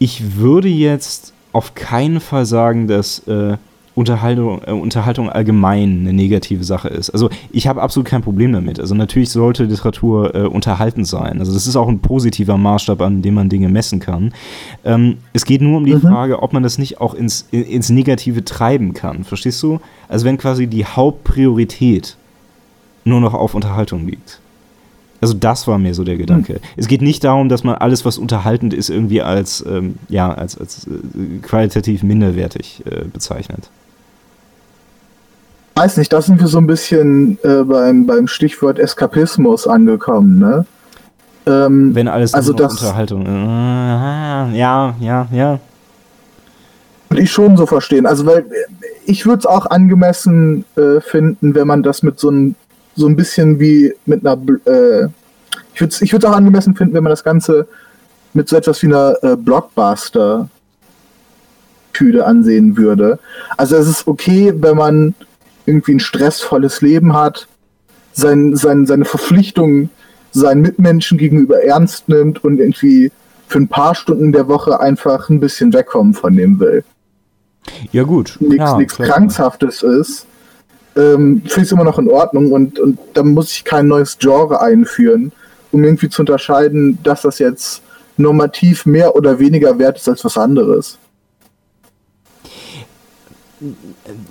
[0.00, 3.56] ich würde jetzt auf keinen Fall sagen, dass äh,
[3.94, 7.10] Unterhaltung, äh, Unterhaltung allgemein eine negative Sache ist.
[7.10, 8.80] Also ich habe absolut kein Problem damit.
[8.80, 11.38] Also natürlich sollte Literatur äh, unterhaltend sein.
[11.38, 14.32] Also das ist auch ein positiver Maßstab, an dem man Dinge messen kann.
[14.84, 16.00] Ähm, es geht nur um die mhm.
[16.00, 19.24] Frage, ob man das nicht auch ins, ins Negative treiben kann.
[19.24, 19.80] Verstehst du?
[20.08, 22.16] Also wenn quasi die Hauptpriorität
[23.04, 24.40] nur noch auf Unterhaltung liegt.
[25.20, 26.54] Also das war mir so der Gedanke.
[26.54, 26.58] Mhm.
[26.76, 30.58] Es geht nicht darum, dass man alles, was unterhaltend ist, irgendwie als, ähm, ja, als,
[30.58, 33.68] als äh, qualitativ minderwertig äh, bezeichnet.
[35.74, 40.66] Weiß nicht, da sind wir so ein bisschen äh, beim, beim Stichwort Eskapismus angekommen, ne?
[41.46, 43.24] Ähm, Wenn alles also das, Unterhaltung.
[43.24, 45.58] Äh, ja, ja, ja.
[47.08, 48.06] Würde ich schon so verstehen.
[48.06, 48.44] Also, weil
[49.06, 52.56] ich würde es auch angemessen äh, finden, wenn man das mit so ein
[53.00, 55.06] so ein bisschen wie mit einer, äh,
[55.74, 57.66] ich würde es ich auch angemessen finden, wenn man das Ganze
[58.32, 63.18] mit so etwas wie einer äh, Blockbuster-Tüte ansehen würde.
[63.56, 65.14] Also es ist okay, wenn man
[65.66, 67.48] irgendwie ein stressvolles Leben hat,
[68.12, 69.90] sein, sein, seine Verpflichtungen
[70.32, 73.10] seinen Mitmenschen gegenüber ernst nimmt und irgendwie
[73.48, 76.84] für ein paar Stunden der Woche einfach ein bisschen wegkommen von dem will.
[77.90, 78.36] Ja, gut.
[78.40, 80.28] Nichts Krankshaftes ist
[81.00, 84.18] ähm, finde ich es immer noch in Ordnung und, und da muss ich kein neues
[84.18, 85.32] Genre einführen,
[85.72, 87.82] um irgendwie zu unterscheiden, dass das jetzt
[88.16, 90.98] normativ mehr oder weniger wert ist als was anderes.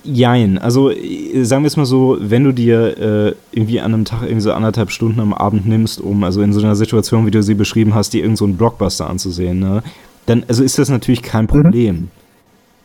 [0.02, 4.22] Jein, also sagen wir es mal so, wenn du dir äh, irgendwie an einem Tag
[4.22, 7.42] irgendwie so anderthalb Stunden am Abend nimmst, um also in so einer Situation, wie du
[7.42, 9.82] sie beschrieben hast, dir irgendeinen so Blockbuster anzusehen, ne,
[10.26, 11.48] dann also ist das natürlich kein mhm.
[11.48, 11.94] Problem.
[11.96, 12.19] Mhm.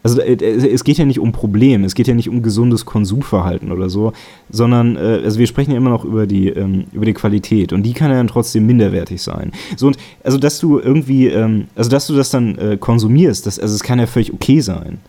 [0.06, 2.86] Also äh, äh, es geht ja nicht um Problem, es geht ja nicht um gesundes
[2.86, 4.14] Konsumverhalten oder so,
[4.52, 7.82] sondern äh, also wir sprechen ja immer noch über die, ähm, über die Qualität und
[7.82, 9.52] die kann ja dann trotzdem minderwertig sein.
[9.76, 13.58] So und also dass du irgendwie, ähm, also dass du das dann äh, konsumierst, das,
[13.58, 15.00] also es kann ja völlig okay sein.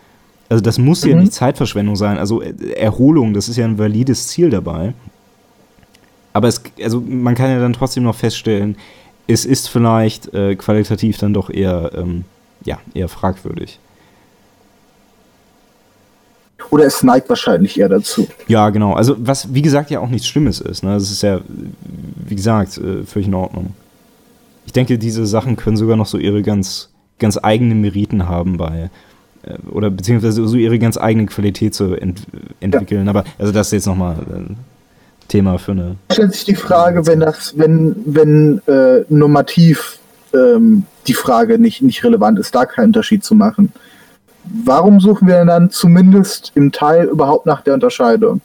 [0.49, 1.11] Also das muss mhm.
[1.11, 2.17] ja nicht Zeitverschwendung sein.
[2.17, 4.95] Also Erholung, das ist ja ein valides Ziel dabei.
[6.33, 8.77] Aber es, also man kann ja dann trotzdem noch feststellen,
[9.27, 12.25] es ist vielleicht äh, qualitativ dann doch eher, ähm,
[12.65, 13.79] ja, eher fragwürdig.
[16.71, 18.27] Oder es neigt wahrscheinlich eher dazu.
[18.49, 18.95] Ja, genau.
[18.95, 20.83] Also, was wie gesagt ja auch nichts Schlimmes ist.
[20.83, 20.95] Ne?
[20.95, 21.41] Das ist ja,
[22.27, 23.75] wie gesagt, äh, völlig in Ordnung.
[24.65, 28.91] Ich denke, diese Sachen können sogar noch so ihre ganz, ganz eigenen Meriten haben bei,
[29.43, 32.23] äh, oder beziehungsweise so ihre ganz eigene Qualität zu ent
[32.61, 33.05] entwickeln.
[33.05, 33.11] Ja.
[33.11, 35.97] Aber also das ist jetzt nochmal ein äh, Thema für eine.
[36.11, 39.99] Stellt sich die Frage, wenn das, wenn, wenn äh, normativ
[40.35, 43.73] ähm, die Frage nicht, nicht relevant ist, da keinen Unterschied zu machen
[44.65, 48.41] warum suchen wir dann zumindest im Teil überhaupt nach der Unterscheidung?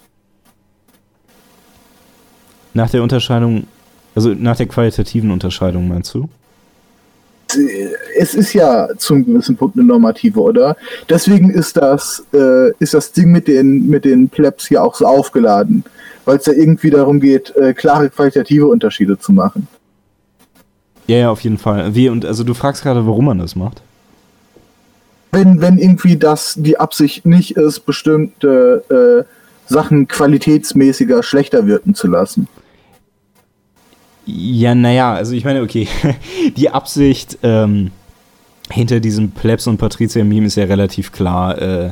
[2.73, 3.67] Nach der Unterscheidung,
[4.15, 6.29] also nach der qualitativen Unterscheidung meinst du?
[8.17, 10.77] Es ist ja zum gewissen Punkt eine normative, oder?
[11.09, 15.05] Deswegen ist das, äh, ist das Ding mit den, mit den Plebs hier auch so
[15.05, 15.83] aufgeladen,
[16.23, 19.67] weil es ja irgendwie darum geht, äh, klare qualitative Unterschiede zu machen.
[21.07, 21.93] Ja, ja, auf jeden Fall.
[21.93, 23.81] Wie, und also du fragst gerade, warum man das macht?
[25.31, 32.07] Wenn, wenn irgendwie das die Absicht nicht ist, bestimmte äh, Sachen qualitätsmäßiger schlechter wirken zu
[32.07, 32.47] lassen.
[34.25, 35.87] Ja, naja, also ich meine, okay,
[36.57, 37.91] die Absicht ähm,
[38.69, 41.91] hinter diesem Plebs- und Patrizier-Meme ist ja relativ klar, äh,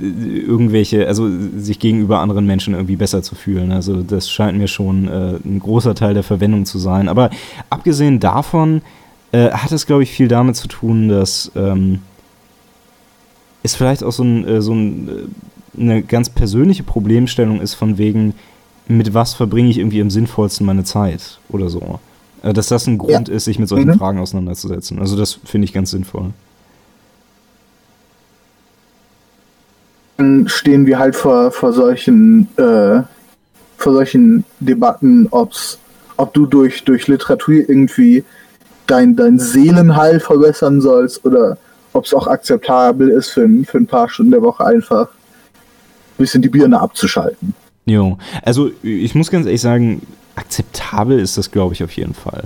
[0.00, 3.70] irgendwelche, also sich gegenüber anderen Menschen irgendwie besser zu fühlen.
[3.70, 7.08] Also das scheint mir schon äh, ein großer Teil der Verwendung zu sein.
[7.08, 7.30] Aber
[7.70, 8.82] abgesehen davon
[9.30, 12.00] äh, hat es, glaube ich, viel damit zu tun, dass ähm,
[13.62, 17.98] ist vielleicht auch so, ein, äh, so ein, äh, eine ganz persönliche Problemstellung ist, von
[17.98, 18.34] wegen,
[18.88, 22.00] mit was verbringe ich irgendwie am sinnvollsten meine Zeit oder so.
[22.42, 23.34] Äh, dass das ein Grund ja.
[23.34, 23.98] ist, sich mit solchen mhm.
[23.98, 24.98] Fragen auseinanderzusetzen.
[24.98, 26.30] Also das finde ich ganz sinnvoll.
[30.18, 33.02] Dann stehen wir halt vor, vor solchen äh,
[33.82, 35.78] vor solchen Debatten, ob's,
[36.16, 38.24] ob du durch, durch Literatur irgendwie
[38.86, 41.58] dein, dein Seelenheil verbessern sollst oder
[41.92, 46.42] ob es auch akzeptabel ist für, für ein paar Stunden der Woche einfach ein bisschen
[46.42, 47.54] die Birne abzuschalten.
[47.84, 50.02] Jo, also ich muss ganz ehrlich sagen,
[50.36, 52.44] akzeptabel ist das, glaube ich, auf jeden Fall.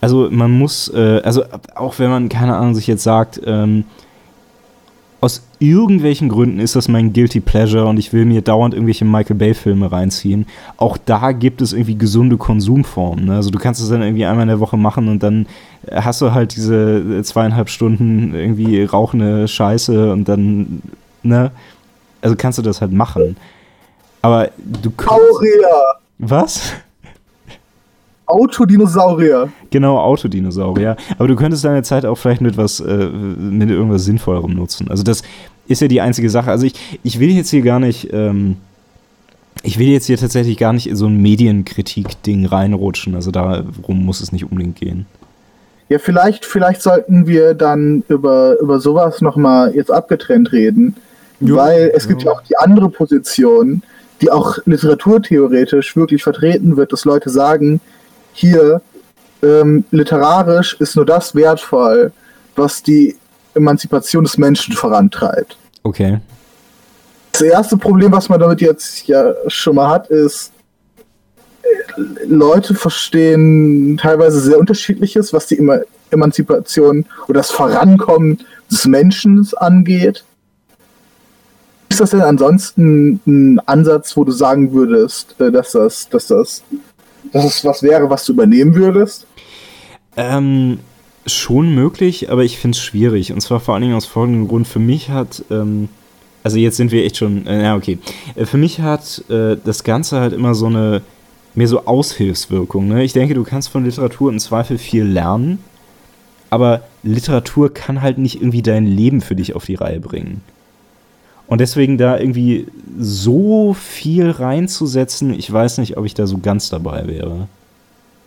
[0.00, 3.84] Also man muss, äh, also auch wenn man, keine Ahnung, sich jetzt sagt, ähm,
[5.20, 9.36] aus irgendwelchen Gründen ist das mein Guilty Pleasure und ich will mir dauernd irgendwelche Michael
[9.36, 10.46] Bay-Filme reinziehen.
[10.76, 13.24] Auch da gibt es irgendwie gesunde Konsumformen.
[13.24, 13.34] Ne?
[13.34, 15.46] Also du kannst es dann irgendwie einmal in der Woche machen und dann
[15.92, 20.82] hast du halt diese zweieinhalb Stunden irgendwie rauchende Scheiße und dann,
[21.22, 21.50] ne?
[22.20, 23.36] Also kannst du das halt machen.
[24.22, 24.50] Aber
[24.82, 25.14] du kannst.
[25.14, 25.68] Saurier!
[26.18, 26.72] Was?
[28.26, 29.48] Autodinosaurier.
[29.70, 30.96] Genau, Autodinosaurier.
[31.16, 34.90] Aber du könntest deine Zeit auch vielleicht mit was, äh, mit irgendwas Sinnvollerem nutzen.
[34.90, 35.22] Also das
[35.68, 36.50] ist ja die einzige Sache.
[36.50, 36.74] Also ich,
[37.04, 38.56] ich will jetzt hier gar nicht, ähm,
[39.62, 43.14] ich will jetzt hier tatsächlich gar nicht in so ein Medienkritik-Ding reinrutschen.
[43.14, 45.06] Also darum muss es nicht unbedingt gehen.
[45.88, 50.96] Ja, vielleicht, vielleicht sollten wir dann über, über sowas nochmal jetzt abgetrennt reden.
[51.40, 52.10] Jo, weil es jo.
[52.10, 53.82] gibt ja auch die andere Position,
[54.20, 57.80] die auch literaturtheoretisch wirklich vertreten wird, dass Leute sagen,
[58.32, 58.80] hier
[59.42, 62.12] ähm, literarisch ist nur das wertvoll,
[62.56, 63.16] was die
[63.54, 65.56] Emanzipation des Menschen vorantreibt.
[65.82, 66.20] Okay.
[67.32, 70.52] Das erste Problem, was man damit jetzt ja schon mal hat, ist,
[72.26, 75.60] Leute verstehen teilweise sehr unterschiedliches, was die
[76.10, 78.38] Emanzipation oder das Vorankommen
[78.70, 80.24] des Menschen angeht.
[81.88, 86.62] Ist das denn ansonsten ein Ansatz, wo du sagen würdest, äh, dass das, dass das
[87.32, 89.26] dass es was wäre, was du übernehmen würdest?
[90.16, 90.78] Ähm,
[91.26, 93.32] schon möglich, aber ich finde es schwierig.
[93.32, 94.66] Und zwar vor allen Dingen aus folgendem Grund.
[94.68, 95.88] Für mich hat, ähm,
[96.42, 97.98] also jetzt sind wir echt schon, äh, ja, okay.
[98.34, 101.02] Äh, für mich hat äh, das Ganze halt immer so eine,
[101.56, 102.88] mehr so Aushilfswirkung.
[102.88, 103.02] Ne?
[103.02, 105.58] Ich denke, du kannst von Literatur im Zweifel viel lernen,
[106.50, 110.42] aber Literatur kann halt nicht irgendwie dein Leben für dich auf die Reihe bringen.
[111.48, 112.66] Und deswegen da irgendwie
[112.98, 117.48] so viel reinzusetzen, ich weiß nicht, ob ich da so ganz dabei wäre.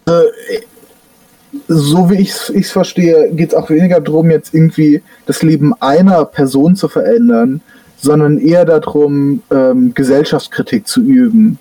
[0.05, 0.61] Äh,
[1.67, 6.25] so wie ich es verstehe, geht es auch weniger darum, jetzt irgendwie das Leben einer
[6.25, 7.61] Person zu verändern,
[7.97, 11.59] sondern eher darum, ähm, Gesellschaftskritik zu üben,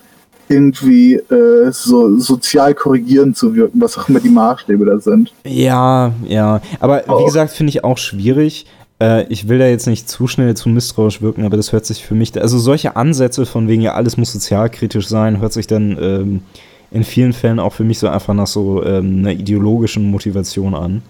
[0.48, 5.32] irgendwie äh, so sozial korrigierend zu wirken, was auch immer die Maßstäbe da sind.
[5.44, 6.60] Ja, ja.
[6.80, 7.20] Aber oh.
[7.20, 8.66] wie gesagt, finde ich auch schwierig,
[9.00, 12.04] äh, ich will da jetzt nicht zu schnell zu misstrauisch wirken, aber das hört sich
[12.04, 15.96] für mich, also solche Ansätze von wegen, ja, alles muss sozialkritisch sein, hört sich dann
[16.00, 16.42] ähm,
[16.90, 21.02] in vielen Fällen auch für mich so einfach nach so ähm, einer ideologischen Motivation an.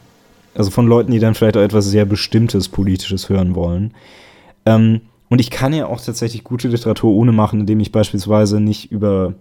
[0.55, 3.93] Also von Leuten, die dann vielleicht auch etwas sehr Bestimmtes Politisches hören wollen.
[4.67, 8.91] Ähm, und ich kann ja auch tatsächlich gute Literatur ohne machen, indem ich beispielsweise nicht
[8.91, 9.35] über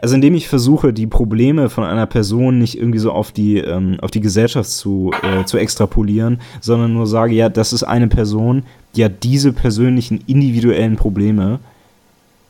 [0.00, 3.98] also indem ich versuche, die Probleme von einer Person nicht irgendwie so auf die, ähm,
[4.00, 8.64] auf die Gesellschaft zu, äh, zu extrapolieren, sondern nur sage, ja, das ist eine Person,
[8.96, 11.60] die hat diese persönlichen individuellen Probleme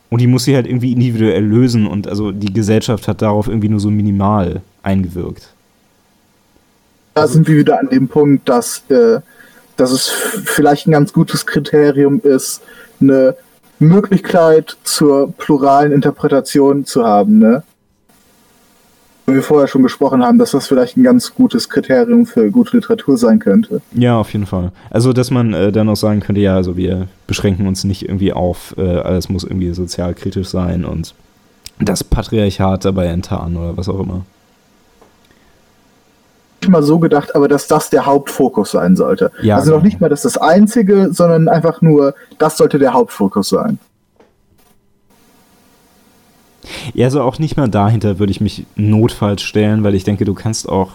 [0.08, 3.68] und die muss sie halt irgendwie individuell lösen und also die Gesellschaft hat darauf irgendwie
[3.68, 5.52] nur so minimal eingewirkt.
[7.14, 9.20] Da sind wir wieder an dem Punkt, dass, äh,
[9.80, 12.60] dass es vielleicht ein ganz gutes Kriterium ist,
[13.00, 13.34] eine
[13.78, 17.62] Möglichkeit zur pluralen Interpretation zu haben, ne?
[19.26, 22.76] Wie wir vorher schon gesprochen haben, dass das vielleicht ein ganz gutes Kriterium für gute
[22.76, 23.80] Literatur sein könnte.
[23.92, 24.72] Ja, auf jeden Fall.
[24.90, 28.32] Also, dass man äh, dann auch sagen könnte, ja, also wir beschränken uns nicht irgendwie
[28.32, 31.14] auf, äh, alles muss irgendwie sozialkritisch sein und
[31.78, 34.26] das Patriarchat dabei enttarnen oder was auch immer
[36.68, 39.30] mal so gedacht, aber dass das der Hauptfokus sein sollte.
[39.42, 39.86] Ja, also noch genau.
[39.86, 43.78] nicht mal das das Einzige, sondern einfach nur, das sollte der Hauptfokus sein.
[46.94, 50.34] Ja, also auch nicht mal dahinter würde ich mich notfalls stellen, weil ich denke, du
[50.34, 50.92] kannst auch.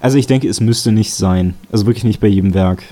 [0.00, 1.54] Also ich denke, es müsste nicht sein.
[1.72, 2.82] Also wirklich nicht bei jedem Werk.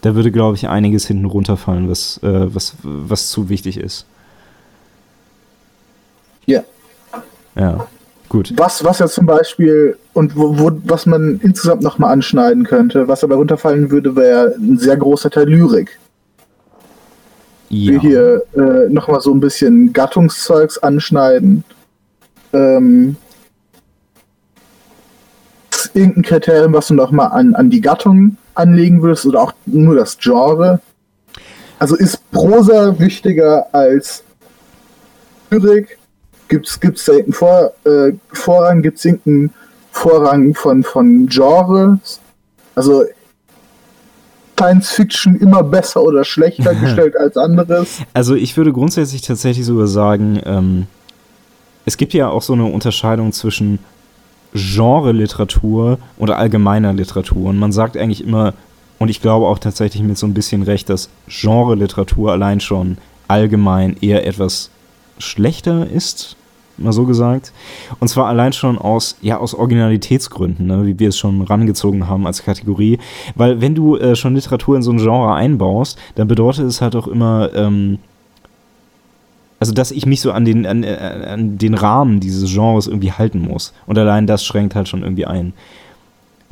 [0.00, 4.06] Da würde, glaube ich, einiges hinten runterfallen, was, äh, was, was zu wichtig ist.
[6.46, 6.62] Ja.
[7.54, 7.86] Ja.
[8.32, 8.50] Gut.
[8.56, 13.22] Was, was ja zum Beispiel und wo, wo, was man insgesamt nochmal anschneiden könnte, was
[13.22, 15.98] aber runterfallen würde, wäre ein sehr großer Teil Lyrik.
[17.68, 17.92] Ja.
[17.92, 21.62] Wir hier äh, nochmal so ein bisschen Gattungszeugs anschneiden.
[22.54, 23.16] Ähm,
[25.92, 30.16] irgendein Kriterium, was du nochmal an, an die Gattung anlegen würdest oder auch nur das
[30.16, 30.80] Genre?
[31.78, 34.24] Also ist Prosa wichtiger als
[35.50, 35.98] Lyrik?
[36.48, 38.82] Gibt es da irgendeinen Vor, äh, Vorrang?
[38.82, 39.50] Gibt es irgendeinen
[39.90, 42.20] Vorrang von, von Genres?
[42.74, 43.04] Also
[44.58, 48.00] Science Fiction immer besser oder schlechter gestellt als anderes?
[48.14, 50.86] Also ich würde grundsätzlich tatsächlich sogar sagen, ähm,
[51.84, 53.80] es gibt ja auch so eine Unterscheidung zwischen
[54.54, 57.48] Genre-Literatur oder allgemeiner Literatur.
[57.48, 58.54] Und man sagt eigentlich immer,
[58.98, 63.96] und ich glaube auch tatsächlich mit so ein bisschen recht, dass Genre-Literatur allein schon allgemein
[64.00, 64.70] eher etwas
[65.22, 66.36] schlechter ist
[66.78, 67.52] mal so gesagt.
[68.00, 72.26] Und zwar allein schon aus, ja, aus Originalitätsgründen, ne, wie wir es schon rangezogen haben
[72.26, 72.98] als Kategorie.
[73.34, 76.96] Weil wenn du äh, schon Literatur in so ein Genre einbaust, dann bedeutet es halt
[76.96, 77.98] auch immer, ähm,
[79.60, 83.12] also dass ich mich so an den, an, äh, an den Rahmen dieses Genres irgendwie
[83.12, 83.72] halten muss.
[83.86, 85.52] Und allein das schränkt halt schon irgendwie ein.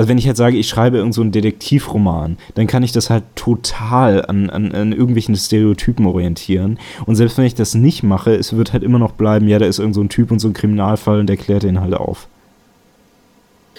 [0.01, 3.11] Also wenn ich jetzt sage, ich schreibe irgend so einen Detektivroman, dann kann ich das
[3.11, 6.79] halt total an, an, an irgendwelchen Stereotypen orientieren.
[7.05, 9.67] Und selbst wenn ich das nicht mache, es wird halt immer noch bleiben, ja, da
[9.67, 12.29] ist irgend so ein Typ und so ein Kriminalfall und der klärt den halt auf.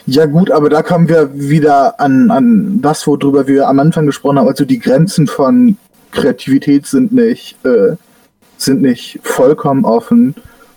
[0.06, 4.38] Ja gut, aber da kommen wir wieder an, an das, worüber wir am Anfang gesprochen
[4.38, 4.48] haben.
[4.48, 5.76] Also die Grenzen von
[6.12, 7.96] Kreativität sind nicht, äh,
[8.58, 10.36] sind nicht vollkommen offen.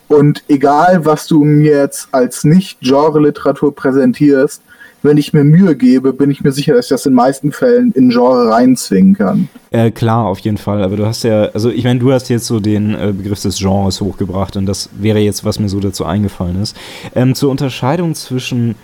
[0.08, 4.62] Und egal, was du mir jetzt als Nicht-Genre-Literatur präsentierst,
[5.04, 7.52] wenn ich mir Mühe gebe, bin ich mir sicher, dass ich das in den meisten
[7.52, 9.48] Fällen in Genre reinzwingen kann.
[9.70, 10.82] Äh, klar, auf jeden Fall.
[10.82, 13.58] Aber du hast ja, also ich meine, du hast jetzt so den äh, Begriff des
[13.58, 16.76] Genres hochgebracht und das wäre jetzt, was mir so dazu eingefallen ist.
[17.14, 18.74] Ähm, zur Unterscheidung zwischen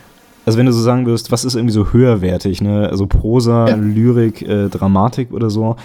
[0.47, 2.89] also wenn du so sagen wirst, was ist irgendwie so höherwertig, ne?
[2.89, 3.77] Also Prosa, ja.
[3.77, 5.77] Lyrik, äh, Dramatik oder so.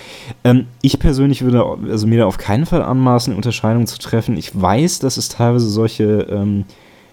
[0.44, 4.38] Ähm, ich persönlich würde also mir da auf keinen Fall anmaßen, eine Unterscheidung zu treffen.
[4.38, 6.64] Ich weiß, dass es teilweise solche, ähm,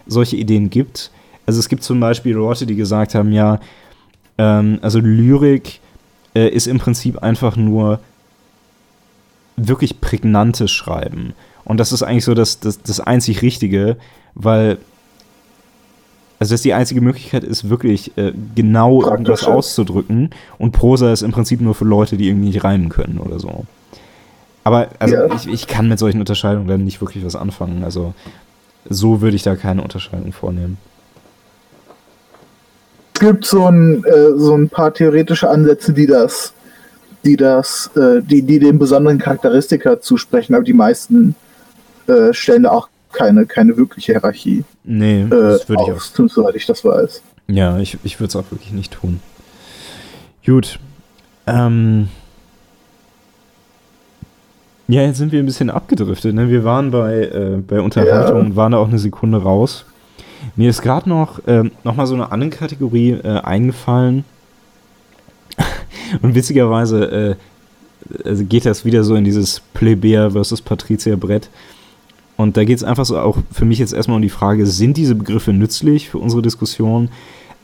[0.06, 1.10] solche Ideen gibt.
[1.52, 3.60] Also es gibt zum Beispiel Leute, die gesagt haben, ja,
[4.38, 5.80] ähm, also Lyrik
[6.34, 8.00] äh, ist im Prinzip einfach nur
[9.58, 11.34] wirklich prägnantes Schreiben.
[11.66, 13.98] Und das ist eigentlich so das, das, das einzig Richtige,
[14.34, 14.78] weil
[16.38, 19.12] also dass die einzige Möglichkeit ist, wirklich äh, genau Praktisch.
[19.12, 20.30] irgendwas auszudrücken.
[20.56, 23.66] Und Prosa ist im Prinzip nur für Leute, die irgendwie nicht reimen können oder so.
[24.64, 25.34] Aber also ja.
[25.34, 27.84] ich, ich kann mit solchen Unterscheidungen dann nicht wirklich was anfangen.
[27.84, 28.14] Also
[28.88, 30.78] so würde ich da keine Unterscheidung vornehmen
[33.22, 36.52] gibt so ein, äh, so ein paar theoretische Ansätze, die das,
[37.24, 41.36] die das, äh, die, die dem besonderen Charakteristika zusprechen, aber die meisten
[42.08, 44.64] äh, stellen da auch keine, keine wirkliche Hierarchie.
[44.82, 46.00] Nee, das würde ich auch.
[46.00, 47.22] Soweit ich das weiß.
[47.46, 49.20] Ja, ich, ich würde es auch wirklich nicht tun.
[50.44, 50.80] Gut.
[51.46, 52.08] Ähm.
[54.88, 56.34] Ja, jetzt sind wir ein bisschen abgedriftet.
[56.34, 56.48] Ne?
[56.50, 58.42] Wir waren bei, äh, bei Unterhaltung ja.
[58.42, 59.84] und waren da auch eine Sekunde raus.
[60.56, 64.24] Mir ist gerade noch, ähm, noch mal so eine andere Kategorie äh, eingefallen.
[66.22, 67.36] Und witzigerweise äh,
[68.24, 71.48] also geht das wieder so in dieses Plebejer versus Patrizier Brett.
[72.36, 74.96] Und da geht es einfach so auch für mich jetzt erstmal um die Frage, sind
[74.96, 77.10] diese Begriffe nützlich für unsere Diskussion?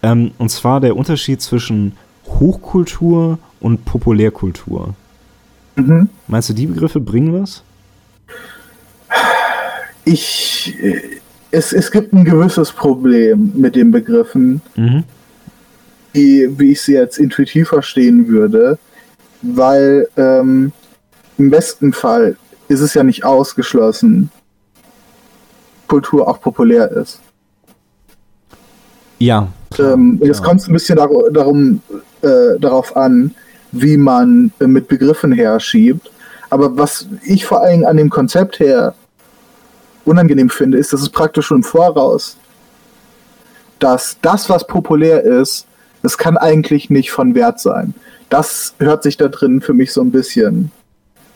[0.02, 1.92] Ähm, und zwar der Unterschied zwischen
[2.26, 4.94] Hochkultur und Populärkultur.
[5.76, 6.08] Mhm.
[6.28, 7.62] Meinst du, die Begriffe bringen was?
[10.04, 11.20] Ich, äh,
[11.50, 15.04] es, es gibt ein gewisses Problem mit den Begriffen, mhm.
[16.14, 18.78] die, wie ich sie jetzt intuitiv verstehen würde,
[19.42, 20.72] weil ähm,
[21.38, 22.36] im besten Fall
[22.68, 24.30] ist es ja nicht ausgeschlossen,
[25.86, 27.20] Kultur auch populär ist.
[29.18, 29.48] Ja.
[29.78, 31.80] Ähm, jetzt kommt es ein bisschen dar darum,
[32.22, 33.34] äh, darauf an,
[33.72, 36.10] wie man äh, mit Begriffen herschiebt.
[36.50, 38.94] Aber was ich vor allem an dem Konzept her
[40.08, 42.36] unangenehm finde, ist, dass es praktisch schon im Voraus,
[43.78, 45.66] dass das, was populär ist,
[46.02, 47.94] das kann eigentlich nicht von Wert sein.
[48.28, 50.70] Das hört sich da drin für mich so ein bisschen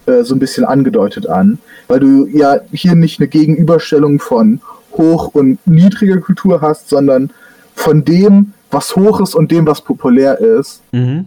[0.06, 4.60] äh, so ein bisschen angedeutet an, weil du ja hier nicht eine Gegenüberstellung von
[4.94, 7.30] hoch und niedriger Kultur hast, sondern
[7.74, 10.82] von dem, was hoch ist und dem, was populär ist.
[10.90, 11.26] Mhm.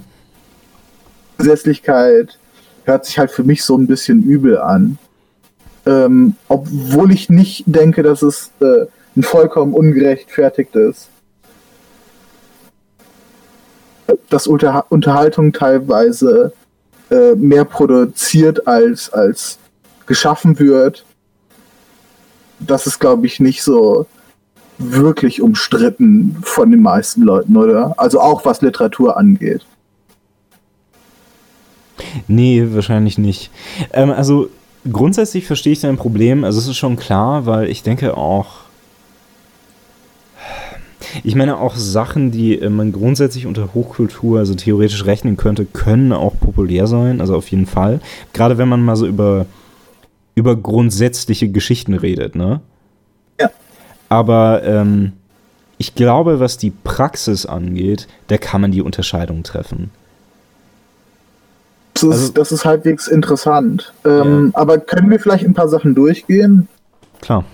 [1.37, 2.37] Gesetzlichkeit
[2.83, 4.97] hört sich halt für mich so ein bisschen übel an.
[5.85, 8.85] Ähm, obwohl ich nicht denke, dass es äh,
[9.15, 11.09] ein vollkommen ungerechtfertigt ist.
[14.29, 16.53] Dass Unter Unterhaltung teilweise
[17.09, 19.59] äh, mehr produziert als, als
[20.05, 21.05] geschaffen wird.
[22.59, 24.07] Das ist, glaube ich, nicht so
[24.77, 27.93] wirklich umstritten von den meisten Leuten, oder?
[27.97, 29.65] Also auch was Literatur angeht.
[32.27, 33.51] Nee, wahrscheinlich nicht.
[33.93, 34.49] Ähm, also
[34.91, 36.43] grundsätzlich verstehe ich dein Problem.
[36.43, 38.65] Also es ist schon klar, weil ich denke auch,
[41.23, 46.11] ich meine auch Sachen, die äh, man grundsätzlich unter Hochkultur, also theoretisch rechnen könnte, können
[46.11, 47.99] auch populär sein, also auf jeden Fall.
[48.33, 49.45] Gerade wenn man mal so über,
[50.35, 52.61] über grundsätzliche Geschichten redet, ne?
[53.39, 53.49] Ja.
[54.09, 55.13] Aber ähm,
[55.77, 59.91] ich glaube, was die Praxis angeht, da kann man die Unterscheidung treffen.
[61.95, 63.93] Das ist, also, das ist halbwegs interessant.
[64.03, 64.59] Ähm, ja.
[64.61, 66.67] Aber können wir vielleicht ein paar Sachen durchgehen?
[67.21, 67.45] Klar.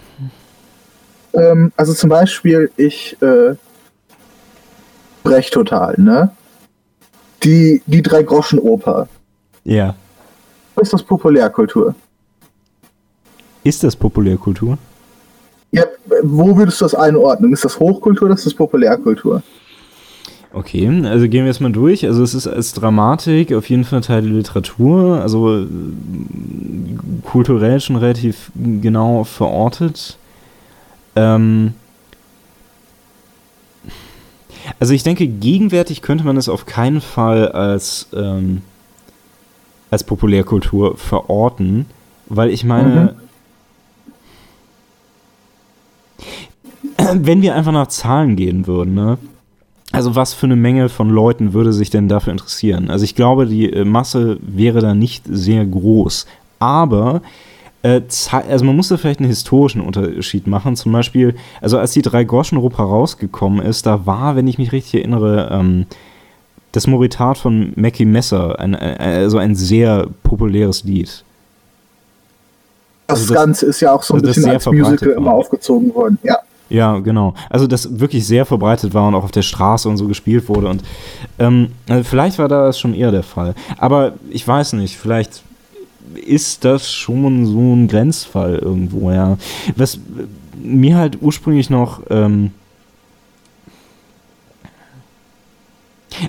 [1.34, 3.56] Ähm, also zum Beispiel, ich äh,
[5.24, 6.32] brech total, ne?
[7.44, 9.08] Die, die Drei-Groschen-Oper.
[9.64, 9.96] Ja.
[10.82, 11.94] Ist das Populärkultur?
[13.64, 14.78] Ist das Populärkultur?
[15.72, 15.84] Ja,
[16.24, 17.54] wo würdest du das einordnen?
[17.54, 19.44] Ist das Hochkultur oder ist das Populärkultur?
[20.54, 22.06] Okay, also gehen wir jetzt mal durch.
[22.06, 25.68] Also es ist als Dramatik auf jeden Fall Teil der Literatur, also äh,
[27.24, 30.18] kulturell schon relativ genau verortet.
[31.16, 31.74] Ähm
[34.80, 38.62] also ich denke, gegenwärtig könnte man es auf keinen Fall als, ähm,
[39.90, 41.86] als Populärkultur verorten,
[42.28, 43.16] weil ich meine,
[46.98, 47.14] mhm.
[47.26, 49.18] wenn wir einfach nach Zahlen gehen würden, ne?
[49.92, 52.90] Also was für eine Menge von Leuten würde sich denn dafür interessieren?
[52.90, 56.26] Also ich glaube, die äh, Masse wäre da nicht sehr groß.
[56.60, 57.22] Aber
[57.84, 58.02] äh,
[58.48, 60.76] also man muss da vielleicht einen historischen Unterschied machen.
[60.76, 65.50] Zum Beispiel, also als die Drei-Groschen-Oper rausgekommen ist, da war, wenn ich mich richtig erinnere,
[65.52, 65.86] ähm,
[66.72, 71.26] das Moritat von Mackie Messer, ein, also ein sehr populäres Lied.
[73.08, 75.18] Das, also das Ganze ist ja auch so ein also bisschen als Musical war.
[75.18, 76.38] immer aufgezogen worden, ja.
[76.72, 77.34] Ja, genau.
[77.50, 80.68] Also das wirklich sehr verbreitet war und auch auf der Straße und so gespielt wurde.
[80.68, 80.84] Und
[81.38, 83.56] ähm, also vielleicht war das schon eher der Fall.
[83.78, 85.44] Aber ich weiß nicht, vielleicht
[86.26, 89.38] ist das schon so ein Grenzfall irgendwo, ja.
[89.76, 90.00] Was
[90.56, 92.52] mir halt ursprünglich noch ähm,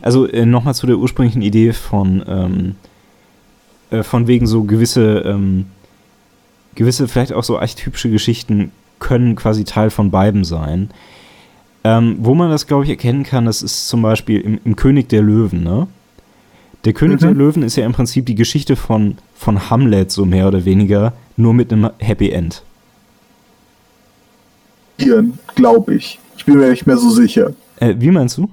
[0.01, 2.75] Also äh, nochmal zu der ursprünglichen Idee von, ähm,
[3.91, 5.67] äh, von wegen so gewisse, ähm,
[6.75, 8.73] gewisse, vielleicht auch so archetypische Geschichten
[9.03, 10.91] können quasi Teil von beiden sein.
[11.85, 15.09] Ähm, wo man das, glaube ich, erkennen kann, das ist zum Beispiel im, im König
[15.09, 15.89] der Löwen, ne?
[16.85, 17.27] Der König mhm.
[17.27, 21.13] der Löwen ist ja im Prinzip die Geschichte von, von Hamlet, so mehr oder weniger,
[21.37, 22.63] nur mit einem Happy End.
[25.55, 26.21] Glaube ich.
[26.37, 27.53] Ich bin mir nicht mehr so sicher.
[27.81, 28.49] Äh, wie meinst du?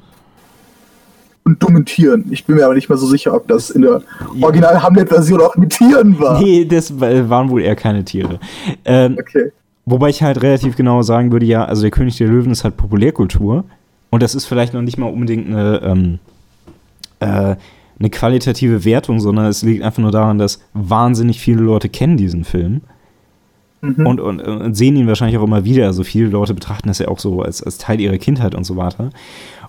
[1.50, 2.26] und dummen Tieren.
[2.30, 4.02] Ich bin mir aber nicht mehr so sicher, ob das in der
[4.36, 4.46] ja.
[4.46, 6.40] original Hamlet-Version auch mit Tieren war.
[6.40, 8.40] Nee, das waren wohl eher keine Tiere.
[8.86, 9.52] Ähm, okay.
[9.92, 12.78] Wobei ich halt relativ genau sagen würde, ja, also der König der Löwen ist halt
[12.78, 13.64] Populärkultur
[14.10, 16.20] und das ist vielleicht noch nicht mal unbedingt eine, ähm,
[17.20, 17.56] äh,
[18.00, 22.44] eine qualitative Wertung, sondern es liegt einfach nur daran, dass wahnsinnig viele Leute kennen diesen
[22.44, 22.82] Film.
[23.82, 24.06] Mhm.
[24.06, 25.86] Und, und, und, sehen ihn wahrscheinlich auch immer wieder.
[25.86, 28.76] Also viele Leute betrachten das ja auch so als, als Teil ihrer Kindheit und so
[28.76, 29.10] weiter.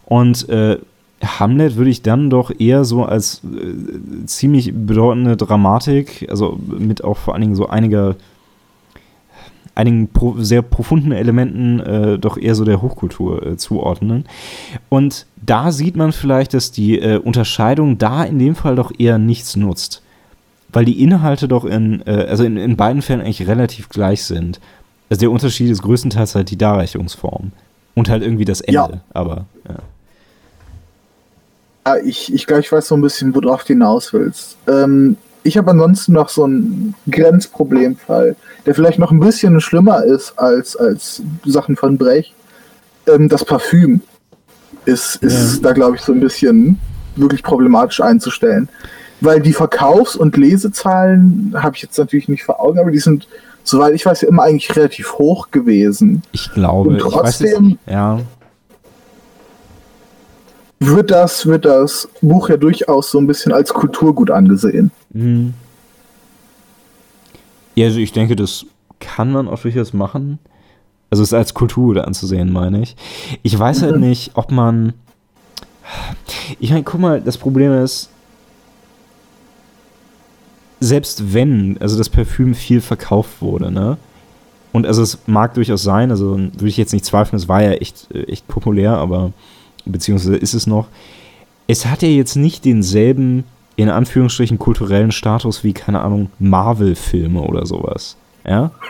[0.05, 0.79] Und äh,
[1.23, 7.17] Hamlet würde ich dann doch eher so als äh, ziemlich bedeutende Dramatik, also mit auch
[7.17, 8.17] vor allen Dingen so einiger,
[9.75, 14.25] einigen pro, sehr profunden Elementen äh, doch eher so der Hochkultur äh, zuordnen.
[14.89, 19.19] Und da sieht man vielleicht, dass die äh, Unterscheidung da in dem Fall doch eher
[19.19, 20.03] nichts nutzt.
[20.73, 24.61] Weil die Inhalte doch in, äh, also in, in beiden Fällen eigentlich relativ gleich sind.
[25.09, 27.53] Also der Unterschied ist größtenteils halt die Darreichungsform.
[27.95, 28.75] Und halt irgendwie das Ende.
[28.75, 29.01] Ja.
[29.13, 29.77] Aber, ja.
[31.87, 34.57] Ja, ich, ich glaube, ich weiß so ein bisschen, worauf du hinaus willst.
[34.69, 38.37] Ähm, ich habe ansonsten noch so einen Grenzproblemfall,
[38.67, 42.35] der vielleicht noch ein bisschen schlimmer ist als, als Sachen von Brecht.
[43.07, 44.03] Ähm, das Parfüm
[44.85, 45.63] ist, ist ja.
[45.63, 46.79] da, glaube ich, so ein bisschen
[47.17, 48.69] wirklich problematisch einzustellen.
[49.21, 53.29] Weil die Verkaufs- und Lesezahlen habe ich jetzt natürlich nicht vor Augen, aber die sind,
[53.65, 56.23] soweit ich weiß, ja immer eigentlich relativ hoch gewesen.
[56.33, 58.21] Ich glaube, und trotzdem, ich weiß, ja
[60.81, 64.91] wird das, wird das Buch ja durchaus so ein bisschen als Kulturgut angesehen.
[65.11, 65.55] Mhm.
[67.75, 68.67] Ja, also ich denke, das
[68.99, 70.39] kann man auch durchaus machen.
[71.11, 72.97] Also es ist als Kulturgut anzusehen, meine ich.
[73.43, 74.09] Ich weiß halt mhm.
[74.09, 74.95] nicht, ob man.
[76.61, 78.11] Ich meine, guck mal, das Problem ist,
[80.79, 83.99] selbst wenn, also das Parfüm viel verkauft wurde, ne?
[84.73, 87.73] Und also es mag durchaus sein, also würde ich jetzt nicht zweifeln, es war ja
[87.73, 89.33] echt, äh, echt populär, aber
[89.85, 90.89] beziehungsweise ist es noch,
[91.67, 93.45] es hat ja jetzt nicht denselben,
[93.77, 98.17] in Anführungsstrichen, kulturellen Status wie, keine Ahnung, Marvel-Filme oder sowas.
[98.47, 98.73] Ja?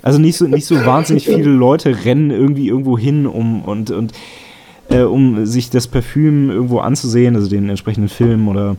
[0.00, 4.12] Also nicht so, nicht so wahnsinnig viele Leute rennen irgendwie irgendwo hin, um und, und
[4.88, 8.76] äh, um sich das Parfüm irgendwo anzusehen, also den entsprechenden Film oder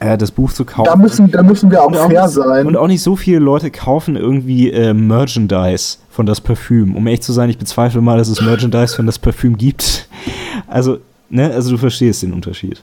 [0.00, 0.88] äh, das Buch zu kaufen.
[0.88, 2.66] Da müssen, da müssen wir auch, auch fair sein.
[2.66, 6.96] Und auch nicht so viele Leute kaufen irgendwie äh, Merchandise von das Parfüm.
[6.96, 10.08] Um ehrlich zu sein, ich bezweifle mal, dass es Merchandise von das Parfüm gibt.
[10.66, 10.98] Also,
[11.30, 12.82] ne, also du verstehst den Unterschied.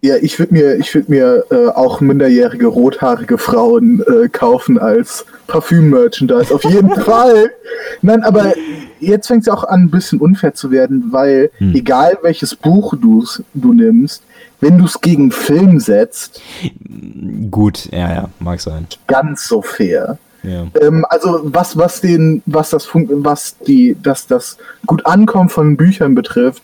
[0.00, 5.24] Ja, ich würde mir, ich würd mir äh, auch minderjährige rothaarige Frauen äh, kaufen als
[5.46, 6.52] Parfüm-Merchandise.
[6.52, 7.50] Auf jeden Fall.
[8.02, 8.54] Nein, aber
[9.00, 11.74] jetzt fängt es auch an, ein bisschen unfair zu werden, weil hm.
[11.74, 14.22] egal welches Buch du nimmst,
[14.60, 16.40] wenn du es gegen Film setzt.
[17.50, 18.86] Gut, ja, ja, mag sein.
[19.06, 20.18] Ganz so fair.
[20.42, 20.66] Ja.
[20.80, 24.56] Ähm, also was, was den, was das was die, dass das
[24.86, 26.62] gut Ankommen von Büchern betrifft,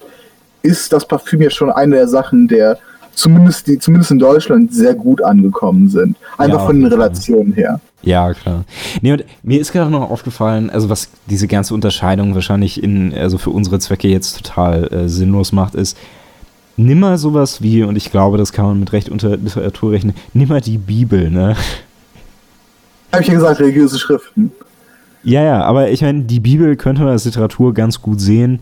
[0.62, 2.78] ist das Parfüm ja schon eine der Sachen, der
[3.14, 6.16] zumindest, die, zumindest in Deutschland sehr gut angekommen sind.
[6.38, 7.80] Einfach ja, von den Relationen her.
[8.02, 8.64] Ja, klar.
[9.00, 13.38] Nee, und mir ist gerade noch aufgefallen, also was diese ganze Unterscheidung wahrscheinlich in, also
[13.38, 15.96] für unsere Zwecke jetzt total äh, sinnlos macht, ist,
[16.76, 20.14] nimm mal sowas wie, und ich glaube, das kann man mit Recht unter Literatur rechnen,
[20.32, 21.56] nimm mal die Bibel, ne?
[23.12, 24.52] Habe ich ja gesagt, religiöse Schriften.
[25.22, 28.60] Ja, ja, aber ich meine, die Bibel könnte man als Literatur ganz gut sehen.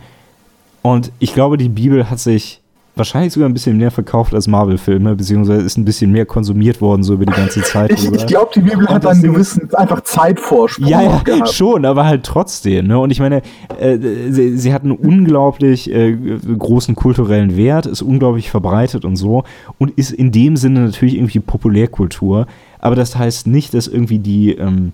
[0.82, 2.59] Und ich glaube, die Bibel hat sich
[3.00, 7.02] wahrscheinlich sogar ein bisschen mehr verkauft als Marvel-Filme, beziehungsweise ist ein bisschen mehr konsumiert worden,
[7.02, 7.90] so über die ganze Zeit.
[7.92, 10.86] ich, ich glaube, die Bibel hat einen gewissen einfach Zeitvorsprung.
[10.86, 11.48] Ja, ja, gehabt.
[11.48, 12.86] schon, aber halt trotzdem.
[12.86, 12.98] Ne?
[12.98, 13.42] Und ich meine,
[13.80, 13.98] äh,
[14.30, 19.44] sie, sie, hat einen unglaublich äh, großen kulturellen Wert, ist unglaublich verbreitet und so
[19.78, 22.46] und ist in dem Sinne natürlich irgendwie Populärkultur.
[22.78, 24.52] Aber das heißt nicht, dass irgendwie die.
[24.52, 24.92] Ähm,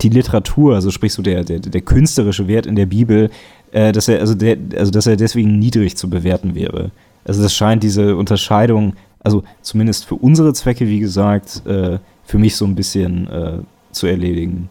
[0.00, 3.30] die Literatur, also sprich so der, der, der künstlerische Wert in der Bibel,
[3.72, 6.90] äh, dass er, also der, also dass er deswegen niedrig zu bewerten wäre.
[7.24, 12.56] Also das scheint diese Unterscheidung, also zumindest für unsere Zwecke, wie gesagt, äh, für mich
[12.56, 13.58] so ein bisschen äh,
[13.92, 14.68] zu erledigen.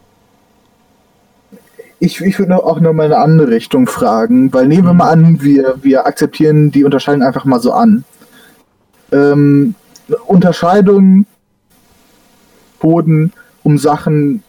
[1.98, 5.42] Ich, ich würde auch noch mal eine andere Richtung fragen, weil nehmen wir mal an,
[5.42, 8.04] wir, wir akzeptieren die Unterscheidung einfach mal so an.
[9.12, 9.74] Ähm,
[10.26, 11.26] Unterscheidung
[12.78, 13.32] Boden,
[13.62, 14.42] um Sachen,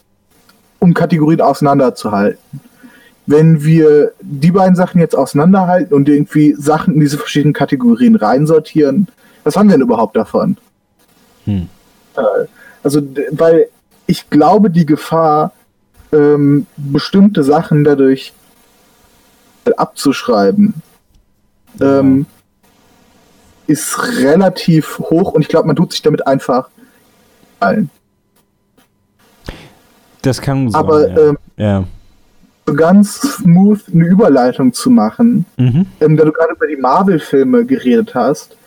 [0.80, 2.40] um Kategorien auseinanderzuhalten
[3.27, 9.07] wenn wir die beiden Sachen jetzt auseinanderhalten und irgendwie Sachen in diese verschiedenen Kategorien reinsortieren,
[9.43, 10.57] was haben wir denn überhaupt davon?
[11.45, 11.68] Hm.
[12.15, 12.22] Äh,
[12.84, 13.68] also, weil
[14.06, 15.53] ich glaube, die Gefahr,
[16.11, 18.34] ähm, bestimmte Sachen dadurch
[19.77, 20.76] abzuschreiben,
[21.80, 21.99] ja.
[21.99, 22.27] ähm,
[23.65, 26.69] ist relativ hoch und ich glaube, man tut sich damit einfach
[27.60, 27.89] allen.
[30.22, 30.80] Das kann sein.
[30.80, 31.18] Aber ja.
[31.18, 31.84] Ähm, ja
[32.74, 35.86] ganz smooth eine Überleitung zu machen, mhm.
[36.00, 38.58] ähm, da du gerade über die Marvel-Filme geredet hast,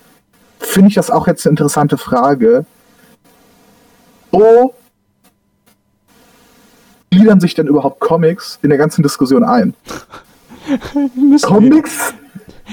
[0.60, 2.64] finde ich das auch jetzt eine interessante Frage.
[4.30, 4.74] Wo
[7.10, 9.74] gliedern sich denn überhaupt Comics in der ganzen Diskussion ein?
[11.42, 12.14] Comics,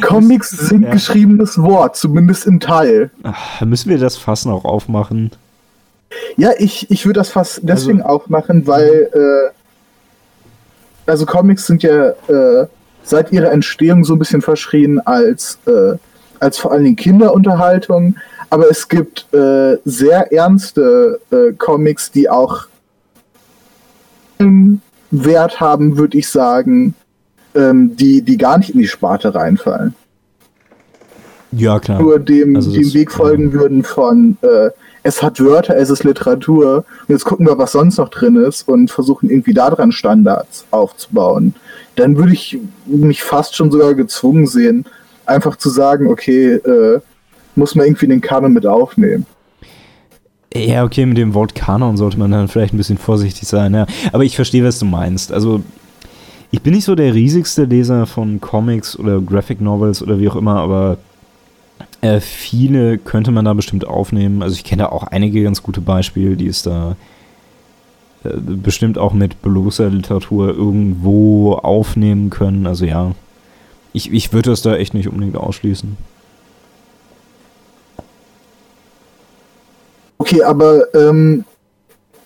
[0.02, 0.92] Comics sind ja.
[0.92, 3.10] geschriebenes Wort, zumindest im Teil.
[3.24, 5.32] Ach, müssen wir das Fass noch aufmachen?
[6.38, 9.55] Ja, ich, ich würde das Fass deswegen also, aufmachen, weil äh,
[11.06, 12.68] also Comics sind ja äh,
[13.04, 15.98] seit ihrer Entstehung so ein bisschen verschrien als, äh,
[16.40, 18.16] als vor allen Dingen Kinderunterhaltung.
[18.50, 22.68] Aber es gibt äh, sehr ernste äh, Comics, die auch
[25.24, 26.94] Wert haben, würde ich sagen,
[27.54, 29.96] ähm, die, die gar nicht in die Sparte reinfallen.
[31.52, 32.02] Ja, klar.
[32.02, 33.54] Nur dem, also dem Weg folgen ja.
[33.54, 34.70] würden von äh,
[35.06, 36.78] es hat Wörter, es ist Literatur.
[36.78, 41.54] Und jetzt gucken wir, was sonst noch drin ist und versuchen irgendwie daran Standards aufzubauen.
[41.96, 42.58] Dann würde ich
[42.88, 44.84] mich fast schon sogar gezwungen sehen,
[45.28, 47.00] einfach zu sagen, okay, äh,
[47.56, 49.28] muss man irgendwie den Kanon mit aufnehmen.
[50.56, 53.86] Ja, okay, mit dem Wort Kanon sollte man dann vielleicht ein bisschen vorsichtig sein, ja.
[54.12, 55.32] Aber ich verstehe, was du meinst.
[55.32, 55.62] Also,
[56.50, 60.36] ich bin nicht so der riesigste Leser von Comics oder Graphic Novels oder wie auch
[60.36, 60.98] immer, aber
[62.06, 64.44] äh, viele könnte man da bestimmt aufnehmen.
[64.44, 66.96] Also ich kenne da auch einige ganz gute Beispiele, die es da
[68.24, 72.68] äh, bestimmt auch mit bloßer Literatur irgendwo aufnehmen können.
[72.68, 73.16] Also ja,
[73.92, 75.98] ich, ich würde das da echt nicht unbedingt ausschließen.
[80.20, 81.44] Okay, aber ähm,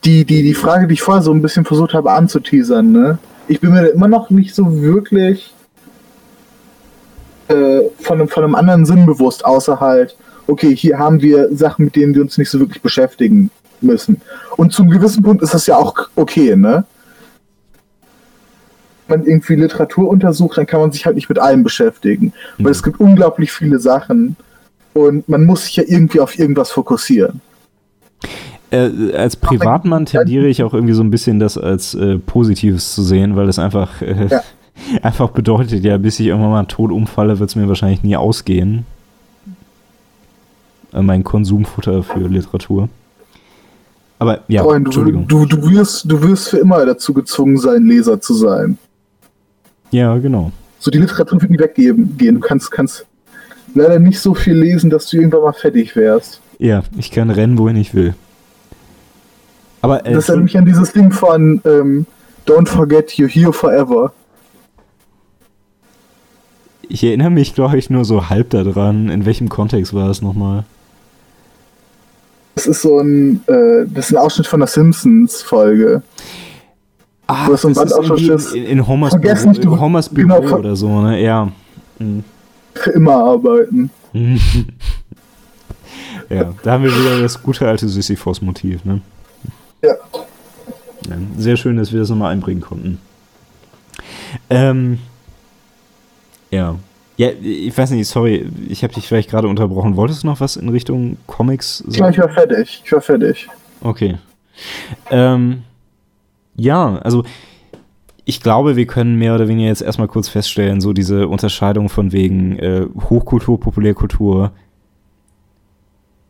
[0.04, 3.18] die, die, die Frage, die ich vorher so ein bisschen versucht habe anzuteasern, ne?
[3.48, 5.54] Ich bin mir immer noch nicht so wirklich
[7.50, 10.16] äh, von, von einem anderen Sinn bewusst, außer halt,
[10.48, 13.50] okay, hier haben wir Sachen, mit denen wir uns nicht so wirklich beschäftigen
[13.82, 14.22] müssen.
[14.58, 16.86] Und zum gewissen Punkt ist das ja auch okay, ne?
[19.08, 22.34] Wenn man irgendwie Literatur untersucht, dann kann man sich halt nicht mit allem beschäftigen.
[22.58, 22.66] Mhm.
[22.66, 24.36] Weil es gibt unglaublich viele Sachen
[24.94, 27.42] und man muss sich ja irgendwie auf irgendwas fokussieren.
[28.70, 33.02] Äh, als Privatmann tendiere ich auch irgendwie so ein bisschen das als äh, Positives zu
[33.02, 34.44] sehen, weil es einfach äh, ja
[35.02, 38.86] einfach bedeutet, ja, bis ich irgendwann mal tot umfalle, wird es mir wahrscheinlich nie ausgehen.
[40.94, 42.90] Äh, mein Konsumfutter für Literatur.
[44.18, 45.28] Aber ja, Freund, Entschuldigung.
[45.28, 48.78] Du, du, wirst, du wirst für immer dazu gezwungen sein, Leser zu sein.
[49.92, 50.52] Ja, genau.
[50.80, 52.18] So, die Literatur wird nie weggehen.
[52.18, 53.06] Du kannst, kannst
[53.74, 56.42] leider nicht so viel lesen, dass du irgendwann mal fertig wärst.
[56.58, 58.14] Ja, ich kann rennen, wohin ich will.
[59.82, 62.06] Aber, äh, das erinnert mich an dieses Ding von ähm,
[62.46, 64.12] Don't forget you're here forever.
[66.90, 69.10] Ich erinnere mich, glaube ich, nur so halb daran.
[69.10, 70.66] In welchem Kontext war es nochmal?
[72.56, 76.02] Das ist so ein, äh, das ist ein Ausschnitt von der Simpsons-Folge.
[77.28, 81.22] Ah, das ist in, in Homers, Büro, nicht, du, Homers Büro genau, oder so, ne?
[81.22, 81.52] Ja.
[82.00, 82.24] Mhm.
[82.74, 83.92] Für immer arbeiten.
[86.30, 89.02] ja, da haben wir wieder das gute alte Sisyphos-Motiv, ne?
[89.84, 89.94] Ja.
[91.08, 91.16] ja.
[91.38, 92.98] Sehr schön, dass wir das nochmal einbringen konnten.
[94.50, 94.98] Ähm,
[96.52, 96.76] ja.
[97.18, 99.98] Ja, ich weiß nicht, sorry, ich habe dich vielleicht gerade unterbrochen.
[99.98, 101.96] Wolltest du noch was in Richtung Comics sagen?
[101.96, 102.82] Ja, ich war fertig.
[102.86, 103.50] Ich war fertig.
[103.82, 104.16] Okay.
[105.12, 105.64] Ähm,
[106.56, 107.26] ja, also
[108.24, 112.12] ich glaube, wir können mehr oder weniger jetzt erstmal kurz feststellen, so diese Unterscheidung von
[112.12, 114.52] wegen äh, Hochkultur, Populärkultur.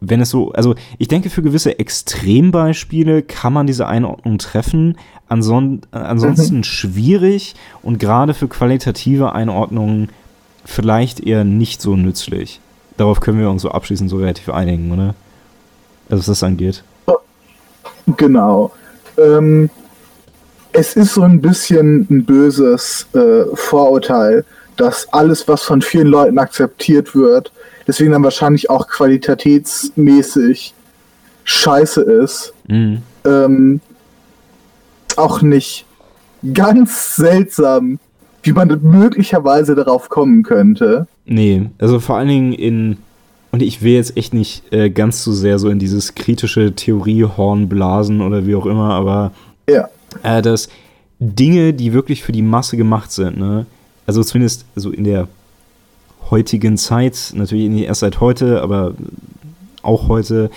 [0.02, 4.98] Wenn es so, also ich denke, für gewisse Extrembeispiele kann man diese Einordnung treffen.
[5.28, 6.64] Anson ansonsten mhm.
[6.64, 10.10] schwierig und gerade für qualitative Einordnungen
[10.66, 12.62] vielleicht eher nicht so nützlich.
[12.98, 15.16] Darauf können wir uns so abschließend so relativ einigen, oder?
[16.10, 16.84] Also was das angeht.
[18.18, 18.72] Genau.
[19.18, 19.70] Ähm,
[20.72, 24.46] es ist so ein bisschen ein böses äh, Vorurteil,
[24.78, 27.52] dass alles, was von vielen Leuten akzeptiert wird,
[27.90, 30.74] deswegen dann wahrscheinlich auch qualitätsmäßig
[31.44, 32.54] scheiße ist.
[32.68, 33.02] Mhm.
[33.26, 33.82] Ähm,
[35.18, 35.86] auch nicht
[36.54, 38.00] ganz seltsam,
[38.44, 41.08] wie man möglicherweise darauf kommen könnte.
[41.26, 42.98] Nee, also vor allen Dingen in,
[43.52, 47.68] und ich will jetzt echt nicht äh, ganz so sehr so in dieses kritische Theoriehorn
[47.68, 49.34] blasen oder wie auch immer, aber
[49.70, 49.90] ja
[50.24, 50.70] äh, dass
[51.20, 53.66] Dinge, die wirklich für die Masse gemacht sind, ne,
[54.06, 55.28] also zumindest also in der
[56.32, 58.94] heutigen Zeit, natürlich nicht erst seit heute, aber
[59.82, 60.50] auch heute,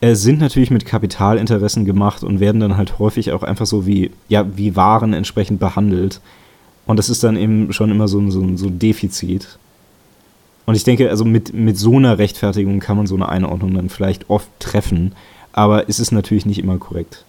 [0.00, 4.10] äh, sind natürlich mit Kapitalinteressen gemacht und werden dann halt häufig auch einfach so wie,
[4.28, 6.20] ja, wie Waren entsprechend behandelt.
[6.86, 9.58] Und das ist dann eben schon immer so ein, so ein, so ein Defizit.
[10.66, 13.88] Und ich denke, also mit, mit so einer Rechtfertigung kann man so eine Einordnung dann
[13.88, 15.14] vielleicht oft treffen,
[15.52, 17.24] aber es ist natürlich nicht immer korrekt.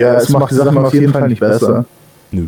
[0.00, 1.84] Ja, es, es macht die Sachen auf jeden Fall nicht besser.
[2.32, 2.46] Nö.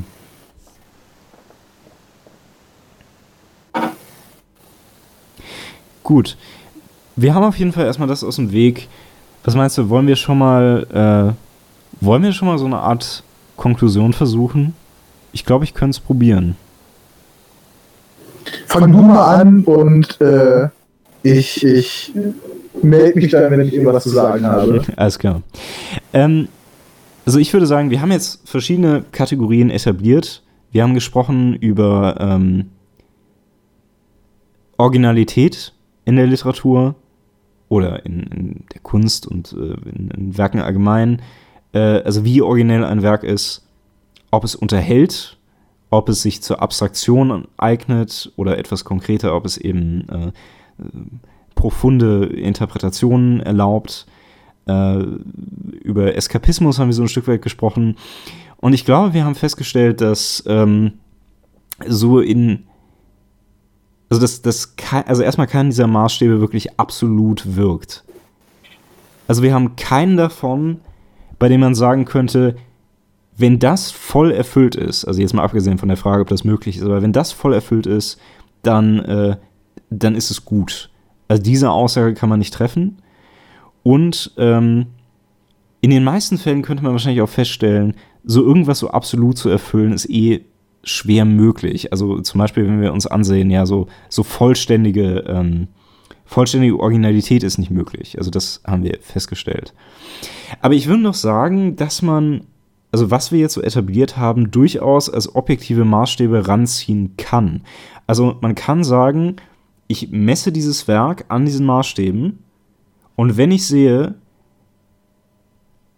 [6.03, 6.37] Gut.
[7.17, 8.89] Wir haben auf jeden Fall erstmal das aus dem Weg.
[9.45, 11.35] Was meinst du, wollen wir schon mal,
[12.01, 13.23] äh, wollen wir schon mal so eine Art
[13.57, 14.75] Konklusion versuchen?
[15.33, 16.57] Ich glaube, ich könnte es probieren.
[18.67, 20.69] Fang du mal an und äh,
[21.23, 22.13] ich, ich
[22.83, 24.83] melde mich dann, wenn ich irgendwas zu sagen habe.
[24.97, 25.43] Alles klar.
[26.13, 26.49] Ähm,
[27.25, 30.43] also ich würde sagen, wir haben jetzt verschiedene Kategorien etabliert.
[30.73, 32.71] Wir haben gesprochen über ähm,
[34.77, 35.73] Originalität
[36.05, 36.95] in der Literatur
[37.69, 41.23] oder in, in der Kunst und äh, in, in, Werken allgemein.
[41.73, 43.67] Äh, also wie originell ein Werk ist,
[44.31, 45.39] ob es unterhält,
[45.91, 50.33] ob es sich zur Abstraktion eignet oder etwas konkreter, ob es eben äh, äh
[51.55, 54.07] profunde Interpretationen erlaubt.
[54.67, 54.99] Äh,
[55.83, 57.97] über Eskapismus haben wir so ein Stück weit gesprochen.
[58.57, 60.95] Und ich glaube, wir haben festgestellt, dass ähm,
[61.87, 62.65] so in.
[64.13, 64.75] Also, dass, dass
[65.07, 68.05] also erstmal keiner dieser Maßstäbe wirklich absolut wirkt.
[69.27, 70.81] Also, wir haben keinen davon,
[71.39, 72.57] bei dem man sagen könnte,
[73.39, 76.77] wenn das voll erfüllt ist, also jetzt mal abgesehen von der Frage, ob das möglich
[76.77, 78.21] ist, aber wenn das voll erfüllt ist,
[78.61, 79.37] dann, äh,
[79.89, 80.91] dann ist es gut.
[81.29, 82.99] Also diese Aussage kann man nicht treffen.
[83.83, 84.89] Und ähm,
[85.81, 87.95] in den meisten Fällen könnte man wahrscheinlich auch feststellen,
[88.25, 90.45] so irgendwas so absolut zu erfüllen, ist eh
[90.85, 91.93] schwer möglich.
[91.93, 95.69] Also zum Beispiel, wenn wir uns ansehen, ja, so, so vollständige, ähm,
[96.25, 98.19] vollständige Originalität ist nicht möglich.
[98.19, 99.75] Also das haben wir festgestellt.
[100.61, 102.45] Aber ich würde noch sagen, dass man,
[102.91, 107.63] also was wir jetzt so etabliert haben, durchaus als objektive Maßstäbe ranziehen kann.
[108.07, 109.37] Also man kann sagen,
[109.89, 112.39] ich messe dieses Werk an diesen Maßstäben
[113.15, 114.15] und wenn ich sehe,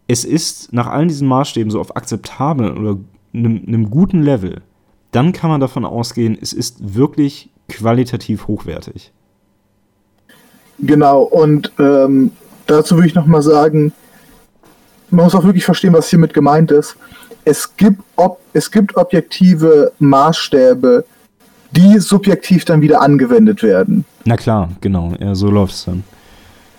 [0.06, 2.98] es ist nach allen diesen Maßstäben so auf akzeptabel oder
[3.32, 4.62] einem, einem guten Level,
[5.14, 9.12] dann kann man davon ausgehen, es ist wirklich qualitativ hochwertig.
[10.78, 12.32] Genau, und ähm,
[12.66, 13.92] dazu würde ich nochmal sagen,
[15.10, 16.96] man muss auch wirklich verstehen, was hiermit gemeint ist.
[17.44, 21.04] Es gibt, ob, es gibt objektive Maßstäbe,
[21.70, 24.04] die subjektiv dann wieder angewendet werden.
[24.24, 26.04] Na klar, genau, ja, so läuft es dann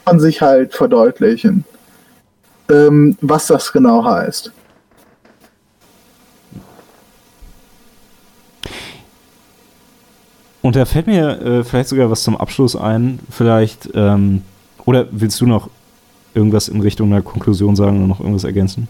[0.06, 1.66] man sich halt verdeutlichen,
[2.70, 4.52] ähm, was das genau heißt.
[10.66, 13.20] Und da fällt mir äh, vielleicht sogar was zum Abschluss ein.
[13.30, 14.42] Vielleicht, ähm,
[14.86, 15.70] oder willst du noch
[16.34, 18.88] irgendwas in Richtung einer Konklusion sagen oder noch irgendwas ergänzen?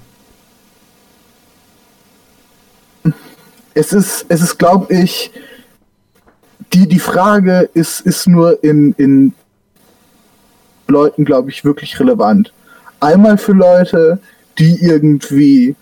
[3.74, 5.32] Es ist, es ist, glaube ich,
[6.72, 9.34] die, die Frage ist, ist nur in, in
[10.88, 12.54] Leuten, glaube ich, wirklich relevant.
[13.02, 14.20] Einmal für Leute,
[14.58, 15.76] die irgendwie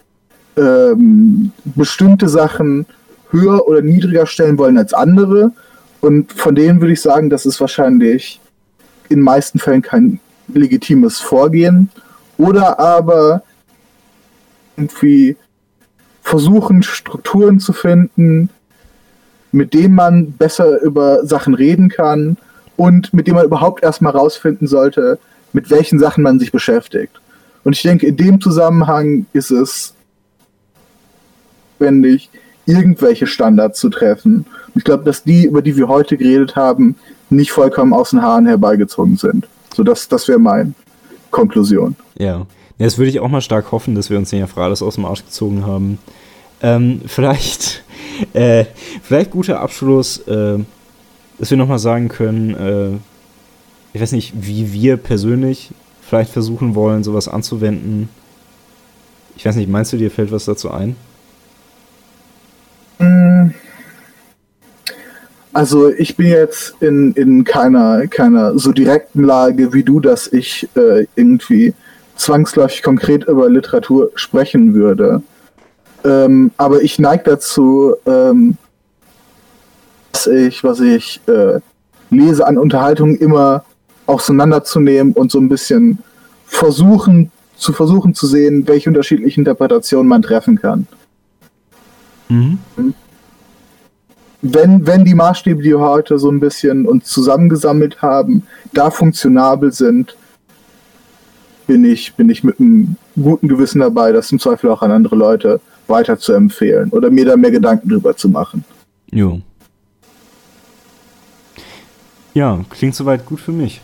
[0.58, 2.88] ähm, bestimmte Sachen
[3.30, 5.52] höher oder niedriger stellen wollen als andere.
[6.04, 8.42] Und von denen würde ich sagen, dass es wahrscheinlich
[9.08, 10.20] in meisten Fällen kein
[10.50, 11.90] legitimes Vorgehen
[12.38, 13.44] oder aber
[14.76, 15.38] irgendwie
[16.22, 18.50] versuchen, Strukturen zu finden,
[19.54, 22.36] mit denen man besser über Sachen reden kann
[22.76, 25.20] und mit denen man überhaupt erstmal rausfinden sollte,
[25.54, 27.22] mit welchen Sachen man sich beschäftigt.
[27.64, 29.94] Und ich denke, in dem Zusammenhang ist es
[31.80, 32.30] notwendig,
[32.66, 34.46] irgendwelche Standards zu treffen.
[34.76, 36.96] Ich glaube, dass die, über die wir heute geredet haben,
[37.30, 39.48] nicht vollkommen aus den Haaren herbeigezogen sind.
[39.74, 40.74] So, das, das wäre meine
[41.32, 41.96] Konklusion.
[42.18, 42.46] Ja.
[42.80, 45.06] Das würde ich auch mal stark hoffen, dass wir uns ja für alles aus dem
[45.06, 46.00] Arsch gezogen haben.
[46.62, 47.84] Ähm, vielleicht,
[48.34, 48.66] äh,
[49.02, 50.60] vielleicht guter Abschluss, äh,
[51.40, 52.98] dass wir nochmal sagen können, äh,
[53.94, 55.72] ich weiß nicht, wie wir persönlich
[56.02, 58.10] vielleicht versuchen wollen, sowas anzuwenden.
[59.36, 60.96] Ich weiß nicht, meinst du, dir fällt was dazu ein?
[63.00, 63.54] Hm.
[65.54, 70.68] Also ich bin jetzt in, in keiner, keiner so direkten Lage wie du, dass ich
[70.76, 71.76] äh, irgendwie
[72.16, 75.22] zwangsläufig konkret über Literatur sprechen würde.
[76.04, 78.58] Ähm, aber ich neige dazu, ähm,
[80.12, 81.60] was ich, was ich äh,
[82.10, 83.64] lese an Unterhaltung immer
[84.06, 86.00] auseinanderzunehmen und so ein bisschen
[86.46, 90.88] versuchen, zu versuchen zu sehen, welche unterschiedlichen Interpretationen man treffen kann.
[92.34, 92.58] Mhm.
[94.42, 99.72] Wenn, wenn die Maßstäbe, die wir heute so ein bisschen uns zusammengesammelt haben, da funktionabel
[99.72, 100.18] sind,
[101.66, 105.16] bin ich, bin ich mit einem guten Gewissen dabei, das im Zweifel auch an andere
[105.16, 108.66] Leute weiter zu empfehlen oder mir da mehr Gedanken drüber zu machen.
[109.12, 109.40] Jo.
[112.34, 113.80] Ja, klingt soweit gut für mich.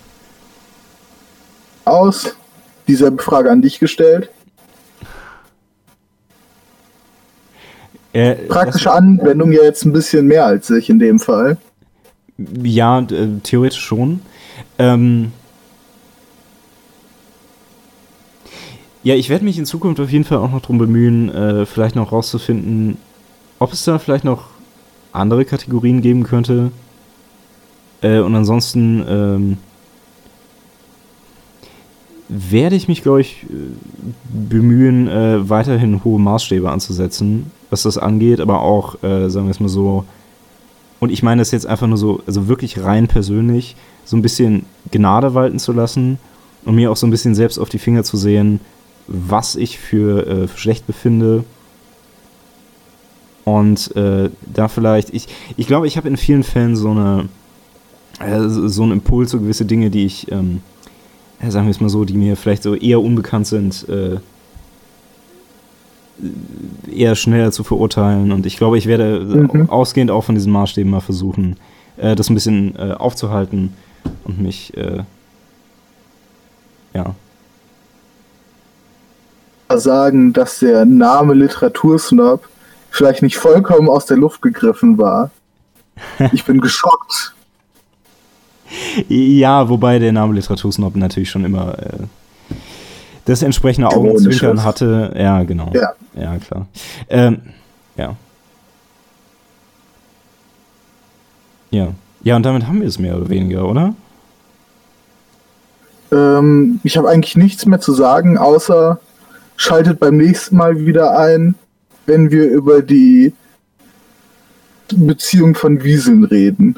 [1.86, 2.36] Aus
[2.88, 4.30] dieselbe Frage an dich gestellt.
[8.14, 11.58] Äh, Praktische Anwendung ja jetzt ein bisschen mehr als ich in dem Fall.
[12.64, 14.22] Ja, äh, theoretisch schon.
[14.78, 15.32] Ähm,
[19.04, 21.96] ja, ich werde mich in Zukunft auf jeden Fall auch noch darum bemühen, äh, vielleicht
[21.96, 22.98] noch rauszufinden,
[23.60, 24.48] ob es da vielleicht noch
[25.12, 26.72] andere Kategorien geben könnte.
[28.02, 29.58] Äh, und ansonsten ähm,
[32.30, 33.46] werde ich mich, glaube ich,
[34.32, 39.60] bemühen, äh, weiterhin hohe Maßstäbe anzusetzen, was das angeht, aber auch, äh, sagen wir es
[39.60, 40.06] mal so,
[41.00, 43.76] und ich meine das jetzt einfach nur so, also wirklich rein persönlich,
[44.06, 46.20] so ein bisschen Gnade walten zu lassen
[46.66, 48.60] und mir auch so ein bisschen selbst auf die Finger zu sehen,
[49.08, 51.44] was ich für, äh, für schlecht befinde.
[53.46, 55.28] Und äh, da vielleicht, ich,
[55.58, 57.30] ich glaube, ich habe in vielen Fällen so eine,
[58.20, 60.62] äh, so einen Impuls, so gewisse Dinge, die ich, ähm,
[61.48, 64.18] sagen wir es mal so, die mir vielleicht so eher unbekannt sind, äh,
[66.92, 68.32] eher schneller zu verurteilen.
[68.32, 69.70] Und ich glaube, ich werde mhm.
[69.70, 71.58] ausgehend auch von diesen Maßstäben mal versuchen,
[71.98, 73.74] äh, das ein bisschen äh, aufzuhalten
[74.24, 75.04] und mich, äh,
[76.94, 77.16] ja.
[79.72, 82.48] Sagen, dass der Name Literatursnob
[82.90, 85.32] vielleicht nicht vollkommen aus der Luft gegriffen war.
[86.32, 87.34] Ich bin geschockt.
[89.10, 92.04] Ja, wobei der Name Literatursnob natürlich schon immer äh,
[93.26, 95.14] das entsprechende Augenzwinkern hatte.
[95.18, 95.72] Ja, genau.
[95.74, 96.68] Ja, ja klar.
[97.10, 97.42] Ähm,
[97.96, 98.16] ja.
[101.72, 101.94] Ja.
[102.22, 103.94] Ja, und damit haben wir es mehr oder weniger, oder?
[106.12, 109.00] Ähm, ich habe eigentlich nichts mehr zu sagen, außer
[109.56, 111.56] schaltet beim nächsten Mal wieder ein,
[112.06, 113.34] wenn wir über die
[114.96, 116.76] Beziehung von Wieseln reden.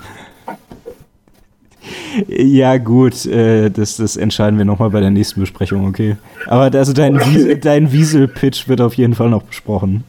[2.27, 6.17] Ja, gut, äh, das, das entscheiden wir nochmal bei der nächsten Besprechung, okay.
[6.47, 7.19] Aber also dein.
[7.19, 10.03] Wiesel, dein Wiesel-Pitch wird auf jeden Fall noch besprochen.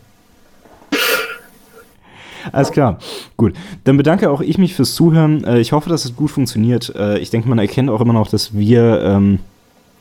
[2.50, 2.98] Alles klar,
[3.36, 3.54] gut.
[3.84, 5.44] Dann bedanke auch ich mich fürs Zuhören.
[5.44, 6.92] Äh, ich hoffe, dass es gut funktioniert.
[6.96, 9.38] Äh, ich denke, man erkennt auch immer noch, dass wir ähm,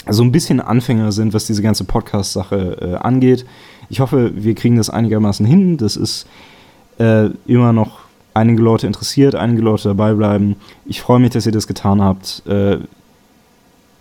[0.09, 3.45] so ein bisschen Anfänger sind, was diese ganze Podcast-Sache äh, angeht.
[3.89, 5.77] Ich hoffe, wir kriegen das einigermaßen hin.
[5.77, 6.27] Das ist
[6.97, 7.99] äh, immer noch
[8.33, 10.55] einige Leute interessiert, einige Leute dabei bleiben.
[10.85, 12.43] Ich freue mich, dass ihr das getan habt.
[12.47, 12.77] Äh,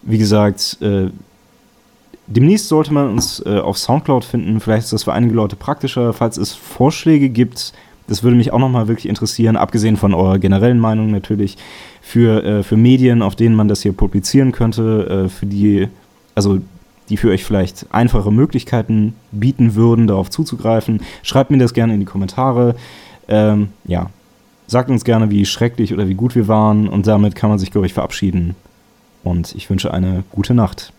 [0.02, 1.10] wie gesagt, äh,
[2.26, 4.60] demnächst sollte man uns äh, auf Soundcloud finden.
[4.60, 6.12] Vielleicht ist das für einige Leute praktischer.
[6.12, 7.72] Falls es Vorschläge gibt,
[8.06, 11.56] das würde mich auch nochmal wirklich interessieren, abgesehen von eurer generellen Meinung natürlich,
[12.00, 15.88] für, äh, für Medien, auf denen man das hier publizieren könnte, äh, für die,
[16.34, 16.58] also
[17.08, 21.02] die für euch vielleicht einfache Möglichkeiten bieten würden, darauf zuzugreifen.
[21.22, 22.76] Schreibt mir das gerne in die Kommentare.
[23.28, 24.10] Ähm, ja,
[24.70, 27.72] Sagt uns gerne, wie schrecklich oder wie gut wir waren und damit kann man sich,
[27.72, 28.54] glaube ich, verabschieden.
[29.24, 30.92] Und ich wünsche eine gute Nacht.